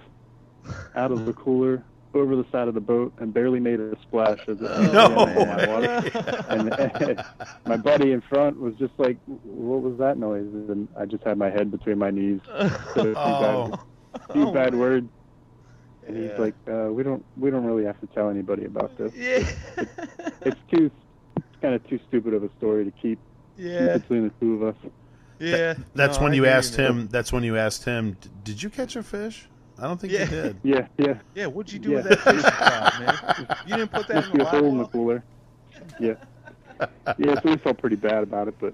out 0.95 1.11
of 1.11 1.25
the 1.25 1.33
cooler 1.33 1.83
over 2.13 2.35
the 2.35 2.45
side 2.51 2.67
of 2.67 2.73
the 2.73 2.79
boat 2.81 3.13
and 3.19 3.33
barely 3.33 3.59
made 3.59 3.79
a 3.79 3.95
splash 4.01 4.39
as 4.47 4.57
it 4.59 4.93
No. 4.93 5.25
in 5.25 5.47
my 5.47 5.67
water. 5.67 6.43
And, 6.49 6.73
and 6.73 7.23
my 7.65 7.77
buddy 7.77 8.11
in 8.11 8.21
front 8.21 8.59
was 8.59 8.75
just 8.75 8.93
like, 8.97 9.17
"What 9.25 9.81
was 9.81 9.97
that 9.99 10.17
noise?" 10.17 10.47
And 10.53 10.87
I 10.97 11.05
just 11.05 11.23
had 11.23 11.37
my 11.37 11.49
head 11.49 11.71
between 11.71 11.97
my 11.97 12.11
knees. 12.11 12.39
said 12.47 12.67
a 12.67 12.69
few 12.97 13.13
Oh. 13.17 13.69
bad, 13.71 14.31
few 14.33 14.51
bad 14.51 14.75
words. 14.85 15.09
And 16.07 16.17
Yeah. 16.17 16.29
he's 16.31 16.39
like, 16.39 16.55
uh, 16.67 16.91
"We 16.91 17.01
don't, 17.03 17.23
we 17.37 17.49
don't 17.49 17.65
really 17.65 17.85
have 17.85 17.99
to 18.01 18.07
tell 18.07 18.29
anybody 18.29 18.65
about 18.65 18.97
this. 18.97 19.13
Yeah. 19.15 19.47
It's 20.41 20.59
too, 20.71 20.91
it's 21.37 21.45
kind 21.61 21.73
of 21.75 21.87
too 21.87 21.99
stupid 22.09 22.33
of 22.33 22.43
a 22.43 22.49
story 22.57 22.83
to 22.85 22.91
keep 22.91 23.19
yeah. 23.57 23.97
between 23.97 24.23
the 24.25 24.33
two 24.39 24.55
of 24.55 24.63
us." 24.75 24.91
Yeah. 25.39 25.73
That's 25.95 26.17
No, 26.17 26.23
when 26.25 26.33
I 26.33 26.35
you 26.35 26.45
asked 26.45 26.77
man. 26.77 26.91
him. 26.91 27.07
That's 27.07 27.33
when 27.33 27.43
you 27.43 27.57
asked 27.57 27.85
him. 27.85 28.17
Did 28.43 28.61
you 28.61 28.69
catch 28.69 28.95
a 28.95 29.03
fish? 29.03 29.47
I 29.83 29.87
don't 29.87 29.99
think 29.99 30.13
Yeah. 30.13 30.23
you 30.23 30.29
did. 30.29 30.55
Yeah, 30.63 30.87
yeah. 30.97 31.13
Yeah, 31.35 31.45
what'd 31.47 31.73
you 31.73 31.79
do 31.79 31.89
Yeah. 31.89 31.95
with 31.97 32.05
that 32.05 32.19
fish 32.19 32.43
rod, 32.43 33.47
man? 33.49 33.57
You 33.67 33.75
didn't 33.75 33.91
put 33.91 34.07
that 34.07 34.25
in 34.31 34.37
the 34.37 34.45
a 34.45 34.49
hole 34.49 34.65
in 34.69 34.77
the 34.77 34.85
cooler. 34.85 35.23
Yeah. 35.99 36.13
Yeah, 37.17 37.35
so 37.41 37.49
we 37.51 37.57
felt 37.57 37.79
pretty 37.79 37.97
bad 37.97 38.23
about 38.23 38.47
it, 38.47 38.55
but 38.61 38.73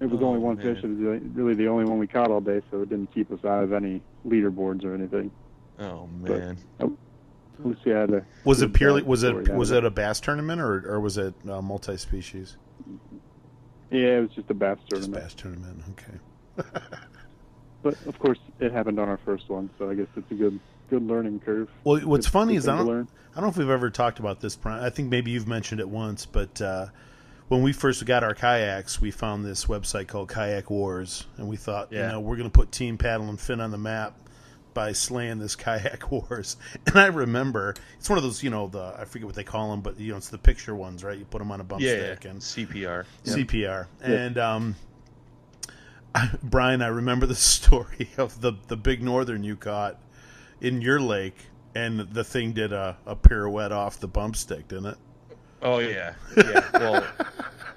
it 0.00 0.06
was 0.10 0.20
Oh, 0.20 0.26
only 0.26 0.38
one 0.40 0.56
man. 0.56 0.74
fish. 0.74 0.84
It 0.84 0.88
was 0.88 0.98
really- 0.98 1.18
really 1.34 1.54
the 1.54 1.66
only 1.68 1.86
one 1.86 1.98
we 1.98 2.06
caught 2.06 2.30
all 2.30 2.42
day, 2.42 2.60
so 2.70 2.82
it 2.82 2.90
didn't 2.90 3.10
keep 3.14 3.30
us 3.32 3.42
out 3.42 3.64
of 3.64 3.72
any 3.72 4.02
leaderboards 4.26 4.84
or 4.84 4.92
anything. 4.94 5.30
Oh 5.78 6.06
But- 6.20 6.38
man. 6.38 6.56
At 6.78 6.90
least 7.66 7.80
we 7.86 7.92
had 7.92 8.10
a. 8.10 8.26
Was 8.44 8.60
it 8.60 8.74
purely? 8.74 9.02
Was 9.02 9.22
it? 9.22 9.48
Was 9.54 9.70
it 9.70 9.82
a 9.84 9.90
bass 9.90 10.20
tournament 10.20 10.60
or 10.60 10.84
or 10.86 11.00
was 11.00 11.16
it 11.16 11.32
uh, 11.48 11.62
multi-species? 11.62 12.58
Yeah, 13.90 14.18
it 14.18 14.20
was 14.20 14.30
just 14.32 14.50
a 14.50 14.54
bass 14.54 14.76
Just 14.90 14.90
tournament. 15.10 15.24
bass 15.24 15.34
tournament. 15.34 15.82
Okay. 15.90 16.68
But 17.82 17.94
of 18.06 18.18
course, 18.18 18.38
it 18.58 18.72
happened 18.72 18.98
on 18.98 19.08
our 19.08 19.18
first 19.24 19.48
one, 19.48 19.70
so 19.78 19.88
I 19.90 19.94
guess 19.94 20.06
it's 20.16 20.30
a 20.30 20.34
good 20.34 20.58
good 20.90 21.02
learning 21.06 21.40
curve. 21.40 21.68
Well, 21.84 22.00
what's 22.00 22.26
Good- 22.26 22.32
funny 22.32 22.52
good 22.54 22.58
is 22.58 22.68
I 22.68 22.76
don't. 22.78 22.86
learn. 22.86 23.08
I 23.32 23.34
don't 23.36 23.44
know 23.44 23.50
if 23.50 23.56
we've 23.56 23.70
ever 23.70 23.90
talked 23.90 24.18
about 24.18 24.40
this. 24.40 24.56
Brian. 24.56 24.82
I 24.84 24.90
think 24.90 25.08
maybe 25.08 25.30
you've 25.30 25.46
mentioned 25.48 25.80
it 25.80 25.88
once, 25.88 26.26
but 26.26 26.60
uh, 26.60 26.86
when 27.48 27.62
we 27.62 27.72
first 27.72 28.04
got 28.04 28.24
our 28.24 28.34
kayaks, 28.34 29.00
we 29.00 29.10
found 29.12 29.44
this 29.44 29.66
website 29.66 30.08
called 30.08 30.28
Kayak 30.28 30.68
Wars, 30.68 31.26
and 31.36 31.48
we 31.48 31.56
thought, 31.56 31.92
you 31.92 31.98
know, 32.00 32.18
we're 32.20 32.36
going 32.36 32.50
to 32.50 32.52
put 32.58 32.72
Team 32.72 32.98
Paddle 32.98 33.28
and 33.28 33.40
Fin 33.40 33.60
on 33.60 33.70
the 33.70 33.78
map 33.78 34.16
by 34.74 34.90
slaying 34.92 35.38
this 35.38 35.54
Kayak 35.64 36.10
Wars. 36.10 36.56
And 36.86 36.96
I 36.96 37.06
remember 37.06 37.74
it's 37.98 38.08
one 38.10 38.18
of 38.18 38.24
those, 38.24 38.42
you 38.42 38.50
know, 38.50 38.66
the 38.66 38.94
I 38.98 39.04
forget 39.04 39.26
what 39.26 39.36
they 39.36 39.44
call 39.44 39.70
them, 39.70 39.80
but 39.80 39.98
you 40.00 40.10
know, 40.10 40.16
it's 40.18 40.28
the 40.28 40.38
picture 40.38 40.74
ones, 40.74 41.04
right? 41.04 41.16
You 41.16 41.24
put 41.24 41.38
them 41.38 41.52
on 41.52 41.60
a 41.60 41.64
bump 41.64 41.82
Yeah, 41.82 41.94
stick 42.14 42.24
yeah. 42.24 42.30
and 42.32 42.40
CPR. 42.40 43.04
CPR. 43.24 43.86
And 44.02 44.38
um, 44.38 44.74
I, 46.14 46.30
Brian, 46.42 46.82
I 46.82 46.88
remember 46.88 47.26
the 47.26 47.34
story 47.34 48.10
of 48.16 48.40
the 48.40 48.52
the 48.68 48.76
big 48.76 49.02
northern 49.02 49.44
you 49.44 49.56
caught 49.56 49.98
in 50.60 50.80
your 50.80 51.00
lake, 51.00 51.36
and 51.74 52.00
the 52.00 52.24
thing 52.24 52.52
did 52.52 52.72
a, 52.72 52.96
a 53.06 53.16
pirouette 53.16 53.72
off 53.72 54.00
the 54.00 54.08
bump 54.08 54.36
stick, 54.36 54.68
didn't 54.68 54.86
it? 54.86 54.98
Oh 55.62 55.78
yeah, 55.78 56.14
yeah. 56.36 56.68
Well, 56.74 57.06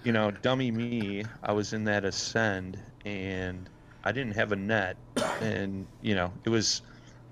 you 0.04 0.12
know, 0.12 0.32
dummy 0.32 0.72
me. 0.72 1.26
I 1.42 1.52
was 1.54 1.74
in 1.74 1.84
that 1.86 2.06
ascend, 2.06 2.80
and 3.06 3.70
I 4.04 4.12
didn't 4.12 4.36
have 4.36 4.52
a 4.52 4.56
net, 4.56 4.98
and 5.42 5.86
you 6.02 6.16
know, 6.16 6.32
it 6.44 6.50
was 6.50 6.82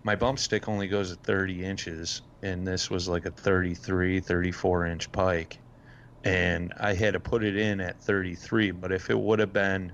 my 0.03 0.15
bump 0.15 0.39
stick 0.39 0.67
only 0.67 0.87
goes 0.87 1.11
at 1.11 1.23
30 1.23 1.63
inches, 1.63 2.21
and 2.41 2.67
this 2.67 2.89
was 2.89 3.07
like 3.07 3.25
a 3.25 3.31
33, 3.31 4.19
34 4.19 4.85
inch 4.87 5.11
pike, 5.11 5.57
and 6.23 6.73
I 6.79 6.93
had 6.93 7.13
to 7.13 7.19
put 7.19 7.43
it 7.43 7.55
in 7.55 7.79
at 7.79 8.01
33. 8.01 8.71
But 8.71 8.91
if 8.91 9.09
it 9.09 9.17
would 9.17 9.39
have 9.39 9.53
been 9.53 9.91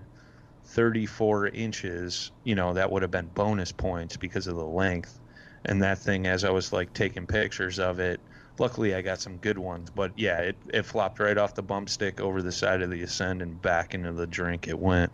34 0.68 1.48
inches, 1.48 2.32
you 2.44 2.54
know, 2.54 2.74
that 2.74 2.92
would 2.92 3.02
have 3.02 3.12
been 3.12 3.28
bonus 3.28 3.72
points 3.72 4.18
because 4.18 4.48
of 4.48 4.56
the 4.56 4.66
length. 4.66 5.20
And 5.66 5.82
that 5.82 5.98
thing, 5.98 6.28
as 6.28 6.44
I 6.44 6.50
was 6.50 6.72
like 6.74 6.94
taking 6.94 7.26
pictures 7.26 7.80
of 7.80 8.00
it, 8.00 8.20
luckily 8.60 8.94
I 8.94 9.02
got 9.02 9.22
some 9.22 9.38
good 9.38 9.58
ones. 9.58 9.90
But 9.90 10.12
yeah, 10.18 10.40
it, 10.40 10.58
it 10.74 10.86
flopped 10.86 11.20
right 11.20 11.38
off 11.38 11.56
the 11.56 11.64
bump 11.64 11.90
stick 11.90 12.20
over 12.20 12.42
the 12.42 12.52
side 12.52 12.82
of 12.82 12.90
the 12.90 13.02
ascend 13.02 13.42
and 13.42 13.62
back 13.62 13.94
into 13.94 14.12
the 14.12 14.28
drink 14.28 14.68
it 14.68 14.78
went. 14.78 15.12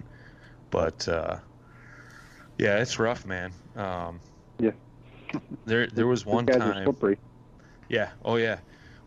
But 0.72 1.08
uh, 1.08 1.38
yeah, 2.58 2.80
it's 2.80 2.98
rough, 2.98 3.26
man. 3.26 3.52
Um, 3.76 4.20
Yeah. 4.60 4.72
there 5.66 5.88
there 5.88 6.08
was 6.08 6.26
one 6.26 6.46
These 6.46 6.58
guys 6.58 6.68
are 6.68 6.74
time. 6.74 6.86
Yeah. 7.90 8.10
Oh 8.26 8.36
yeah. 8.38 8.60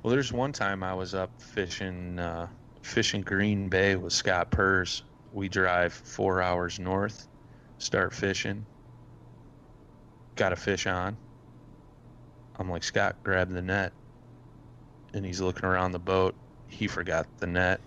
Well, 0.02 0.12
there's 0.12 0.32
one 0.32 0.52
time 0.52 0.84
I 0.84 0.94
was 0.94 1.14
up 1.14 1.30
fishing 1.40 2.20
uh, 2.20 2.46
fishing 2.82 3.22
Green 3.22 3.68
Bay 3.68 3.96
with 3.96 4.12
Scott 4.12 4.52
Purse. 4.52 5.02
We 5.36 5.50
drive 5.50 5.92
four 5.92 6.40
hours 6.40 6.78
north, 6.78 7.28
start 7.76 8.14
fishing. 8.14 8.64
Got 10.34 10.54
a 10.54 10.56
fish 10.56 10.86
on. 10.86 11.18
I'm 12.58 12.70
like 12.70 12.82
Scott, 12.82 13.16
grab 13.22 13.52
the 13.52 13.60
net, 13.60 13.92
and 15.12 15.26
he's 15.26 15.42
looking 15.42 15.66
around 15.66 15.92
the 15.92 15.98
boat. 15.98 16.34
He 16.68 16.88
forgot 16.88 17.26
the 17.36 17.46
net, 17.46 17.82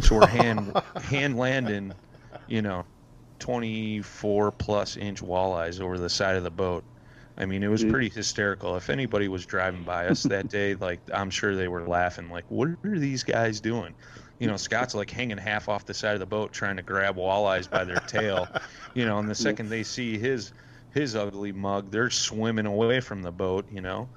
so 0.00 0.16
we're 0.16 0.26
hand 0.26 0.72
hand 1.04 1.38
landing, 1.38 1.92
you 2.48 2.62
know, 2.62 2.84
24 3.38 4.50
plus 4.50 4.96
inch 4.96 5.22
walleyes 5.22 5.80
over 5.80 5.98
the 5.98 6.10
side 6.10 6.34
of 6.34 6.42
the 6.42 6.50
boat. 6.50 6.82
I 7.36 7.46
mean, 7.46 7.62
it 7.62 7.68
was 7.68 7.84
pretty 7.84 8.08
hysterical. 8.08 8.74
If 8.74 8.90
anybody 8.90 9.28
was 9.28 9.46
driving 9.46 9.84
by 9.84 10.08
us 10.08 10.24
that 10.24 10.48
day, 10.50 10.74
like 10.74 10.98
I'm 11.14 11.30
sure 11.30 11.54
they 11.54 11.68
were 11.68 11.86
laughing, 11.86 12.28
like, 12.28 12.50
"What 12.50 12.70
are 12.82 12.98
these 12.98 13.22
guys 13.22 13.60
doing?" 13.60 13.94
You 14.38 14.46
know, 14.46 14.56
Scott's 14.56 14.94
like 14.94 15.10
hanging 15.10 15.38
half 15.38 15.68
off 15.68 15.84
the 15.84 15.94
side 15.94 16.14
of 16.14 16.20
the 16.20 16.26
boat 16.26 16.52
trying 16.52 16.76
to 16.76 16.82
grab 16.82 17.16
walleyes 17.16 17.68
by 17.68 17.84
their 17.84 18.00
tail. 18.06 18.48
You 18.94 19.04
know, 19.04 19.18
and 19.18 19.28
the 19.28 19.34
second 19.34 19.68
they 19.68 19.84
see 19.84 20.18
his 20.18 20.52
his 20.92 21.14
ugly 21.14 21.52
mug, 21.52 21.90
they're 21.90 22.10
swimming 22.10 22.66
away 22.66 22.98
from 23.00 23.22
the 23.22 23.30
boat. 23.30 23.66
You 23.70 23.80
know, 23.80 24.08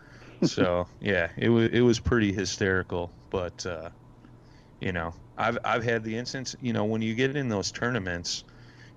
so 0.43 0.87
yeah, 1.01 1.29
it 1.37 1.49
was 1.49 1.69
it 1.71 1.81
was 1.81 1.99
pretty 1.99 2.33
hysterical. 2.33 3.11
But 3.29 3.63
uh, 3.65 3.89
you 4.79 4.91
know, 4.91 5.13
I've 5.37 5.59
I've 5.63 5.83
had 5.83 6.03
the 6.03 6.17
instance. 6.17 6.55
You 6.61 6.73
know, 6.73 6.85
when 6.85 7.01
you 7.01 7.13
get 7.13 7.35
in 7.35 7.49
those 7.49 7.71
tournaments, 7.71 8.43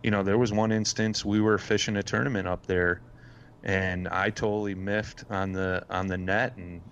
you 0.03 0.11
know, 0.11 0.23
there 0.23 0.39
was 0.39 0.53
one 0.53 0.73
instance 0.73 1.25
we 1.25 1.41
were 1.41 1.59
fishing 1.59 1.97
a 1.97 2.03
tournament 2.03 2.49
up 2.49 2.65
there 2.65 3.03
and 3.65 4.07
I 4.09 4.31
totally 4.31 4.75
miffed 4.75 5.25
on 5.31 5.53
the 5.53 5.85
on 5.89 6.07
the 6.07 6.19
net 6.19 6.57
and 6.57 6.83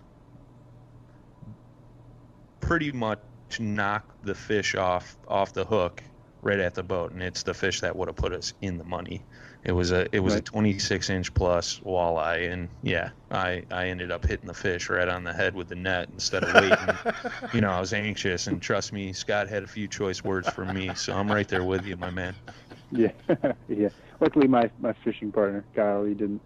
pretty 2.60 2.90
much 2.90 3.20
knocked 3.60 4.24
the 4.24 4.34
fish 4.34 4.74
off 4.74 5.16
off 5.28 5.52
the 5.52 5.64
hook 5.64 6.02
right 6.42 6.58
at 6.58 6.74
the 6.74 6.82
boat 6.82 7.12
and 7.12 7.22
it's 7.22 7.44
the 7.44 7.54
fish 7.54 7.80
that 7.80 7.94
would 7.94 8.08
have 8.08 8.16
put 8.16 8.32
us 8.32 8.52
in 8.60 8.76
the 8.76 8.84
money. 8.84 9.22
It 9.64 9.72
was 9.72 9.92
a 9.92 10.12
it 10.14 10.20
was 10.20 10.34
a 10.34 10.40
26 10.40 11.08
inch 11.08 11.32
plus 11.34 11.78
walleye 11.80 12.52
and 12.52 12.68
yeah, 12.82 13.10
I 13.30 13.64
I 13.70 13.86
ended 13.86 14.10
up 14.10 14.26
hitting 14.26 14.48
the 14.48 14.54
fish 14.54 14.90
right 14.90 15.08
on 15.08 15.22
the 15.22 15.32
head 15.32 15.54
with 15.54 15.68
the 15.68 15.76
net 15.76 16.08
instead 16.12 16.42
of 16.42 16.54
waiting. 16.54 16.98
you 17.54 17.60
know, 17.60 17.70
I 17.70 17.78
was 17.78 17.92
anxious 17.92 18.48
and 18.48 18.60
trust 18.60 18.92
me, 18.92 19.12
Scott 19.12 19.48
had 19.48 19.62
a 19.62 19.68
few 19.68 19.86
choice 19.86 20.24
words 20.24 20.48
for 20.50 20.64
me, 20.64 20.94
so 20.96 21.12
I'm 21.12 21.30
right 21.30 21.46
there 21.46 21.62
with 21.62 21.86
you, 21.86 21.96
my 21.96 22.10
man. 22.10 22.34
Yeah, 22.90 23.12
yeah. 23.68 23.88
Luckily, 24.20 24.48
my 24.48 24.68
my 24.80 24.94
fishing 25.04 25.30
partner 25.30 25.64
Kyle, 25.76 26.04
he 26.04 26.14
didn't 26.14 26.42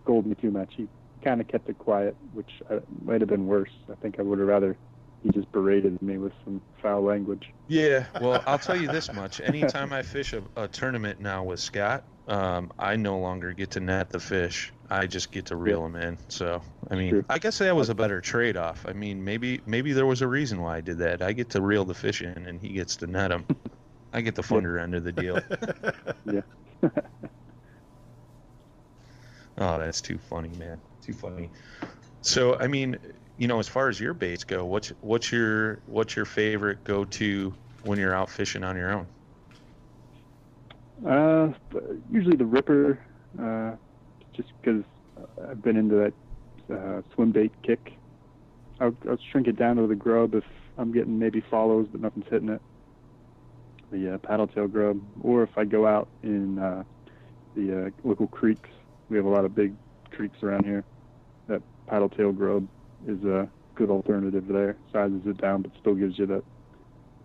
scold 0.00 0.26
me 0.26 0.34
too 0.34 0.50
much. 0.50 0.72
He 0.74 0.88
kind 1.22 1.40
of 1.42 1.48
kept 1.48 1.68
it 1.68 1.78
quiet, 1.78 2.16
which 2.32 2.50
uh, 2.70 2.80
might 3.04 3.20
have 3.20 3.28
been 3.28 3.46
worse. 3.46 3.70
I 3.90 3.94
think 3.96 4.18
I 4.18 4.22
would 4.22 4.38
have 4.38 4.48
rather 4.48 4.78
he 5.24 5.30
just 5.30 5.50
berated 5.52 6.00
me 6.02 6.18
with 6.18 6.34
some 6.44 6.60
foul 6.82 7.02
language. 7.02 7.42
Yeah, 7.66 8.06
well, 8.20 8.44
I'll 8.46 8.58
tell 8.58 8.76
you 8.76 8.88
this 8.88 9.12
much. 9.12 9.40
Anytime 9.40 9.92
I 9.92 10.02
fish 10.02 10.34
a, 10.34 10.42
a 10.54 10.68
tournament 10.68 11.18
now 11.18 11.42
with 11.42 11.60
Scott, 11.60 12.04
um, 12.26 12.70
I 12.78 12.96
no 12.96 13.18
longer 13.18 13.54
get 13.54 13.70
to 13.72 13.80
net 13.80 14.10
the 14.10 14.20
fish. 14.20 14.72
I 14.90 15.06
just 15.06 15.32
get 15.32 15.46
to 15.46 15.56
reel 15.56 15.82
them 15.82 15.96
in. 15.96 16.18
So, 16.28 16.62
I 16.90 16.94
mean, 16.94 17.10
True. 17.10 17.24
I 17.30 17.38
guess 17.38 17.58
that 17.58 17.74
was 17.74 17.88
a 17.88 17.94
better 17.94 18.20
trade-off. 18.20 18.84
I 18.86 18.92
mean, 18.92 19.24
maybe 19.24 19.62
maybe 19.64 19.94
there 19.94 20.06
was 20.06 20.20
a 20.20 20.28
reason 20.28 20.60
why 20.60 20.76
I 20.76 20.80
did 20.82 20.98
that. 20.98 21.22
I 21.22 21.32
get 21.32 21.50
to 21.50 21.62
reel 21.62 21.86
the 21.86 21.94
fish 21.94 22.20
in, 22.20 22.46
and 22.46 22.60
he 22.60 22.74
gets 22.74 22.96
to 22.96 23.06
net 23.06 23.30
them. 23.30 23.46
I 24.12 24.20
get 24.20 24.34
the 24.34 24.42
funder 24.42 24.80
end 24.80 24.94
of 24.94 25.04
the 25.04 25.12
deal. 25.12 25.40
Yeah. 26.30 26.42
Oh, 29.56 29.78
that's 29.78 30.00
too 30.00 30.18
funny, 30.18 30.48
man. 30.48 30.80
Too 31.00 31.12
funny. 31.12 31.52
So, 32.24 32.56
I 32.58 32.68
mean, 32.68 32.96
you 33.36 33.48
know, 33.48 33.58
as 33.58 33.68
far 33.68 33.90
as 33.90 34.00
your 34.00 34.14
baits 34.14 34.44
go, 34.44 34.64
what's 34.64 34.88
what's 35.02 35.30
your 35.30 35.80
what's 35.86 36.16
your 36.16 36.24
favorite 36.24 36.82
go-to 36.82 37.52
when 37.82 37.98
you're 37.98 38.14
out 38.14 38.30
fishing 38.30 38.64
on 38.64 38.76
your 38.76 38.92
own? 38.92 39.06
Uh, 41.06 41.52
usually 42.10 42.36
the 42.36 42.46
ripper, 42.46 42.98
uh, 43.38 43.72
just 44.32 44.48
because 44.60 44.84
I've 45.46 45.60
been 45.62 45.76
into 45.76 45.96
that 45.96 46.74
uh, 46.74 47.02
swim 47.14 47.30
bait 47.30 47.52
kick. 47.62 47.92
I'll, 48.80 48.96
I'll 49.06 49.18
shrink 49.30 49.46
it 49.46 49.56
down 49.56 49.76
to 49.76 49.86
the 49.86 49.94
grub 49.94 50.34
if 50.34 50.44
I'm 50.78 50.92
getting 50.92 51.18
maybe 51.18 51.42
follows 51.50 51.88
but 51.92 52.00
nothing's 52.00 52.26
hitting 52.30 52.48
it. 52.48 52.62
The 53.92 54.14
uh, 54.14 54.18
paddle 54.18 54.46
tail 54.46 54.66
grub, 54.66 54.98
or 55.20 55.42
if 55.42 55.58
I 55.58 55.64
go 55.64 55.86
out 55.86 56.08
in 56.22 56.58
uh, 56.58 56.84
the 57.54 57.86
uh, 57.86 57.90
local 58.02 58.28
creeks 58.28 58.70
we 59.10 59.18
have 59.18 59.26
a 59.26 59.28
lot 59.28 59.44
of 59.44 59.54
big 59.54 59.74
creeks 60.10 60.42
around 60.42 60.64
here. 60.64 60.84
That 61.84 61.90
paddle 61.90 62.08
tail 62.08 62.32
grub 62.32 62.66
is 63.06 63.22
a 63.24 63.48
good 63.74 63.90
alternative 63.90 64.46
there. 64.48 64.76
Sizes 64.92 65.22
it 65.26 65.38
down, 65.38 65.62
but 65.62 65.72
still 65.80 65.94
gives 65.94 66.18
you 66.18 66.26
that, 66.26 66.44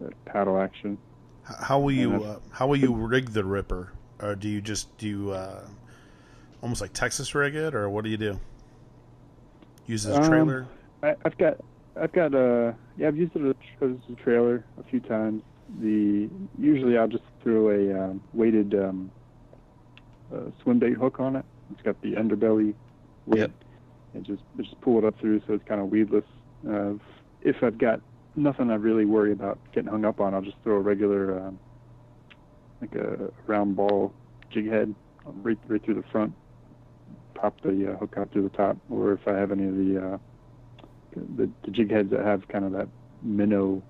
that 0.01 0.25
paddle 0.25 0.59
action. 0.59 0.97
How 1.43 1.79
will 1.79 1.91
you 1.91 2.23
uh, 2.23 2.39
how 2.51 2.67
will 2.67 2.75
you 2.77 2.93
rig 2.93 3.31
the 3.31 3.43
Ripper? 3.43 3.93
Or 4.21 4.35
do 4.35 4.49
you 4.49 4.61
just 4.61 4.95
do 4.97 5.07
you, 5.07 5.31
uh, 5.31 5.65
almost 6.61 6.81
like 6.81 6.93
Texas 6.93 7.33
rig 7.33 7.55
it, 7.55 7.73
or 7.73 7.89
what 7.89 8.03
do 8.03 8.09
you 8.09 8.17
do? 8.17 8.39
Use 9.87 10.05
it 10.05 10.11
as 10.11 10.17
a 10.17 10.21
Um, 10.21 10.29
trailer? 10.29 10.67
I, 11.01 11.15
I've 11.25 11.37
got, 11.37 11.57
I've 11.95 12.11
got, 12.11 12.35
uh, 12.35 12.73
yeah, 12.97 13.07
I've 13.07 13.17
used 13.17 13.35
it 13.35 13.43
as 13.43 13.55
as 13.81 13.95
a 14.11 14.15
trailer 14.21 14.63
a 14.77 14.83
few 14.83 14.99
times. 14.99 15.41
The 15.81 16.29
usually 16.57 16.97
I'll 16.97 17.07
just 17.07 17.23
throw 17.41 17.69
a 17.69 18.09
um, 18.09 18.21
weighted 18.33 18.75
um, 18.75 19.09
uh, 20.33 20.51
swim 20.61 20.79
bait 20.79 20.93
hook 20.95 21.19
on 21.19 21.35
it. 21.37 21.45
It's 21.71 21.81
got 21.81 21.99
the 22.01 22.13
underbelly 22.13 22.73
weight, 23.25 23.39
Yep. 23.39 23.51
And 24.13 24.25
just 24.25 24.41
just 24.57 24.79
pull 24.81 24.97
it 24.97 25.05
up 25.05 25.19
through 25.19 25.41
so 25.47 25.53
it's 25.53 25.67
kind 25.67 25.81
of 25.81 25.89
weedless. 25.89 26.25
Uh, 26.67 26.93
if 27.41 27.57
I've 27.63 27.77
got 27.77 28.01
nothing 28.35 28.69
I 28.71 28.75
really 28.75 29.05
worry 29.05 29.31
about 29.31 29.59
getting 29.73 29.89
hung 29.89 30.05
up 30.05 30.19
on, 30.19 30.33
I'll 30.33 30.41
just 30.41 30.57
throw 30.63 30.75
a 30.75 30.79
regular, 30.79 31.39
um, 31.39 31.59
like 32.81 32.95
a 32.95 33.31
round 33.47 33.75
ball 33.75 34.13
jig 34.49 34.69
head 34.69 34.93
right 35.25 35.57
right 35.67 35.83
through 35.83 35.95
the 35.95 36.07
front. 36.11 36.33
Pop 37.35 37.61
the 37.61 37.93
uh, 37.93 37.97
hook 37.97 38.15
out 38.17 38.31
through 38.31 38.43
the 38.43 38.57
top, 38.57 38.77
or 38.89 39.13
if 39.13 39.27
I 39.27 39.33
have 39.33 39.51
any 39.51 39.65
of 39.65 39.75
the 39.75 40.13
uh, 40.13 40.17
the, 41.37 41.49
the 41.63 41.71
jig 41.71 41.91
heads 41.91 42.11
that 42.11 42.25
have 42.25 42.47
kind 42.47 42.65
of 42.65 42.71
that 42.73 42.87
minnow 43.21 43.81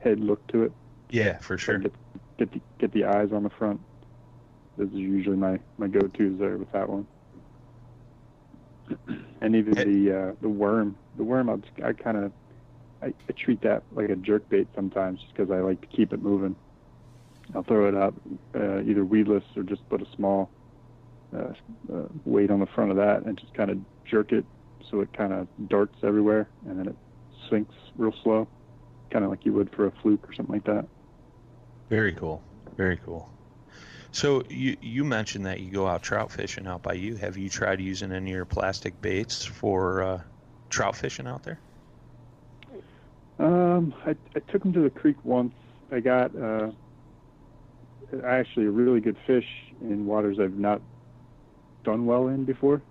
head 0.00 0.20
look 0.20 0.46
to 0.48 0.62
it. 0.64 0.72
Yeah, 1.10 1.38
for 1.38 1.56
sure. 1.56 1.78
Get, 1.78 1.92
get 2.38 2.52
the 2.52 2.60
get 2.78 2.92
the 2.92 3.04
eyes 3.04 3.30
on 3.32 3.42
the 3.42 3.50
front. 3.50 3.80
Those 4.76 4.92
are 4.92 4.98
usually 4.98 5.36
my 5.36 5.58
my 5.78 5.88
go-to's 5.88 6.38
there 6.38 6.56
with 6.56 6.70
that 6.72 6.88
one. 6.88 7.06
And 9.40 9.54
even 9.54 9.74
the 9.74 10.18
uh, 10.18 10.32
the 10.40 10.48
worm, 10.48 10.96
the 11.16 11.22
worm, 11.22 11.48
I'll, 11.48 11.60
I 11.84 11.92
kind 11.92 12.16
of 12.16 12.32
I, 13.02 13.06
I 13.06 13.32
treat 13.36 13.62
that 13.62 13.82
like 13.92 14.10
a 14.10 14.16
jerk 14.16 14.48
bait 14.48 14.68
sometimes, 14.74 15.20
just 15.20 15.34
because 15.34 15.50
I 15.50 15.60
like 15.60 15.80
to 15.80 15.86
keep 15.86 16.12
it 16.12 16.22
moving. 16.22 16.56
I'll 17.54 17.62
throw 17.62 17.88
it 17.88 17.94
up, 17.94 18.14
uh, 18.54 18.80
either 18.80 19.04
weedless 19.04 19.44
or 19.56 19.62
just 19.62 19.88
put 19.88 20.02
a 20.02 20.06
small 20.16 20.50
uh, 21.34 21.52
uh, 21.92 22.06
weight 22.24 22.50
on 22.50 22.60
the 22.60 22.66
front 22.66 22.90
of 22.90 22.96
that, 22.98 23.24
and 23.24 23.38
just 23.38 23.54
kind 23.54 23.70
of 23.70 23.78
jerk 24.04 24.32
it 24.32 24.44
so 24.90 25.00
it 25.00 25.12
kind 25.12 25.32
of 25.32 25.46
darts 25.68 25.96
everywhere, 26.02 26.48
and 26.68 26.78
then 26.78 26.88
it 26.88 26.96
sinks 27.50 27.74
real 27.96 28.14
slow, 28.22 28.48
kind 29.10 29.24
of 29.24 29.30
like 29.30 29.44
you 29.44 29.52
would 29.52 29.74
for 29.74 29.86
a 29.86 29.92
fluke 30.02 30.28
or 30.28 30.34
something 30.34 30.54
like 30.54 30.64
that. 30.64 30.86
Very 31.88 32.12
cool. 32.12 32.42
Very 32.76 32.98
cool. 33.04 33.30
So 34.10 34.42
you 34.48 34.76
you 34.80 35.04
mentioned 35.04 35.46
that 35.46 35.60
you 35.60 35.70
go 35.70 35.86
out 35.86 36.02
trout 36.02 36.32
fishing 36.32 36.66
out 36.66 36.82
by 36.82 36.94
you. 36.94 37.16
Have 37.16 37.36
you 37.36 37.48
tried 37.48 37.80
using 37.80 38.12
any 38.12 38.30
of 38.30 38.36
your 38.36 38.44
plastic 38.44 39.00
baits 39.00 39.44
for 39.44 40.02
uh, 40.02 40.20
trout 40.70 40.96
fishing 40.96 41.26
out 41.26 41.42
there? 41.42 41.60
Um, 43.38 43.94
I, 44.04 44.16
I 44.34 44.40
took 44.50 44.64
him 44.64 44.72
to 44.72 44.80
the 44.80 44.90
creek 44.90 45.16
once. 45.24 45.52
I 45.92 46.00
got 46.00 46.34
uh, 46.36 46.70
actually 48.24 48.66
a 48.66 48.70
really 48.70 49.00
good 49.00 49.16
fish 49.26 49.46
in 49.80 50.06
waters 50.06 50.38
I've 50.40 50.58
not 50.58 50.80
done 51.84 52.06
well 52.06 52.28
in 52.28 52.44
before. 52.44 52.82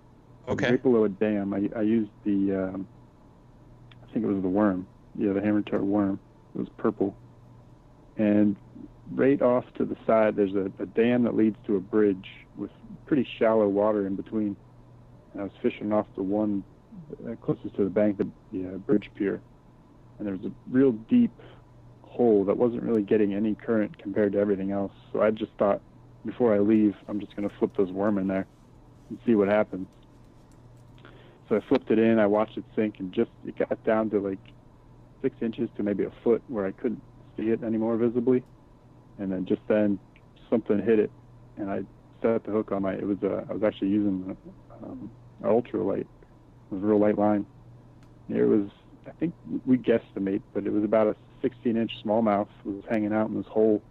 Okay. 0.48 0.72
Right 0.72 0.82
below 0.84 1.04
a 1.04 1.10
dam, 1.10 1.54
I, 1.54 1.70
I 1.78 1.82
used 1.82 2.12
the, 2.24 2.70
um, 2.74 2.88
I 4.02 4.14
think 4.14 4.24
it 4.24 4.28
was 4.28 4.42
the 4.42 4.48
worm. 4.48 4.88
Yeah, 5.20 5.34
the 5.34 5.42
hammer 5.42 5.62
tail 5.62 5.82
worm. 5.82 6.20
It 6.56 6.60
was 6.60 6.70
purple. 6.78 7.14
And 8.16 8.56
right 9.14 9.42
off 9.42 9.66
to 9.78 9.86
the 9.86 9.96
side, 10.06 10.36
there's 10.36 10.56
a, 10.56 10.72
a 10.82 10.86
dam 10.86 11.24
that 11.24 11.36
leads 11.36 11.58
to 11.66 11.76
a 11.76 11.80
bridge 11.80 12.28
with 12.56 12.72
pretty 13.06 13.28
shallow 13.38 13.68
water 13.68 14.08
in 14.08 14.16
between. 14.16 14.56
And 15.34 15.42
I 15.42 15.44
was 15.44 15.54
fishing 15.62 15.94
off 15.94 16.08
the 16.16 16.24
one 16.24 16.64
uh, 17.26 17.36
closest 17.36 17.76
to 17.76 17.84
the 17.84 17.90
bank, 17.90 18.18
the, 18.18 18.68
uh, 18.68 18.78
bridge 18.78 19.10
pier. 19.16 19.42
And 20.18 20.28
there 20.28 20.36
was 20.36 20.46
a 20.46 20.52
real 20.70 20.92
deep 20.92 21.32
hole 22.02 22.44
that 22.46 22.58
wasn't 22.58 22.84
really 22.84 23.04
getting 23.04 23.34
any 23.34 23.56
current 23.56 23.98
compared 23.98 24.34
to 24.34 24.40
everything 24.40 24.72
else. 24.72 24.92
So 25.14 25.22
I 25.22 25.32
just 25.32 25.52
thought, 25.60 25.82
before 26.26 26.54
I 26.54 26.60
leave, 26.60 26.96
I'm 27.08 27.20
just 27.20 27.36
going 27.36 27.48
to 27.48 27.56
flip 27.58 27.78
this 27.78 27.90
worm 27.90 28.18
in 28.18 28.28
there 28.28 28.48
and 29.10 29.20
see 29.26 29.36
what 29.36 29.48
happens. 29.48 29.88
So 31.48 31.56
I 31.56 31.62
flipped 31.70 31.90
it 31.92 32.00
in, 32.00 32.20
I 32.20 32.26
watched 32.28 32.58
it 32.58 32.66
sink, 32.76 32.96
and 33.00 33.14
just 33.14 33.32
it 33.46 33.58
got 33.58 33.82
down 33.86 34.10
to 34.10 34.20
like 34.20 34.40
six 35.22 35.36
inches 35.42 35.70
to 35.78 35.84
maybe 35.84 36.04
a 36.04 36.12
foot 36.24 36.42
where 36.48 36.66
I 36.66 36.72
couldn't 36.72 37.02
see 37.38 37.50
it 37.50 37.64
anymore 37.64 37.96
visibly. 37.98 38.44
And 39.20 39.32
then 39.32 39.46
just 39.46 39.62
then 39.68 40.00
something 40.50 40.80
hit 40.80 41.00
it, 41.00 41.12
and 41.58 41.72
I 41.72 41.84
set 42.22 42.44
the 42.44 42.52
hook 42.52 42.72
on 42.72 42.84
my. 42.84 42.94
It 42.94 43.06
was 43.06 43.18
a, 43.24 43.46
I 43.50 43.54
was 43.54 43.64
actually 43.64 43.90
using 43.90 44.38
um, 44.84 45.12
an 45.44 45.50
ultralight. 45.50 46.02
It 46.02 46.08
was 46.72 46.84
a 46.84 46.86
real 46.86 47.00
light 47.00 47.18
line. 47.18 47.46
It 48.30 48.44
was, 48.44 48.70
I 49.08 49.12
think 49.12 49.34
we 49.66 49.78
guesstimate, 49.78 50.42
but 50.54 50.66
it 50.66 50.74
was 50.74 50.84
about 50.84 51.08
a 51.08 51.16
16-inch 51.48 51.92
smallmouth 52.04 52.50
was 52.66 52.84
hanging 52.90 53.14
out 53.14 53.30
in 53.30 53.38
this 53.38 53.48
hole. 53.48 53.82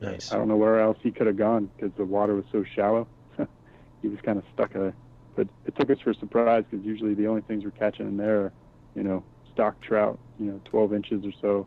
Nice. 0.00 0.32
I 0.32 0.36
don't 0.36 0.48
know 0.48 0.56
where 0.56 0.80
else 0.80 0.98
he 1.02 1.12
could 1.12 1.26
have 1.26 1.36
gone 1.36 1.70
because 1.76 1.92
the 1.96 2.04
water 2.04 2.34
was 2.34 2.44
so 2.50 2.64
shallow. 2.74 3.06
he 4.02 4.08
was 4.08 4.18
kind 4.22 4.38
of 4.38 4.44
stuck 4.52 4.72
there. 4.72 4.94
But 5.36 5.48
it 5.66 5.76
took 5.76 5.90
us 5.90 5.98
for 6.00 6.10
a 6.10 6.14
surprise 6.14 6.64
because 6.68 6.84
usually 6.84 7.14
the 7.14 7.26
only 7.26 7.42
things 7.42 7.64
we're 7.64 7.70
catching 7.70 8.06
in 8.06 8.16
there 8.16 8.40
are, 8.40 8.52
you 8.94 9.02
know, 9.02 9.24
stock 9.52 9.80
trout, 9.80 10.18
you 10.38 10.46
know, 10.46 10.60
12 10.64 10.94
inches 10.94 11.24
or 11.24 11.32
so, 11.40 11.66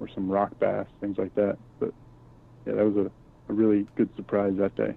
or 0.00 0.08
some 0.08 0.28
rock 0.28 0.58
bass, 0.58 0.86
things 1.00 1.18
like 1.18 1.34
that. 1.34 1.58
But 1.78 1.92
yeah, 2.66 2.74
that 2.74 2.84
was 2.84 2.96
a, 2.96 3.10
a 3.48 3.54
really 3.54 3.86
good 3.96 4.08
surprise 4.16 4.54
that 4.56 4.74
day. 4.76 4.94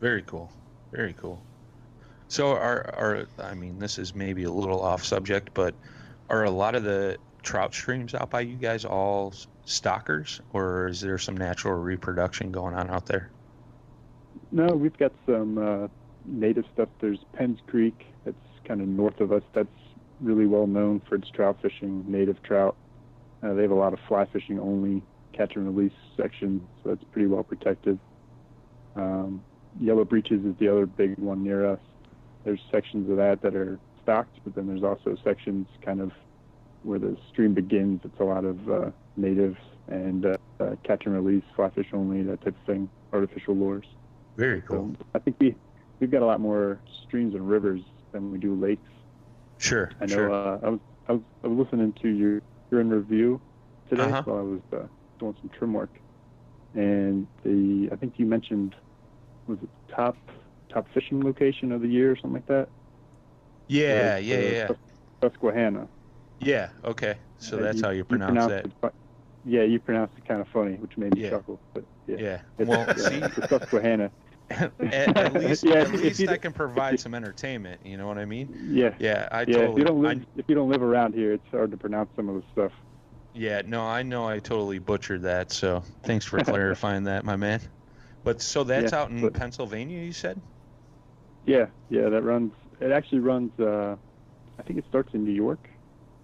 Very 0.00 0.22
cool. 0.22 0.50
Very 0.92 1.14
cool. 1.14 1.40
So 2.28 2.52
are 2.52 2.94
are 2.94 3.26
I 3.38 3.54
mean 3.54 3.78
this 3.78 3.98
is 3.98 4.14
maybe 4.14 4.44
a 4.44 4.50
little 4.50 4.82
off 4.82 5.04
subject, 5.04 5.50
but 5.54 5.74
are 6.28 6.44
a 6.44 6.50
lot 6.50 6.74
of 6.74 6.84
the 6.84 7.16
trout 7.42 7.72
streams 7.72 8.14
out 8.14 8.30
by 8.30 8.40
you 8.40 8.56
guys 8.56 8.84
all 8.84 9.32
stockers, 9.64 10.40
or 10.52 10.88
is 10.88 11.00
there 11.00 11.18
some 11.18 11.36
natural 11.36 11.74
reproduction 11.74 12.52
going 12.52 12.74
on 12.74 12.90
out 12.90 13.06
there? 13.06 13.30
No, 14.50 14.66
we've 14.66 14.96
got 14.96 15.12
some 15.26 15.58
uh, 15.58 15.88
native 16.24 16.64
stuff. 16.72 16.88
There's 17.00 17.18
Penns 17.32 17.60
Creek, 17.66 18.06
that's 18.24 18.36
kind 18.64 18.80
of 18.80 18.88
north 18.88 19.20
of 19.20 19.32
us. 19.32 19.42
That's 19.52 19.68
really 20.20 20.46
well 20.46 20.66
known 20.66 21.00
for 21.08 21.14
its 21.16 21.28
trout 21.30 21.58
fishing, 21.62 22.04
native 22.08 22.42
trout. 22.42 22.76
Uh, 23.42 23.54
they 23.54 23.62
have 23.62 23.70
a 23.70 23.74
lot 23.74 23.92
of 23.92 24.00
fly 24.08 24.26
fishing 24.26 24.58
only 24.58 25.02
catch 25.38 25.56
and 25.56 25.64
release 25.74 25.92
section, 26.16 26.66
so 26.82 26.90
that's 26.90 27.04
pretty 27.12 27.28
well 27.28 27.44
protected. 27.44 27.98
Um, 28.96 29.42
Yellow 29.80 30.04
Breeches 30.04 30.44
is 30.44 30.54
the 30.58 30.68
other 30.68 30.84
big 30.86 31.16
one 31.18 31.42
near 31.44 31.64
us. 31.64 31.78
There's 32.44 32.60
sections 32.72 33.08
of 33.10 33.16
that 33.18 33.40
that 33.42 33.54
are 33.54 33.78
stocked, 34.02 34.40
but 34.44 34.54
then 34.54 34.66
there's 34.66 34.82
also 34.82 35.16
sections 35.22 35.68
kind 35.82 36.00
of 36.00 36.10
where 36.82 36.98
the 36.98 37.16
stream 37.30 37.54
begins. 37.54 38.00
It's 38.04 38.18
a 38.20 38.24
lot 38.24 38.44
of 38.44 38.68
uh, 38.70 38.90
natives 39.16 39.56
and 39.88 40.26
uh, 40.26 40.36
uh, 40.60 40.74
catch 40.82 41.06
and 41.06 41.14
release, 41.14 41.44
fly 41.54 41.70
fish 41.70 41.88
only, 41.92 42.22
that 42.24 42.40
type 42.42 42.56
of 42.60 42.66
thing, 42.66 42.90
artificial 43.12 43.54
lures. 43.54 43.86
Very 44.36 44.60
cool. 44.62 44.94
So 44.98 45.06
I 45.14 45.18
think 45.20 45.36
we 45.40 45.54
we've 46.00 46.10
got 46.10 46.22
a 46.22 46.26
lot 46.26 46.40
more 46.40 46.80
streams 47.06 47.34
and 47.34 47.48
rivers 47.48 47.80
than 48.12 48.30
we 48.32 48.38
do 48.38 48.54
lakes. 48.54 48.82
Sure. 49.58 49.90
I 50.00 50.06
know. 50.06 50.14
Sure. 50.14 50.32
Uh, 50.32 50.58
I 50.62 50.68
was 50.70 50.80
I 51.08 51.12
was 51.12 51.22
I 51.44 51.46
was 51.48 51.58
listening 51.66 51.92
to 52.02 52.08
your 52.08 52.42
your 52.70 52.80
in 52.80 52.90
review 52.90 53.40
today 53.90 54.04
Uh-huh. 54.04 54.22
while 54.24 54.38
I 54.38 54.42
was 54.42 54.60
uh, 54.72 54.86
doing 55.18 55.34
some 55.40 55.50
trim 55.50 55.72
work, 55.72 55.90
and 56.74 57.26
the 57.44 57.88
I 57.92 57.96
think 57.96 58.14
you 58.16 58.26
mentioned 58.26 58.74
was 59.46 59.58
it 59.62 59.68
top 59.94 60.16
top 60.68 60.86
fishing 60.94 61.22
location 61.22 61.72
of 61.72 61.80
the 61.80 61.88
year 61.88 62.12
or 62.12 62.16
something 62.16 62.34
like 62.34 62.46
that. 62.46 62.68
yeah. 63.68 64.14
Uh, 64.16 64.18
Yeah. 64.18 64.38
Yeah. 64.38 64.68
Susquehanna. 65.22 65.88
Yeah. 66.40 66.70
Okay. 66.84 67.16
So 67.38 67.56
that's 67.56 67.80
how 67.80 67.90
you 67.90 68.04
pronounce 68.04 68.46
that. 68.46 68.66
it 68.66 68.92
yeah, 69.44 69.62
you 69.62 69.78
pronounced 69.78 70.14
it 70.18 70.26
kind 70.28 70.40
of 70.40 70.48
funny, 70.48 70.74
which 70.74 70.96
made 70.98 71.14
me 71.14 71.22
Yeah. 71.22 71.30
chuckle. 71.30 71.58
But 71.72 71.84
yeah, 72.06 72.16
Yeah. 72.18 72.40
It's- 72.58 72.68
Well, 72.68 72.84
yeah, 72.86 72.94
see, 72.94 73.40
it's 73.40 73.48
Susquehanna. 73.48 74.10
at, 74.50 74.72
at 74.80 75.34
least 75.42 75.64
Yeah, 75.64 75.74
at 75.76 75.92
least 75.92 76.20
you- 76.20 76.28
I 76.28 76.36
can 76.36 76.52
provide 76.52 77.00
some 77.00 77.14
entertainment. 77.14 77.80
You 77.84 77.96
know 77.96 78.06
what 78.06 78.18
I 78.18 78.24
mean? 78.26 78.54
Yeah. 78.70 78.94
Yeah. 78.98 79.28
I 79.32 79.40
yeah, 79.40 79.44
totally. 79.46 79.72
if 79.72 79.78
you 79.78 79.84
don't 79.84 80.04
I- 80.06 80.08
live 80.14 80.26
if 80.36 80.44
you 80.48 80.54
don't 80.54 80.68
live 80.70 80.82
around 80.82 81.14
here, 81.14 81.32
it's 81.32 81.48
hard 81.50 81.70
to 81.70 81.76
pronounce 81.76 82.10
some 82.14 82.28
of 82.28 82.34
the 82.36 82.42
stuff. 82.52 82.72
Yeah, 83.38 83.62
no, 83.64 83.82
I 83.86 84.02
know 84.02 84.26
I 84.26 84.40
totally 84.40 84.80
butchered 84.80 85.22
that, 85.22 85.52
so 85.52 85.84
thanks 86.02 86.24
for 86.24 86.40
clarifying 86.40 87.04
that, 87.04 87.24
my 87.24 87.36
man. 87.36 87.60
But 88.24 88.42
so 88.42 88.64
that's 88.64 88.90
Yeah, 88.92 88.98
out 88.98 89.10
in 89.10 89.20
but- 89.20 89.32
Pennsylvania, 89.34 90.02
you 90.02 90.12
said? 90.12 90.40
Yeah, 91.46 91.66
yeah, 91.88 92.08
that 92.08 92.22
runs. 92.24 92.52
It 92.80 92.90
actually 92.90 93.20
runs. 93.20 93.52
Uh, 93.58 93.96
I 94.58 94.62
think 94.62 94.78
it 94.78 94.84
starts 94.88 95.14
in 95.14 95.24
New 95.24 95.32
York, 95.32 95.70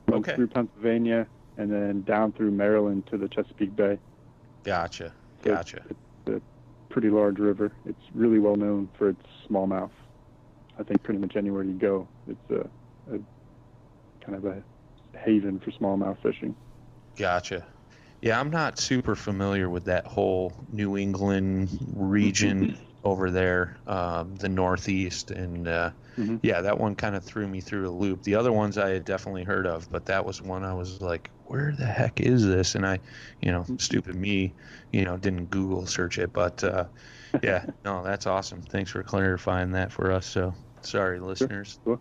runs 0.09 0.27
Okay. 0.27 0.35
through 0.37 0.49
Pennsylvania, 0.49 1.27
and 1.57 1.71
then 1.73 2.03
down 2.03 2.33
through 2.33 2.51
Maryland 2.51 3.07
to 3.07 3.17
the 3.17 3.29
Chesapeake 3.29 3.75
Bay. 3.77 3.99
Gotcha. 4.65 5.15
So 5.45 5.55
Gotcha. 5.55 5.83
It's 5.89 6.29
a 6.29 6.93
pretty 6.93 7.11
large 7.11 7.39
river. 7.39 7.73
It's 7.87 8.03
really 8.13 8.39
well 8.41 8.57
known 8.57 8.89
for 8.99 9.11
its 9.11 9.23
smallmouth. 9.49 9.91
I 10.79 10.83
think 10.83 11.03
pretty 11.05 11.21
much 11.21 11.37
anywhere 11.37 11.63
you 11.63 11.75
go, 11.75 12.09
it's 12.29 12.51
a, 12.51 13.15
a 13.15 13.19
kind 14.21 14.35
of 14.37 14.45
a 14.45 14.63
haven 15.17 15.61
for 15.61 15.71
smallmouth 15.71 16.21
fishing. 16.23 16.55
Gotcha. 17.17 17.67
Yeah, 18.21 18.41
I'm 18.41 18.51
not 18.51 18.79
super 18.79 19.15
familiar 19.15 19.69
with 19.69 19.85
that 19.85 20.07
whole 20.07 20.65
New 20.69 20.97
England 20.97 21.69
region 21.95 22.79
over 23.03 23.31
there, 23.31 23.79
um, 23.87 24.35
the 24.37 24.49
Northeast, 24.49 25.31
and 25.31 25.69
uh, 25.69 25.91
Mhm. 26.17 26.41
yeah, 26.43 26.63
that 26.63 26.79
one 26.79 26.95
kind 26.97 27.15
of 27.15 27.25
threw 27.25 27.47
me 27.47 27.61
through 27.61 27.89
a 27.89 27.93
loop. 27.93 28.23
The 28.23 28.35
other 28.37 28.53
ones 28.53 28.79
I 28.79 28.91
had 28.91 29.05
definitely 29.05 29.45
heard 29.45 29.67
of, 29.67 29.91
but 29.91 30.07
that 30.07 30.25
was 30.25 30.41
one 30.41 30.65
I 30.65 30.73
was 30.73 31.03
like, 31.03 31.31
where 31.45 31.75
the 31.77 31.85
heck 31.87 32.21
is 32.21 32.47
this? 32.47 32.75
And 32.75 32.87
I, 32.87 33.01
you 33.41 33.53
know, 33.53 33.67
stupid 33.79 34.15
me, 34.15 34.57
you 34.91 35.05
know, 35.05 35.19
didn't 35.19 35.47
Google 35.51 35.87
search 35.87 36.19
it, 36.19 36.33
but 36.33 36.65
uh, 36.65 36.87
yeah, 37.43 37.67
no, 37.85 38.03
that's 38.03 38.27
awesome. 38.27 38.63
Thanks 38.63 38.91
for 38.91 39.03
clarifying 39.03 39.73
that 39.73 39.93
for 39.93 40.11
us. 40.13 40.27
So 40.27 40.55
sorry, 40.83 41.21
listeners. 41.21 41.79
Sure. 41.85 42.01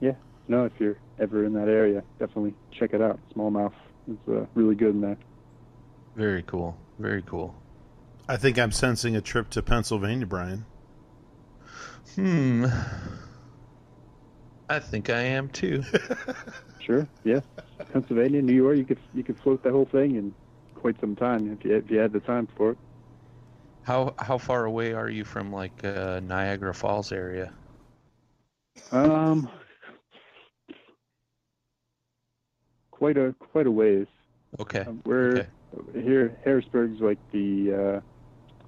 Yeah. 0.00 0.16
No, 0.48 0.64
if 0.64 0.72
you're 0.80 1.00
ever 1.18 1.44
in 1.44 1.52
that 1.54 1.68
area, 1.68 2.04
definitely 2.18 2.56
check 2.72 2.94
it 2.94 3.02
out. 3.02 3.20
Smallmouth 3.36 3.74
is 4.08 4.16
uh, 4.28 4.46
really 4.54 4.74
good 4.74 4.94
in 4.94 5.00
there. 5.00 5.18
Very 6.16 6.42
cool. 6.42 6.76
Very 6.98 7.22
cool. 7.22 7.54
I 8.28 8.36
think 8.36 8.58
I'm 8.58 8.72
sensing 8.72 9.16
a 9.16 9.20
trip 9.20 9.50
to 9.50 9.62
Pennsylvania, 9.62 10.26
Brian. 10.26 10.64
Hmm. 12.14 12.66
I 14.68 14.78
think 14.78 15.10
I 15.10 15.20
am 15.20 15.48
too. 15.48 15.84
Sure, 16.84 17.06
yeah. 17.22 17.40
Pennsylvania, 17.92 18.42
New 18.42 18.54
York, 18.54 18.76
you 18.76 18.84
could 18.84 18.98
you 19.14 19.22
could 19.22 19.38
float 19.38 19.62
the 19.62 19.70
whole 19.70 19.84
thing 19.84 20.16
in 20.16 20.34
quite 20.74 20.98
some 21.00 21.14
time 21.14 21.52
if 21.52 21.64
you 21.64 21.76
if 21.76 21.90
you 21.90 21.98
had 21.98 22.12
the 22.12 22.20
time 22.20 22.48
for 22.56 22.72
it. 22.72 22.78
How 23.82 24.14
how 24.18 24.38
far 24.38 24.64
away 24.64 24.92
are 24.92 25.08
you 25.08 25.24
from 25.24 25.52
like 25.52 25.84
uh, 25.84 26.20
Niagara 26.24 26.74
Falls 26.74 27.12
area? 27.12 27.52
Um, 28.90 29.48
quite 33.02 33.16
a 33.16 33.34
quite 33.50 33.66
a 33.66 33.70
ways. 33.70 34.06
Okay. 34.60 34.80
Um, 34.80 35.02
we're 35.04 35.38
okay. 35.38 35.48
here. 35.92 36.38
Harrisburg's 36.44 37.00
like 37.00 37.18
the 37.32 37.72
uh, 37.72 38.00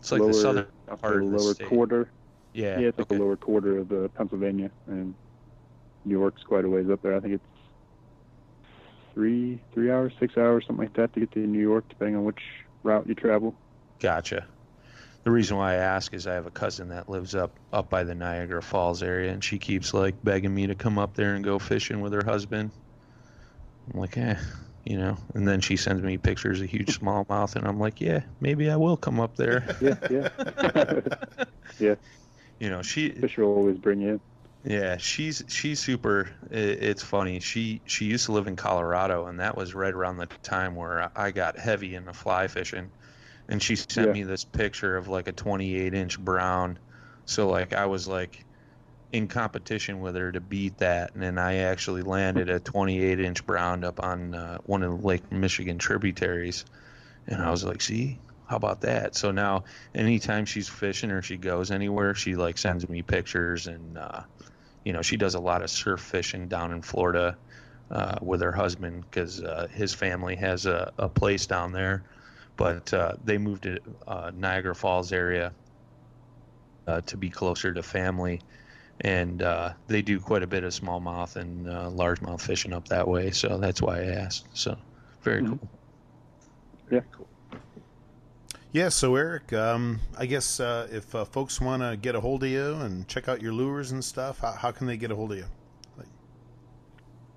It's 0.01 0.11
like 0.11 0.23
lower, 0.23 0.33
the 0.33 0.35
southern 0.35 0.67
part 1.01 1.23
of 1.23 1.31
the 1.31 1.39
lower 1.39 1.55
state. 1.55 1.69
quarter. 1.69 2.11
Yeah. 2.53 2.81
Yeah, 2.81 2.89
it's 2.89 2.99
like 2.99 3.07
okay. 3.07 3.17
the 3.17 3.23
lower 3.23 3.37
quarter 3.37 3.79
of 3.79 3.89
the 3.89 4.11
Pennsylvania, 4.17 4.73
and 4.89 5.15
New 6.05 6.19
York's 6.19 6.43
quite 6.43 6.65
a 6.65 6.69
ways 6.69 6.91
up 6.91 7.01
there. 7.03 7.15
I 7.15 7.21
think 7.21 7.35
it's 7.35 7.45
three 9.13 9.61
three 9.73 9.93
hours, 9.93 10.13
six 10.19 10.37
hours, 10.37 10.65
something 10.67 10.85
like 10.85 10.97
that 10.97 11.13
to 11.15 11.21
get 11.21 11.31
to 11.33 11.39
New 11.39 11.61
York, 11.63 11.89
depending 11.89 12.17
on 12.17 12.25
which 12.25 12.41
route 12.83 13.07
you 13.07 13.15
travel. 13.15 13.55
Gotcha. 14.01 14.47
The 15.23 15.31
reason 15.31 15.57
why 15.57 15.75
I 15.75 15.77
ask 15.77 16.13
is 16.13 16.27
I 16.27 16.35
have 16.35 16.47
a 16.47 16.51
cousin 16.51 16.89
that 16.89 17.09
lives 17.09 17.37
up 17.37 17.53
up 17.73 17.89
by 17.89 18.03
the 18.03 18.17
Niagara 18.17 18.63
Falls 18.63 19.01
area, 19.01 19.33
and 19.33 19.45
she 19.45 19.59
keeps 19.59 19.95
like 19.95 20.25
begging 20.25 20.53
me 20.53 20.67
to 20.67 20.75
come 20.75 20.99
up 20.99 21.15
there 21.15 21.37
and 21.37 21.45
go 21.45 21.61
fishing 21.61 22.01
with 22.01 22.13
her 22.13 22.25
husband. 22.25 22.73
I'm 23.93 24.01
like, 24.01 24.17
eh, 24.17 24.37
you 24.85 24.97
know. 24.99 25.17
And 25.35 25.47
then 25.47 25.61
she 25.61 25.77
sends 25.77 26.03
me 26.03 26.19
pictures 26.19 26.61
of 26.61 26.69
huge 26.71 26.99
smallmouth, 26.99 27.57
and 27.57 27.67
I'm 27.67 27.79
like, 27.79 28.01
yeah, 28.01 28.25
maybe 28.41 28.71
I 28.71 28.77
will 28.77 28.97
come 28.97 29.21
up 29.21 29.37
there. 29.37 29.67
Yeah, 29.81 29.95
yeah. 30.09 30.25
yeah, 31.79 31.97
You 32.59 32.71
know, 32.71 32.83
she 32.83 33.15
fish 33.21 33.39
will 33.39 33.47
always 33.57 33.79
bring 33.79 34.01
you. 34.01 34.21
Yeah, 34.65 34.97
she's 34.97 35.43
she's 35.49 35.81
super. 35.81 36.37
It's 36.51 37.03
funny. 37.03 37.41
She 37.41 37.83
she 37.87 38.07
used 38.07 38.27
to 38.27 38.33
live 38.33 38.47
in 38.47 38.57
Colorado, 38.57 39.27
and 39.27 39.41
that 39.41 39.57
was 39.57 39.75
right 39.75 39.93
around 39.93 40.17
the 40.17 40.29
time 40.43 40.75
where 40.75 41.11
I 41.19 41.31
got 41.33 41.59
heavy 41.59 41.95
into 41.95 42.15
fly 42.15 42.49
fishing. 42.49 42.93
And 43.49 43.63
she 43.63 43.77
sent 43.77 44.11
Yeah. 44.11 44.13
me 44.13 44.25
this 44.25 44.45
picture 44.45 44.97
of 44.97 45.09
like 45.09 45.29
a 45.29 45.33
28 45.33 45.95
inch 45.95 46.21
brown. 46.21 46.79
So 47.27 47.49
like 47.51 47.73
I 47.75 47.87
was 47.87 48.09
like 48.09 48.47
in 49.15 49.29
competition 49.29 50.01
with 50.01 50.17
her 50.17 50.33
to 50.33 50.41
beat 50.41 50.77
that, 50.79 51.15
and 51.15 51.23
then 51.23 51.39
I 51.39 51.59
actually 51.59 52.03
landed 52.03 52.49
a 52.49 52.59
28 52.59 53.21
inch 53.21 53.47
brown 53.47 53.85
up 53.85 54.03
on 54.03 54.35
uh, 54.35 54.59
one 54.65 54.83
of 54.83 54.91
the 54.91 55.07
Lake 55.07 55.31
Michigan 55.31 55.79
tributaries. 55.79 56.65
And 57.29 57.41
I 57.41 57.53
was 57.53 57.63
like, 57.63 57.81
see, 57.81 58.19
how 58.49 58.57
about 58.57 58.81
that? 58.81 59.15
So 59.15 59.31
now 59.31 59.65
anytime 59.95 60.47
she's 60.47 60.69
fishing 60.69 61.13
or 61.13 61.23
she 61.23 61.37
goes 61.37 61.71
anywhere, 61.71 62.17
she 62.17 62.35
like 62.35 62.59
sends 62.59 62.89
me 62.89 63.03
pictures 63.03 63.69
and 63.69 63.97
uh, 63.97 64.23
you 64.83 64.93
know 64.93 65.01
she 65.01 65.17
does 65.17 65.37
a 65.37 65.41
lot 65.41 65.63
of 65.63 65.71
surf 65.71 66.01
fishing 66.01 66.49
down 66.49 66.73
in 66.73 66.83
Florida 66.83 67.39
uh, 67.93 68.17
with 68.21 68.43
her 68.43 68.53
husband 68.53 69.05
because 69.09 69.41
uh, 69.41 69.69
his 69.71 69.95
family 69.95 70.35
has 70.35 70.67
a, 70.67 70.93
a 70.99 71.09
place 71.09 71.47
down 71.47 71.71
there, 71.71 72.03
but 72.57 72.93
uh, 72.93 73.13
they 73.23 73.39
moved 73.39 73.63
to 73.63 73.79
uh, 74.09 74.33
Niagara 74.35 74.75
Falls 74.75 75.13
area 75.13 75.55
to 77.07 77.17
be 77.17 77.31
closer 77.31 77.73
to 77.73 77.83
family, 77.83 78.43
and 79.01 79.43
uh, 79.43 79.73
they 79.87 80.03
do 80.03 80.21
quite 80.21 80.43
a 80.43 80.47
bit 80.47 80.65
of 80.65 80.73
smallmouth 80.73 81.37
and 81.37 81.69
uh, 81.69 81.91
largemouth 81.91 82.41
fishing 82.41 82.73
up 82.73 82.89
that 82.89 83.07
way. 83.07 83.31
So 83.31 83.59
that's 83.59 83.83
why 83.83 84.01
I 84.01 84.05
asked. 84.07 84.47
So 84.55 84.77
very 85.23 85.43
Mhm. 85.43 85.49
cool. 85.49 85.69
Yeah. 86.91 87.01
Cool. 87.13 87.27
Yeah, 88.73 88.89
so 88.89 89.15
Eric, 89.15 89.53
um, 89.53 90.01
I 90.19 90.27
guess 90.27 90.59
uh, 90.59 90.89
if 90.91 91.15
uh, 91.15 91.25
folks 91.25 91.61
want 91.61 91.83
to 91.83 91.97
get 91.97 92.17
a 92.17 92.21
hold 92.21 92.43
of 92.43 92.49
you 92.51 92.75
and 92.75 93.07
check 93.07 93.29
out 93.29 93.41
your 93.41 93.53
lures 93.53 93.93
and 93.93 94.05
stuff, 94.05 94.41
how, 94.41 94.51
how 94.53 94.71
can 94.73 94.89
they 94.89 94.97
get 94.97 95.13
a 95.13 95.15
hold 95.15 95.31
of 95.33 95.39
you? 95.39 95.45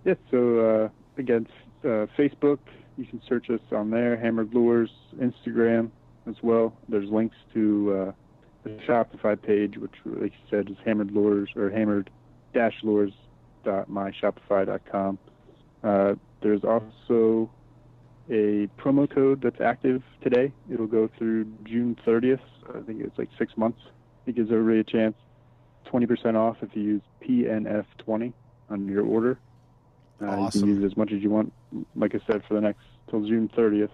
Yeah, 0.03 0.16
so 0.32 0.60
uh, 0.60 0.89
again, 1.20 1.47
uh, 1.84 2.08
Facebook, 2.18 2.60
you 2.97 3.05
can 3.05 3.22
search 3.28 3.49
us 3.49 3.60
on 3.72 3.89
there, 3.91 4.18
Hammered 4.18 4.53
Lures, 4.53 4.89
Instagram 5.20 5.91
as 6.28 6.36
well. 6.41 6.74
There's 6.89 7.10
links 7.10 7.36
to 7.53 8.08
uh, 8.08 8.12
the 8.68 8.84
Shopify 8.84 9.41
page, 9.41 9.78
which, 9.78 9.95
like 10.05 10.34
you 10.34 10.39
said, 10.49 10.70
is 10.70 10.78
Hammered 10.86 11.11
Lures 11.11 11.49
or 11.55 11.70
Hammered 11.70 12.09
Lures.myshopify.com. 12.53 15.20
Uh, 15.84 16.15
there's 16.41 16.63
also 16.63 17.49
a 18.30 18.70
promo 18.78 19.09
code 19.09 19.41
that's 19.41 19.61
active 19.61 20.03
today. 20.22 20.51
It'll 20.72 20.88
go 20.88 21.09
through 21.18 21.45
June 21.63 21.97
30th. 22.05 22.39
I 22.70 22.82
think 22.82 23.01
it's 23.01 23.18
like 23.18 23.30
six 23.38 23.57
months. 23.57 23.80
It 24.26 24.36
gives 24.36 24.51
everybody 24.51 24.80
a 24.80 24.84
chance. 24.84 25.15
20% 25.86 26.36
off 26.36 26.57
if 26.61 26.76
you 26.76 26.84
use 26.84 27.01
PNF20 27.22 28.34
on 28.70 28.88
your 28.88 29.05
order. 29.05 29.39
Uh, 30.22 30.49
You 30.53 30.61
can 30.61 30.68
use 30.68 30.84
as 30.84 30.97
much 30.97 31.11
as 31.11 31.22
you 31.22 31.30
want. 31.30 31.53
Like 31.95 32.15
I 32.15 32.20
said, 32.28 32.43
for 32.47 32.55
the 32.55 32.61
next 32.61 32.82
till 33.09 33.22
June 33.22 33.49
30th, 33.55 33.91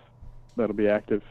that'll 0.56 0.76
be 0.76 0.88
active. 0.88 1.22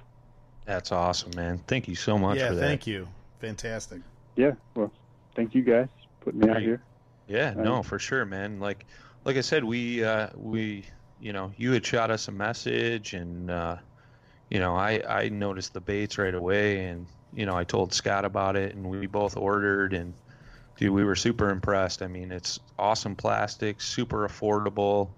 That's 0.64 0.92
awesome, 0.92 1.32
man. 1.34 1.60
Thank 1.66 1.88
you 1.88 1.96
so 1.96 2.18
much 2.18 2.38
yeah, 2.38 2.48
for 2.48 2.54
that. 2.56 2.60
thank 2.60 2.86
you. 2.86 3.08
Fantastic. 3.42 4.00
Yeah. 4.36 4.52
Well, 4.76 4.92
thank 5.34 5.52
you 5.52 5.62
guys 5.62 5.88
for 6.20 6.26
putting 6.26 6.40
me 6.40 6.48
out 6.48 6.62
here. 6.62 6.84
Yeah, 7.26 7.48
Right. 7.48 7.56
no, 7.56 7.82
for 7.82 7.98
sure, 7.98 8.24
man. 8.24 8.60
Like, 8.60 8.86
like 9.24 9.36
I 9.36 9.40
said, 9.40 9.64
we, 9.64 10.04
uh, 10.04 10.28
we, 10.36 10.86
you 11.18 11.32
know, 11.32 11.50
you 11.56 11.72
had 11.72 11.84
shot 11.84 12.12
us 12.12 12.28
a 12.28 12.32
message, 12.32 13.14
and 13.14 13.50
uh, 13.50 13.78
you 14.48 14.60
know, 14.60 14.76
I, 14.76 15.02
I 15.08 15.28
noticed 15.28 15.74
the 15.74 15.80
baits 15.80 16.18
right 16.18 16.34
away, 16.34 16.86
and 16.86 17.04
you 17.34 17.44
know, 17.44 17.56
I 17.56 17.64
told 17.64 17.92
Scott 17.92 18.24
about 18.24 18.54
it, 18.54 18.76
and 18.76 18.88
we 18.88 19.08
both 19.08 19.36
ordered, 19.36 19.92
and 19.92 20.14
dude, 20.76 20.90
we 20.90 21.02
were 21.02 21.16
super 21.16 21.50
impressed. 21.50 22.00
I 22.00 22.06
mean, 22.06 22.30
it's 22.30 22.60
awesome 22.78 23.16
plastic, 23.16 23.80
super 23.80 24.28
affordable, 24.28 25.08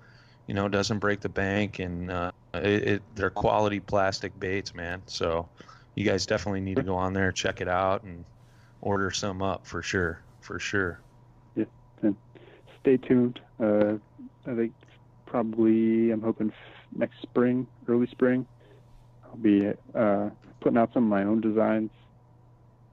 you 0.46 0.54
know, 0.54 0.66
doesn't 0.68 0.98
break 0.98 1.20
the 1.20 1.28
bank, 1.28 1.78
and 1.78 2.10
uh, 2.10 2.30
it, 2.54 2.88
it 2.88 3.02
they're 3.16 3.28
quality 3.28 3.80
plastic 3.80 4.38
baits, 4.40 4.74
man. 4.74 5.02
So, 5.06 5.48
you 5.95 6.05
guys 6.05 6.26
definitely 6.26 6.61
need 6.61 6.76
to 6.76 6.82
go 6.82 6.97
on 6.97 7.12
there, 7.12 7.32
check 7.32 7.61
it 7.61 7.68
out, 7.68 8.03
and 8.03 8.24
order 8.80 9.11
some 9.11 9.42
up 9.42 9.66
for 9.66 9.82
sure, 9.82 10.20
for 10.40 10.59
sure. 10.59 11.01
Yeah. 11.57 11.64
Stay 12.80 12.97
tuned. 12.99 13.40
Uh, 13.59 13.95
I 14.47 14.55
think 14.55 14.72
probably 15.26 16.11
I'm 16.11 16.20
hoping 16.20 16.53
next 16.95 17.22
spring, 17.22 17.66
early 17.88 18.07
spring, 18.09 18.47
I'll 19.24 19.36
be 19.36 19.72
uh, 19.95 20.30
putting 20.61 20.78
out 20.78 20.90
some 20.92 21.05
of 21.05 21.09
my 21.11 21.24
own 21.24 21.40
designs, 21.40 21.90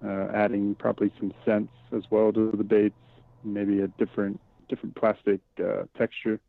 uh, 0.04 0.28
adding 0.34 0.76
probably 0.76 1.12
some 1.20 1.34
scents 1.46 1.74
as 1.96 2.04
well 2.10 2.32
to 2.32 2.52
the 2.56 2.64
baits, 2.64 2.96
maybe 3.44 3.82
a 3.82 3.88
different 3.88 4.40
different 4.70 4.96
plastic 4.96 5.42
uh, 5.60 5.84
texture, 5.98 6.40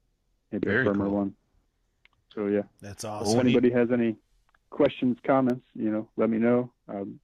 maybe 0.53 0.69
Very 0.69 0.83
a 0.83 0.85
firmer 0.85 1.07
cool. 1.07 1.15
one. 1.17 1.35
So 2.35 2.47
yeah. 2.47 2.63
That's 2.81 3.03
So 3.03 3.11
awesome. 3.11 3.41
if 3.41 3.45
anybody 3.45 3.71
has 3.73 3.91
any 3.91 4.17
questions, 4.73 5.17
comments, 5.25 5.65
you 5.75 5.91
know, 5.91 6.09
let 6.17 6.29
me 6.29 6.39
know. 6.39 6.71
Um, 6.89 7.21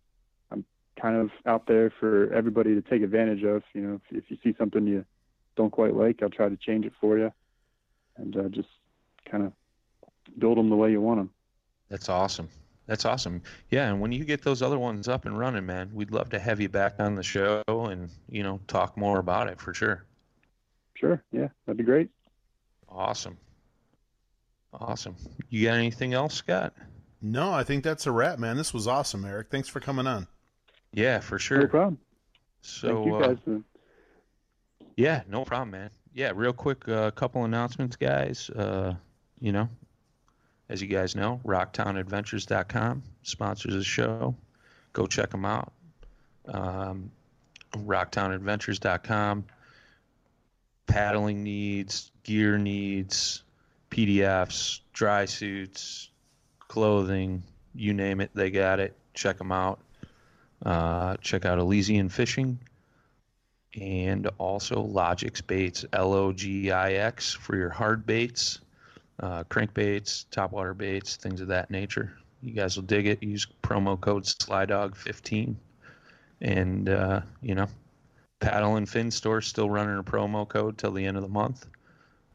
I'm 0.53 0.65
kind 1.01 1.17
of 1.17 1.31
out 1.47 1.67
there 1.67 1.93
for 1.99 2.33
everybody 2.33 2.75
to 2.75 2.83
take 2.83 3.03
advantage 3.03 3.43
of. 3.43 3.63
You 3.75 3.81
know, 3.81 4.01
if, 4.11 4.25
if 4.25 4.31
you 4.31 4.37
see 4.45 4.55
something 4.57 4.87
you 4.87 5.05
don't 5.57 5.71
quite 5.71 5.95
like, 5.95 6.23
I'll 6.23 6.31
try 6.31 6.49
to 6.49 6.57
change 6.57 6.87
it 6.87 6.93
for 7.01 7.19
you, 7.19 7.33
and 8.17 8.37
uh, 8.37 8.49
just 8.51 8.69
kind 9.29 9.45
of 9.45 9.53
build 10.39 10.59
them 10.59 10.71
the 10.71 10.77
way 10.77 10.91
you 10.91 11.01
want 11.01 11.21
them. 11.21 11.31
That's 11.89 12.09
awesome. 12.09 12.49
That's 12.87 13.05
awesome. 13.05 13.43
Yeah, 13.71 13.89
and 13.89 14.01
when 14.01 14.13
you 14.13 14.25
get 14.25 14.43
those 14.43 14.63
other 14.63 14.79
ones 14.79 15.09
up 15.09 15.27
and 15.27 15.39
running, 15.39 15.67
man, 15.67 15.91
we'd 15.93 16.11
love 16.11 16.31
to 16.31 16.39
have 16.39 16.61
you 16.61 16.69
back 16.69 16.95
on 16.99 17.15
the 17.15 17.23
show 17.23 17.63
and 17.67 18.09
you 18.31 18.43
know 18.43 18.61
talk 18.67 18.97
more 18.97 19.19
about 19.19 19.49
it 19.49 19.61
for 19.61 19.75
sure. 19.75 20.05
Sure, 20.95 21.23
yeah, 21.33 21.49
that'd 21.67 21.77
be 21.77 21.85
great. 21.85 22.09
Awesome. 22.89 23.37
Awesome. 24.73 25.17
You 25.51 25.67
got 25.67 25.75
anything 25.75 26.15
else, 26.15 26.35
Scott? 26.35 26.75
No, 27.21 27.53
I 27.53 27.65
think 27.65 27.85
that's 27.85 28.07
a 28.07 28.13
wrap, 28.13 28.39
man. 28.39 28.57
This 28.57 28.73
was 28.73 28.87
awesome, 28.87 29.25
Eric. 29.25 29.49
Thanks 29.51 29.69
for 29.69 29.81
coming 29.81 30.07
on. 30.07 30.27
Yeah, 30.93 31.19
for 31.21 31.39
sure. 31.39 31.59
No 31.59 31.63
sure. 31.63 31.69
problem. 31.69 31.99
So 32.63 32.89
Thank 32.89 33.07
you 33.07 33.17
uh, 33.17 33.27
guys. 33.29 33.39
and 33.47 33.65
yeah, 34.97 35.23
no 35.29 35.45
problem, 35.45 35.71
man. 35.73 35.91
Yeah, 36.15 36.33
real 36.35 36.53
quick, 36.53 36.89
uh, 36.89 37.11
couple 37.13 37.45
announcements, 37.45 37.97
guys. 37.97 38.51
Uh, 38.51 38.95
you 39.41 39.53
know, 39.53 39.69
as 40.69 40.83
you 40.83 40.89
guys 40.89 41.15
know, 41.15 41.41
RocktownAdventures.com 41.45 43.03
sponsors 43.23 43.75
the 43.75 43.85
show. 43.85 44.35
Go 44.93 45.07
check 45.07 45.31
them 45.31 45.45
out. 45.45 45.73
um, 46.49 47.11
rocktownadventures.com. 47.75 49.45
Paddling 50.87 51.43
needs, 51.45 52.11
gear 52.23 52.57
needs, 52.59 53.43
PDFs, 53.91 54.81
dry 54.95 55.27
suits, 55.27 56.08
clothing, 56.69 57.43
you 57.75 57.95
name 57.95 58.21
it, 58.21 58.31
they 58.35 58.51
got 58.51 58.81
it. 58.81 58.97
Check 59.15 59.39
them 59.39 59.53
out. 59.53 59.81
Uh, 60.65 61.17
check 61.21 61.45
out 61.45 61.59
Elysian 61.59 62.09
Fishing 62.09 62.59
and 63.81 64.29
also 64.39 64.77
Logix 64.77 65.47
Baits, 65.47 65.85
L 65.93 66.13
O 66.13 66.33
G 66.33 66.71
I 66.71 66.95
X, 66.95 67.33
for 67.33 67.57
your 67.57 67.69
hard 67.69 68.07
baits, 68.07 68.61
uh, 69.21 69.45
crankbaits, 69.45 70.27
topwater 70.31 70.77
baits, 70.77 71.17
things 71.17 71.41
of 71.41 71.49
that 71.49 71.71
nature. 71.71 72.17
You 72.43 72.53
guys 72.53 72.77
will 72.77 72.85
dig 72.85 73.07
it. 73.07 73.23
Use 73.23 73.47
promo 73.63 74.01
code 74.01 74.25
SlyDog15. 74.25 75.57
And, 76.41 76.89
uh, 76.89 77.23
you 77.43 77.55
know, 77.55 77.67
Paddle 78.41 78.77
and 78.77 78.89
Fin 78.89 79.11
store 79.11 79.41
still 79.41 79.69
running 79.69 79.99
a 79.99 80.05
promo 80.05 80.49
code 80.49 80.79
till 80.79 80.93
the 80.93 81.05
end 81.05 81.17
of 81.17 81.23
the 81.25 81.29
month. 81.29 81.67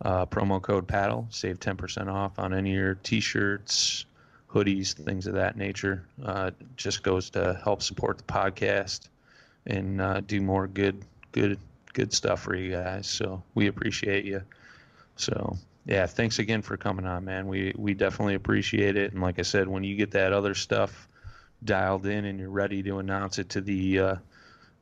Uh, 0.02 0.26
promo 0.26 0.62
code 0.62 0.86
Paddle, 0.86 1.28
save 1.30 1.60
10% 1.60 2.08
off 2.12 2.38
on 2.38 2.54
any 2.54 2.72
of 2.72 2.76
your 2.76 2.96
t 2.96 3.22
shirts, 3.22 4.06
hoodies, 4.54 4.94
things 4.94 5.28
of 5.28 5.34
that 5.34 5.58
nature. 5.58 6.06
Uh, 6.24 6.52
just 6.78 7.04
goes 7.04 7.30
to 7.32 7.60
help 7.64 7.82
support 7.82 8.18
the 8.18 8.24
podcast 8.24 9.08
and 9.66 10.00
uh, 10.00 10.22
do 10.22 10.42
more 10.42 10.68
good, 10.68 11.04
good, 11.32 11.58
good 11.94 12.14
stuff 12.14 12.42
for 12.42 12.56
you 12.56 12.72
guys. 12.72 13.08
So 13.08 13.44
we 13.56 13.68
appreciate 13.68 14.26
you. 14.26 14.42
So 15.16 15.58
yeah, 15.86 16.06
thanks 16.06 16.40
again 16.40 16.62
for 16.62 16.78
coming 16.78 17.06
on, 17.06 17.26
man. 17.26 17.48
We 17.48 17.74
we 17.76 17.94
definitely 17.94 18.36
appreciate 18.36 18.96
it. 18.96 19.12
And 19.12 19.22
like 19.22 19.40
I 19.40 19.44
said, 19.44 19.68
when 19.68 19.84
you 19.84 19.96
get 19.96 20.12
that 20.12 20.34
other 20.34 20.54
stuff 20.54 21.08
dialed 21.64 22.06
in 22.06 22.26
and 22.26 22.40
you're 22.40 22.50
ready 22.50 22.84
to 22.84 23.00
announce 23.00 23.40
it 23.40 23.50
to 23.50 23.62
the 23.62 24.00
uh, 24.00 24.16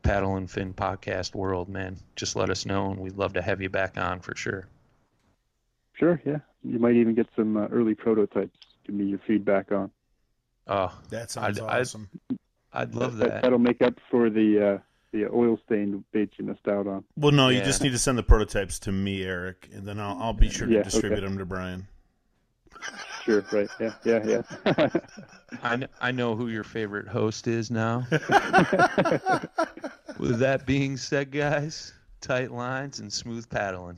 Paddle 0.04 0.36
and 0.36 0.50
Fin 0.50 0.74
podcast 0.74 1.36
world, 1.36 1.70
man, 1.70 1.98
just 2.16 2.36
let 2.36 2.50
us 2.50 2.66
know, 2.66 2.92
and 2.92 3.00
we'd 3.00 3.18
love 3.18 3.34
to 3.34 3.42
have 3.42 3.62
you 3.62 3.70
back 3.70 3.98
on 3.98 4.20
for 4.20 4.36
sure. 4.36 4.68
Sure, 5.94 6.20
yeah. 6.26 6.40
You 6.64 6.80
might 6.80 6.96
even 6.96 7.14
get 7.14 7.28
some 7.36 7.58
uh, 7.58 7.68
early 7.68 7.94
prototypes. 7.94 8.58
Give 8.92 9.00
me 9.00 9.06
your 9.06 9.20
feedback 9.26 9.72
on. 9.72 9.90
Oh, 10.68 10.94
That 11.12 11.32
sounds 11.32 11.58
I'd- 11.62 11.80
awesome. 11.80 12.10
I'd 12.74 12.94
love 12.94 13.16
That- 13.18 13.30
that. 13.30 13.42
That'll 13.44 13.58
make 13.60 13.82
up 13.82 13.94
for 14.10 14.30
the 14.30 14.74
uh, 14.74 14.78
the 15.14 15.28
oil 15.34 15.58
stained 15.66 16.04
baits 16.12 16.34
you 16.38 16.44
missed 16.46 16.68
out 16.68 16.88
on. 16.88 17.04
well, 17.16 17.32
no, 17.32 17.48
you 17.50 17.62
just 17.62 17.82
need 17.82 17.92
to 17.92 17.98
send 17.98 18.18
the 18.18 18.24
prototypes 18.24 18.80
to 18.80 18.92
me, 18.92 19.24
Eric, 19.24 19.70
and 19.74 19.86
then 19.88 19.98
I'll, 20.00 20.18
I'll 20.22 20.34
be 20.34 20.50
sure 20.50 20.68
to 20.68 20.74
Yeah, 20.74 20.84
distribute 20.84 21.18
okay. 21.20 21.26
them 21.26 21.38
to 21.38 21.46
Brian. 21.46 21.88
Sure, 23.24 23.44
right? 23.54 23.70
Yeah, 23.80 23.94
yeah, 24.04 24.42
yeah. 24.66 24.90
I, 25.64 25.78
kn- 25.78 25.90
I 26.02 26.12
know 26.12 26.36
who 26.36 26.48
your 26.48 26.64
favorite 26.64 27.08
host 27.08 27.48
is 27.48 27.70
now. 27.72 28.06
With 30.18 30.40
that 30.40 30.64
being 30.66 30.98
said, 30.98 31.32
guys, 31.32 31.94
tight 32.22 32.52
lines 32.52 33.00
and 33.00 33.12
smooth 33.12 33.50
paddling. 33.50 33.98